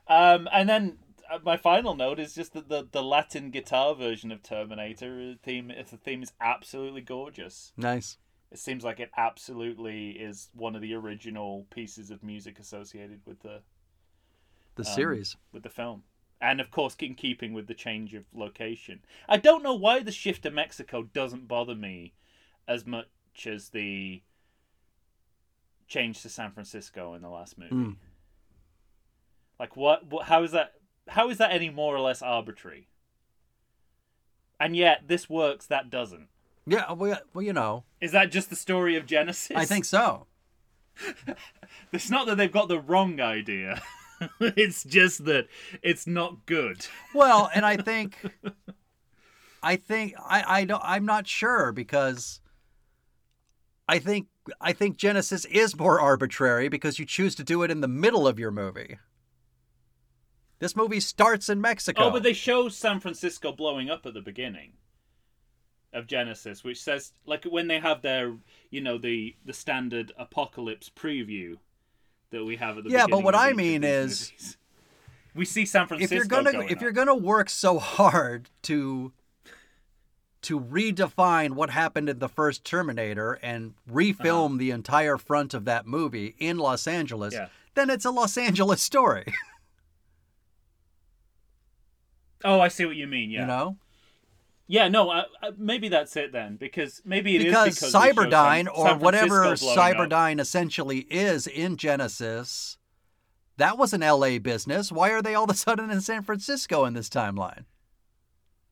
[0.07, 0.99] Um, and then
[1.31, 5.71] uh, my final note is just that the, the Latin guitar version of Terminator theme,
[5.71, 7.73] if the theme is absolutely gorgeous.
[7.77, 8.17] Nice.
[8.51, 13.41] It seems like it absolutely is one of the original pieces of music associated with
[13.43, 13.61] the
[14.77, 15.37] The Um, series.
[15.53, 16.05] with the film.
[16.41, 19.01] And of course, in keeping with the change of location.
[19.29, 22.13] I don't know why the shift to Mexico doesn't bother me
[22.69, 23.09] as much
[23.47, 24.23] as the
[25.89, 27.75] change to San Francisco in the last movie.
[27.75, 27.97] Mm.
[29.59, 30.27] Like, what, what?
[30.27, 30.75] How is that?
[31.09, 32.89] How is that any more or less arbitrary?
[34.61, 35.67] And yet, this works.
[35.67, 36.29] That doesn't.
[36.67, 39.57] Yeah, well, well, you know, Is that just the story of Genisys?
[39.57, 40.27] I think so.
[41.93, 43.81] it's not that they've got the wrong idea.
[44.41, 45.49] it's just that
[45.83, 46.87] it's not good.
[47.15, 48.17] Well, and I think,
[49.63, 52.41] I think I I don't I'm not sure because
[53.89, 54.29] I think
[54.61, 58.27] I think Genisys is more arbitrary because you choose to do it in the middle
[58.27, 58.99] of your movie.
[60.59, 62.05] This movie starts in Mexico.
[62.05, 64.73] Oh, but they show San Francisco blowing up at the beginning
[65.93, 68.37] of Genisys, which says like when they have their
[68.71, 71.57] you know the the standard apocalypse preview,
[72.31, 74.57] that we have at the Yeah, but what I mean is- movies.
[75.35, 76.15] we see San Francisco.
[76.15, 79.13] if you're gonna going if you're gonna work so hard to
[80.43, 84.57] to redefine what happened in the first Terminator and refilm uh-huh.
[84.59, 87.49] the entire front of that movie in Los Angeles, Yeah.
[87.75, 89.33] then it's a Los Angeles story.
[92.45, 93.31] Oh, I see what you mean.
[93.31, 93.41] Yeah.
[93.41, 93.77] You know,
[94.71, 95.25] Yeah, no,
[95.57, 99.57] maybe that's it then, because maybe it is because, because Cyberdyne San- or San whatever
[99.57, 100.41] blowing up.
[100.41, 102.77] Essentially is in Genisys,
[103.57, 104.37] that was an L.A.
[104.39, 104.93] business.
[104.93, 107.65] Why are they all of a sudden in San Francisco in this timeline?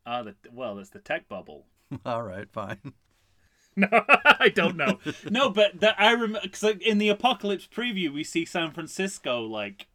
[0.04, 1.66] Ah, the, well, it's the tech bubble.
[2.06, 2.92] all right, fine.
[3.74, 3.88] No,
[4.24, 4.98] I don't know.
[5.30, 9.42] no, but that I remember because like, in the apocalypse preview we see San Francisco
[9.42, 9.88] like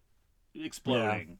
[0.55, 1.37] exploding,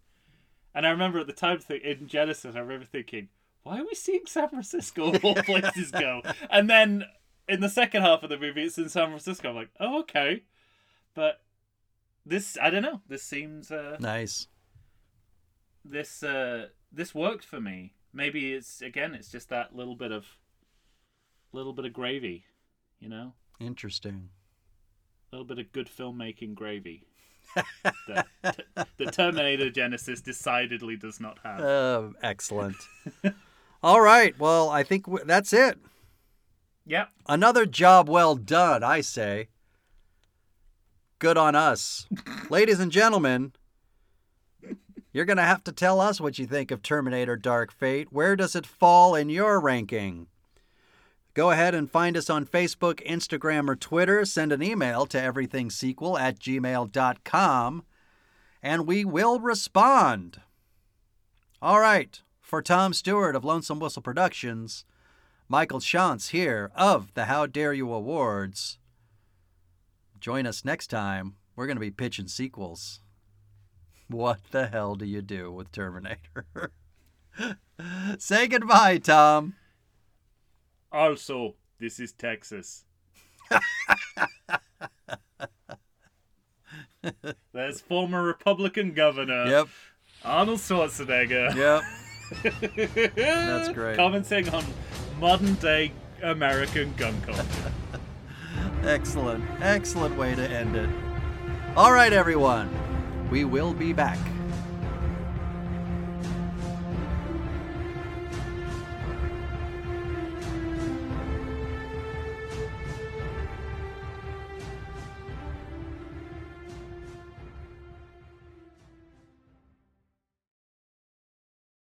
[0.73, 3.29] and I remember at the time th- in Genisys I remember thinking,
[3.63, 6.21] why are we seeing San Francisco of all places go?
[6.49, 7.05] And then
[7.47, 9.49] in the second half of the movie it's in San Francisco.
[9.49, 10.43] I'm like, oh okay,
[11.13, 11.41] but
[12.25, 13.01] this I don't know.
[13.07, 14.47] This seems uh, Nice.
[15.83, 17.93] this uh, this worked for me.
[18.13, 20.25] Maybe it's again it's just that little bit of
[21.53, 22.45] little bit of gravy,
[22.99, 23.33] you know.
[23.59, 24.29] Interesting.
[25.31, 27.03] A little bit of good filmmaking gravy.
[28.07, 31.59] that t- the Terminator Genisys decidedly does not have.
[31.61, 32.75] Uh, excellent.
[33.83, 34.37] All right.
[34.39, 35.77] Well, I think w- that's it.
[36.85, 37.09] yep.
[37.27, 39.47] Another job well done, I say.
[41.19, 42.07] Good on us.
[42.49, 43.53] Ladies and gentlemen,
[45.13, 48.11] you're going to have to tell us what you think of Terminator Dark Fate.
[48.11, 50.27] Where does it fall in your ranking?
[51.33, 54.25] Go ahead and find us on Facebook, Instagram, or Twitter.
[54.25, 57.83] Send an email to everythingsequel at gmail.com,
[58.61, 60.41] and we will respond.
[61.61, 62.21] All right.
[62.51, 64.83] For Tom Stewart of Lonesome Whistle Productions,
[65.47, 68.77] Michael Shantz here of the How Dare You Awards.
[70.19, 71.35] Join us next time.
[71.55, 72.99] We're going to be pitching sequels.
[74.09, 76.73] What the hell do you do with Terminator?
[78.17, 79.55] Say goodbye, Tom.
[80.91, 82.83] Also, this is Texas.
[87.53, 89.69] There's former Republican governor Yep,
[90.25, 91.83] Arnold Schwarzenegger yep.
[92.43, 93.97] That's great.
[93.97, 94.63] commenting on
[95.19, 95.91] modern day
[96.23, 97.43] American gun culture.
[98.83, 100.89] Excellent, excellent way to end it.
[101.75, 102.69] All right, everyone.
[103.29, 104.17] We will be back.